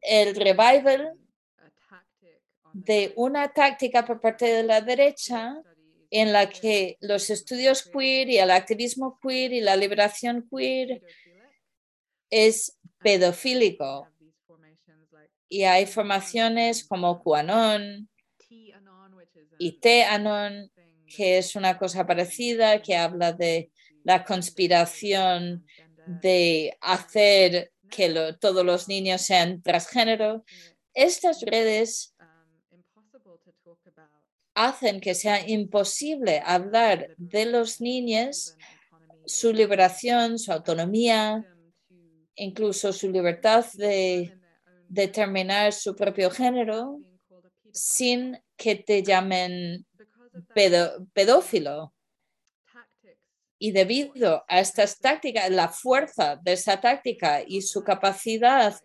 el 0.00 0.34
revival 0.34 1.18
de 2.72 3.12
una 3.16 3.52
táctica 3.52 4.04
por 4.04 4.20
parte 4.20 4.46
de 4.46 4.62
la 4.64 4.80
derecha 4.80 5.62
en 6.10 6.32
la 6.32 6.48
que 6.48 6.96
los 7.00 7.30
estudios 7.30 7.82
queer 7.82 8.28
y 8.28 8.38
el 8.38 8.50
activismo 8.50 9.18
queer 9.20 9.52
y 9.52 9.60
la 9.60 9.76
liberación 9.76 10.48
queer 10.50 11.02
es 12.30 12.76
pedofílico. 13.00 14.08
Y 15.54 15.62
hay 15.62 15.86
formaciones 15.86 16.82
como 16.82 17.22
QAnon 17.22 18.08
y 19.56 19.78
T-Anon, 19.78 20.68
que 21.06 21.38
es 21.38 21.54
una 21.54 21.78
cosa 21.78 22.04
parecida, 22.04 22.82
que 22.82 22.96
habla 22.96 23.32
de 23.32 23.70
la 24.02 24.24
conspiración 24.24 25.64
de 26.08 26.76
hacer 26.80 27.70
que 27.88 28.34
todos 28.40 28.66
los 28.66 28.88
niños 28.88 29.22
sean 29.22 29.62
transgénero. 29.62 30.44
Estas 30.92 31.40
redes 31.42 32.16
hacen 34.54 35.00
que 35.00 35.14
sea 35.14 35.48
imposible 35.48 36.42
hablar 36.44 37.14
de 37.16 37.46
los 37.46 37.80
niños, 37.80 38.56
su 39.24 39.52
liberación, 39.52 40.40
su 40.40 40.50
autonomía, 40.50 41.46
incluso 42.34 42.92
su 42.92 43.08
libertad 43.08 43.64
de 43.74 44.36
determinar 44.88 45.72
su 45.72 45.94
propio 45.94 46.30
género 46.30 46.98
sin 47.72 48.38
que 48.56 48.76
te 48.76 49.02
llamen 49.02 49.86
pedófilo. 51.12 51.92
Y 53.58 53.72
debido 53.72 54.44
a 54.48 54.60
estas 54.60 54.98
tácticas, 54.98 55.50
la 55.50 55.68
fuerza 55.68 56.36
de 56.36 56.52
esa 56.52 56.80
táctica 56.80 57.42
y 57.46 57.62
su 57.62 57.82
capacidad 57.82 58.78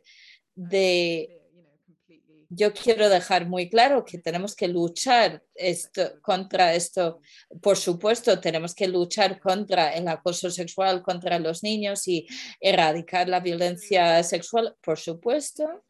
de 0.55 1.39
yo 2.49 2.73
quiero 2.73 3.09
dejar 3.09 3.47
muy 3.47 3.69
claro 3.69 4.03
que 4.03 4.17
tenemos 4.17 4.55
que 4.55 4.67
luchar 4.67 5.43
esto, 5.53 6.19
contra 6.21 6.73
esto. 6.73 7.21
Por 7.61 7.77
supuesto, 7.77 8.39
tenemos 8.39 8.73
que 8.73 8.87
luchar 8.87 9.39
contra 9.39 9.93
el 9.93 10.07
acoso 10.07 10.49
sexual 10.49 11.03
contra 11.03 11.37
los 11.37 11.61
niños 11.61 12.07
y 12.07 12.25
erradicar 12.59 13.29
la 13.29 13.39
violencia 13.39 14.23
sexual, 14.23 14.75
por 14.81 14.97
supuesto. 14.97 15.83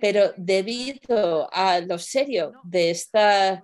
Pero 0.00 0.32
debido 0.36 1.48
a 1.52 1.80
lo 1.80 1.98
serio 1.98 2.52
de 2.64 2.90
esta 2.90 3.62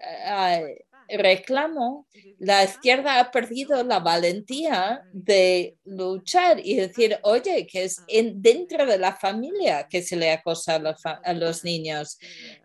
eh, 0.00 0.86
reclamo, 1.08 2.06
la 2.38 2.64
izquierda 2.64 3.20
ha 3.20 3.30
perdido 3.30 3.82
la 3.82 4.00
valentía 4.00 5.02
de 5.12 5.76
luchar 5.84 6.60
y 6.62 6.76
decir, 6.76 7.18
oye, 7.22 7.66
que 7.66 7.84
es 7.84 8.02
en, 8.08 8.42
dentro 8.42 8.86
de 8.86 8.98
la 8.98 9.14
familia 9.14 9.86
que 9.88 10.02
se 10.02 10.16
le 10.16 10.30
acosa 10.30 10.74
a 10.74 11.32
los, 11.32 11.64
niños. 11.64 12.18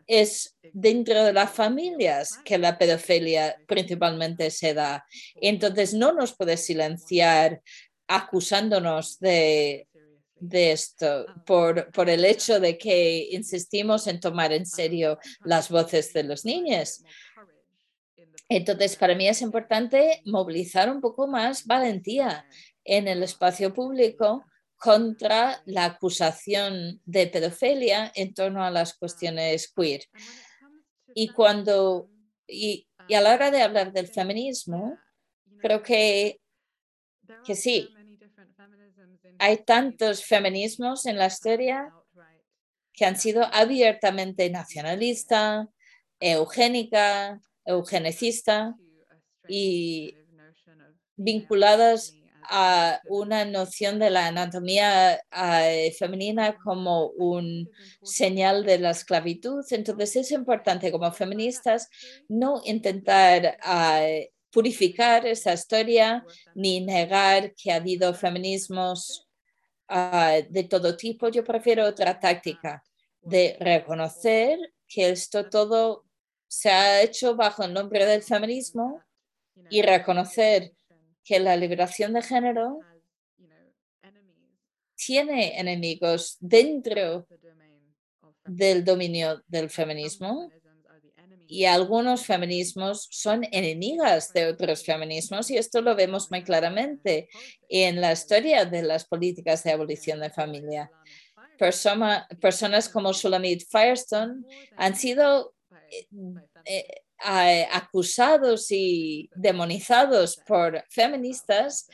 Es 0.07 0.57
dentro 0.73 1.23
de 1.23 1.33
las 1.33 1.51
familias 1.51 2.37
que 2.43 2.57
la 2.57 2.77
pedofilia 2.77 3.55
principalmente 3.67 4.51
se 4.51 4.73
da. 4.73 5.05
Entonces 5.35 5.93
no 5.93 6.11
nos 6.11 6.35
puede 6.35 6.57
silenciar 6.57 7.61
acusándonos 8.07 9.19
de 9.19 9.87
de 10.41 10.71
esto 10.71 11.25
por, 11.45 11.91
por 11.91 12.09
el 12.09 12.25
hecho 12.25 12.59
de 12.59 12.77
que 12.77 13.29
insistimos 13.31 14.07
en 14.07 14.19
tomar 14.19 14.51
en 14.51 14.65
serio 14.65 15.19
las 15.45 15.69
voces 15.69 16.11
de 16.13 16.23
los 16.23 16.43
niños. 16.43 17.03
Entonces, 18.49 18.97
para 18.97 19.15
mí 19.15 19.27
es 19.27 19.41
importante 19.41 20.21
movilizar 20.25 20.91
un 20.91 20.99
poco 20.99 21.27
más 21.27 21.65
valentía 21.65 22.45
en 22.83 23.07
el 23.07 23.23
espacio 23.23 23.73
público 23.73 24.43
contra 24.75 25.61
la 25.65 25.85
acusación 25.85 26.99
de 27.05 27.27
pedofilia 27.27 28.11
en 28.15 28.33
torno 28.33 28.63
a 28.63 28.71
las 28.71 28.95
cuestiones 28.95 29.71
queer. 29.71 30.01
Y 31.13 31.29
cuando 31.29 32.09
y, 32.47 32.87
y 33.07 33.13
a 33.13 33.21
la 33.21 33.33
hora 33.33 33.51
de 33.51 33.61
hablar 33.61 33.93
del 33.93 34.07
feminismo, 34.07 34.97
creo 35.59 35.81
que, 35.83 36.41
que 37.45 37.55
sí, 37.55 37.89
hay 39.39 39.57
tantos 39.63 40.25
feminismos 40.25 41.05
en 41.05 41.17
la 41.17 41.27
historia 41.27 41.93
que 42.93 43.05
han 43.05 43.17
sido 43.17 43.43
abiertamente 43.51 44.49
nacionalista, 44.49 45.67
eugénica, 46.19 47.41
eugenicista 47.65 48.75
y 49.47 50.15
vinculadas 51.15 52.13
a 52.43 52.99
una 53.07 53.45
noción 53.45 53.97
de 53.99 54.09
la 54.09 54.27
anatomía 54.27 55.21
eh, 55.31 55.93
femenina 55.97 56.57
como 56.57 57.07
un 57.11 57.69
señal 58.03 58.65
de 58.65 58.79
la 58.79 58.91
esclavitud. 58.91 59.63
Entonces 59.69 60.15
es 60.17 60.31
importante 60.31 60.91
como 60.91 61.11
feministas 61.11 61.89
no 62.27 62.61
intentar 62.65 63.57
eh, 63.65 64.31
purificar 64.51 65.25
esa 65.25 65.53
historia 65.53 66.25
ni 66.53 66.81
negar 66.81 67.53
que 67.55 67.71
ha 67.71 67.75
habido 67.75 68.13
feminismos 68.13 69.27
eh, 69.89 70.47
de 70.49 70.63
todo 70.63 70.95
tipo. 70.95 71.29
Yo 71.29 71.43
prefiero 71.43 71.85
otra 71.85 72.19
táctica 72.19 72.83
de 73.21 73.57
reconocer 73.59 74.59
que 74.87 75.09
esto 75.09 75.49
todo 75.49 76.05
se 76.47 76.69
ha 76.69 77.01
hecho 77.01 77.35
bajo 77.35 77.63
el 77.63 77.73
nombre 77.73 78.05
del 78.05 78.23
feminismo 78.23 79.01
y 79.69 79.81
reconocer 79.81 80.73
que 81.23 81.39
la 81.39 81.55
liberación 81.55 82.13
de 82.13 82.21
género 82.21 82.79
tiene 84.95 85.59
enemigos 85.59 86.37
dentro 86.39 87.25
del 88.43 88.83
dominio 88.83 89.41
del 89.47 89.69
feminismo 89.69 90.51
y 91.51 91.65
algunos 91.65 92.25
feminismos 92.25 93.09
son 93.11 93.45
enemigas 93.51 94.31
de 94.31 94.45
otros 94.45 94.85
feminismos 94.85 95.51
y 95.51 95.57
esto 95.57 95.81
lo 95.81 95.97
vemos 95.97 96.31
muy 96.31 96.45
claramente 96.45 97.27
en 97.67 97.99
la 97.99 98.13
historia 98.13 98.63
de 98.63 98.83
las 98.83 99.03
políticas 99.03 99.61
de 99.63 99.73
abolición 99.73 100.21
de 100.21 100.29
familia. 100.29 100.89
personas 101.57 102.87
como 102.87 103.11
Shulamit 103.11 103.63
Firestone 103.69 104.45
han 104.77 104.95
sido 104.95 105.53
eh, 106.65 106.87
eh, 107.29 107.67
acusados 107.73 108.67
y 108.71 109.29
demonizados 109.35 110.37
por 110.47 110.85
feministas, 110.89 111.89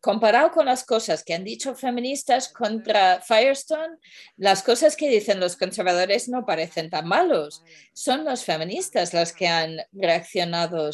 comparado 0.00 0.50
con 0.50 0.66
las 0.66 0.84
cosas 0.84 1.24
que 1.24 1.34
han 1.34 1.44
dicho 1.44 1.74
feministas 1.74 2.48
contra 2.48 3.20
Firestone, 3.20 3.96
las 4.36 4.62
cosas 4.62 4.96
que 4.96 5.08
dicen 5.08 5.40
los 5.40 5.56
conservadores 5.56 6.28
no 6.28 6.46
parecen 6.46 6.90
tan 6.90 7.06
malos. 7.06 7.62
Son 7.92 8.24
los 8.24 8.44
feministas 8.44 9.12
los 9.12 9.32
que 9.32 9.48
han 9.48 9.78
reaccionado 9.92 10.90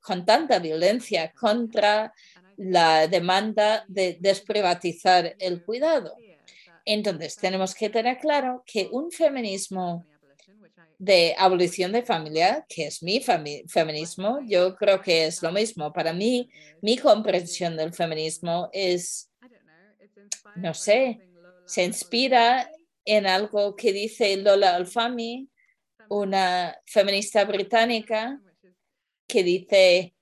con 0.00 0.24
tanta 0.24 0.58
violencia 0.58 1.32
contra 1.32 2.12
la 2.56 3.06
demanda 3.06 3.84
de 3.88 4.18
desprivatizar 4.20 5.34
el 5.38 5.64
cuidado. 5.64 6.16
Entonces, 6.84 7.36
tenemos 7.36 7.74
que 7.74 7.88
tener 7.88 8.18
claro 8.18 8.62
que 8.66 8.88
un 8.90 9.10
feminismo 9.10 10.04
de 11.02 11.34
abolición 11.36 11.90
de 11.90 12.04
familia, 12.04 12.64
que 12.68 12.86
es 12.86 13.02
mi 13.02 13.20
feminismo, 13.66 14.38
yo 14.46 14.76
creo 14.76 15.00
que 15.00 15.26
es 15.26 15.42
lo 15.42 15.50
mismo. 15.50 15.92
Para 15.92 16.12
mí, 16.12 16.48
mi 16.80 16.96
comprensión 16.96 17.76
del 17.76 17.92
feminismo 17.92 18.70
es, 18.72 19.28
no 20.54 20.72
sé, 20.72 21.20
se 21.66 21.82
inspira 21.82 22.70
en 23.04 23.26
algo 23.26 23.74
que 23.74 23.92
dice 23.92 24.36
Lola 24.36 24.76
Alfami, 24.76 25.48
una 26.08 26.78
feminista 26.86 27.44
británica, 27.46 28.40
que 29.26 29.42
dice 29.42 30.14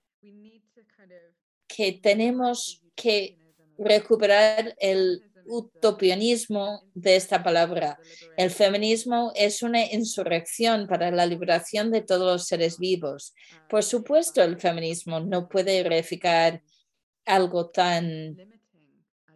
que 1.69 1.93
tenemos 1.93 2.83
que 2.95 3.37
recuperar 3.77 4.75
el 4.79 5.30
utopianismo 5.51 6.85
de 6.95 7.17
esta 7.17 7.43
palabra. 7.43 7.99
El 8.37 8.51
feminismo 8.51 9.33
es 9.35 9.63
una 9.63 9.85
insurrección 9.85 10.87
para 10.87 11.11
la 11.11 11.27
liberación 11.27 11.91
de 11.91 12.03
todos 12.03 12.33
los 12.33 12.47
seres 12.47 12.79
vivos. 12.79 13.35
Por 13.69 13.83
supuesto, 13.83 14.43
el 14.43 14.61
feminismo 14.61 15.21
no 15.21 15.49
puede 15.49 15.83
reificar 15.83 16.63
algo 17.27 17.69
tan 17.69 18.37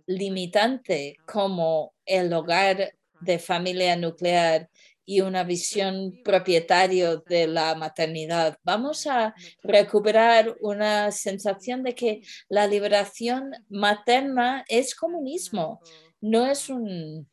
limitante 0.06 1.16
como 1.26 1.94
el 2.06 2.32
hogar 2.32 2.94
de 3.20 3.38
familia 3.38 3.96
nuclear 3.96 4.68
y 5.06 5.20
una 5.20 5.44
visión 5.44 6.20
propietario 6.24 7.18
de 7.18 7.46
la 7.46 7.74
maternidad. 7.74 8.58
Vamos 8.62 9.06
a 9.06 9.34
recuperar 9.62 10.56
una 10.60 11.10
sensación 11.10 11.82
de 11.82 11.94
que 11.94 12.22
la 12.48 12.66
liberación 12.66 13.50
materna 13.68 14.64
es 14.68 14.94
comunismo, 14.94 15.80
no 16.24 16.46
es 16.46 16.70
una 16.70 17.26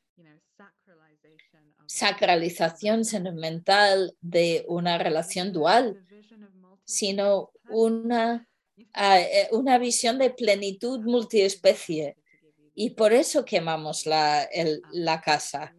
sacralización 1.86 3.06
sentimental 3.06 4.18
de 4.20 4.66
una 4.68 4.98
relación 4.98 5.54
dual, 5.54 6.06
sino 6.84 7.52
una, 7.70 8.50
ah, 8.94 9.22
eh, 9.22 9.48
una 9.54 9.78
visión 9.78 10.18
de 10.18 10.32
plenitud 10.32 11.00
multiespecie. 11.06 12.18
Y 12.76 12.90
por 12.90 13.14
eso 13.14 13.46
quemamos 13.46 14.06
la, 14.06 14.50
la 14.92 15.22
casa. 15.22 15.74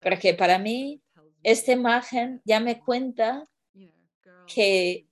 Porque 0.00 0.32
para 0.32 0.58
mí 0.58 1.02
esta 1.42 1.72
imagen 1.72 2.40
ya 2.46 2.60
me 2.60 2.80
cuenta 2.80 3.46
que 4.46 5.06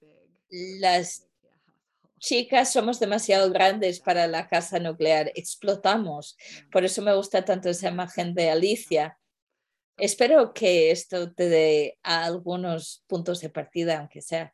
las 0.49 1.26
chicas 2.19 2.73
somos 2.73 2.99
demasiado 3.01 3.51
grandes 3.51 4.01
para 4.01 4.27
la 4.27 4.49
casa 4.49 4.79
nuclear, 4.79 5.31
explotamos. 5.35 6.37
Por 6.71 6.85
eso 6.85 7.03
me 7.03 7.15
gusta 7.15 7.45
tanto 7.45 7.69
esa 7.69 7.89
imagen 7.89 8.35
de 8.35 8.51
Alicia. 8.51 9.19
Espero 9.99 10.53
que 10.53 10.91
esto 10.91 11.33
te 11.33 11.49
dé 11.49 11.99
algunos 12.03 13.05
puntos 13.07 13.41
de 13.41 13.51
partida, 13.51 13.99
aunque 13.99 14.21
sea. 14.21 14.53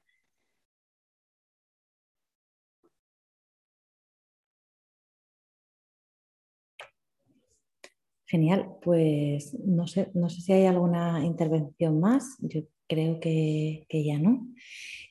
Genial, 8.27 8.77
pues 8.81 9.53
no 9.63 9.87
sé, 9.87 10.11
no 10.15 10.31
sé 10.31 10.41
si 10.41 10.53
hay 10.55 10.65
alguna 10.65 11.23
intervención 11.23 12.01
más, 12.01 12.37
yo 12.39 12.63
creo 12.93 13.21
que, 13.21 13.87
que 13.89 14.05
ya 14.05 14.19
no. 14.19 14.47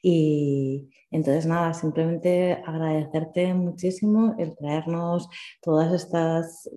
Y 0.03 0.89
entonces 1.11 1.45
nada, 1.45 1.73
simplemente 1.73 2.53
agradecerte 2.65 3.53
muchísimo 3.53 4.35
el 4.39 4.55
traernos 4.55 5.27
todas 5.61 5.93
estas 5.93 6.69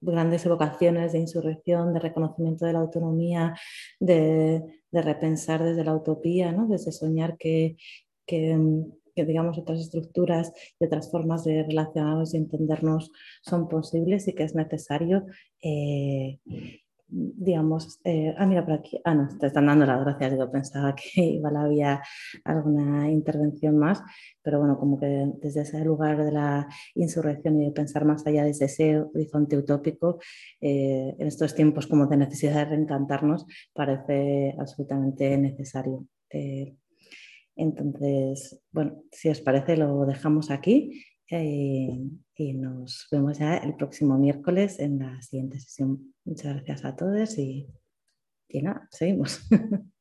grandes 0.00 0.44
evocaciones 0.44 1.12
de 1.12 1.20
insurrección, 1.20 1.94
de 1.94 2.00
reconocimiento 2.00 2.66
de 2.66 2.72
la 2.72 2.80
autonomía, 2.80 3.54
de, 3.98 4.62
de 4.90 5.02
repensar 5.02 5.62
desde 5.62 5.84
la 5.84 5.94
utopía, 5.94 6.52
¿no? 6.52 6.66
desde 6.66 6.92
soñar 6.92 7.36
que, 7.38 7.76
que 8.26 8.58
digamos 9.14 9.58
otras 9.58 9.80
estructuras 9.80 10.52
y 10.78 10.84
otras 10.84 11.10
formas 11.10 11.44
de 11.44 11.62
relacionarnos 11.62 12.34
y 12.34 12.38
entendernos 12.38 13.10
son 13.42 13.68
posibles 13.68 14.28
y 14.28 14.34
que 14.34 14.44
es 14.44 14.54
necesario 14.54 15.26
eh, 15.62 16.38
digamos, 17.10 18.00
eh, 18.04 18.34
ah, 18.38 18.46
mira 18.46 18.64
por 18.64 18.74
aquí, 18.74 19.00
ah, 19.04 19.14
no, 19.14 19.28
te 19.38 19.46
están 19.46 19.66
dando 19.66 19.86
las 19.86 20.00
gracias, 20.00 20.38
yo 20.38 20.50
pensaba 20.50 20.94
que 20.94 21.20
igual 21.22 21.56
había 21.56 22.02
alguna 22.44 23.10
intervención 23.10 23.76
más, 23.76 24.02
pero 24.42 24.58
bueno, 24.60 24.78
como 24.78 24.98
que 24.98 25.30
desde 25.40 25.62
ese 25.62 25.84
lugar 25.84 26.24
de 26.24 26.32
la 26.32 26.68
insurrección 26.94 27.60
y 27.60 27.66
de 27.66 27.72
pensar 27.72 28.04
más 28.04 28.26
allá 28.26 28.44
desde 28.44 28.66
ese 28.66 28.98
horizonte 28.98 29.56
utópico, 29.56 30.18
eh, 30.60 31.14
en 31.18 31.26
estos 31.26 31.54
tiempos 31.54 31.86
como 31.86 32.06
de 32.06 32.16
necesidad 32.16 32.54
de 32.54 32.64
reencantarnos, 32.66 33.46
parece 33.72 34.54
absolutamente 34.58 35.36
necesario. 35.36 36.06
Entonces, 37.56 38.62
bueno, 38.70 39.02
si 39.12 39.28
os 39.28 39.40
parece, 39.40 39.76
lo 39.76 40.06
dejamos 40.06 40.50
aquí 40.50 41.04
eh, 41.30 41.98
y 42.36 42.52
nos 42.54 43.06
vemos 43.10 43.38
ya 43.38 43.56
el 43.58 43.76
próximo 43.76 44.18
miércoles 44.18 44.78
en 44.80 44.98
la 44.98 45.22
siguiente 45.22 45.60
sesión. 45.60 46.14
Muchas 46.24 46.56
gracias 46.56 46.84
a 46.84 46.96
todos 46.96 47.38
y, 47.38 47.68
y 48.48 48.62
nada, 48.62 48.88
seguimos. 48.90 49.40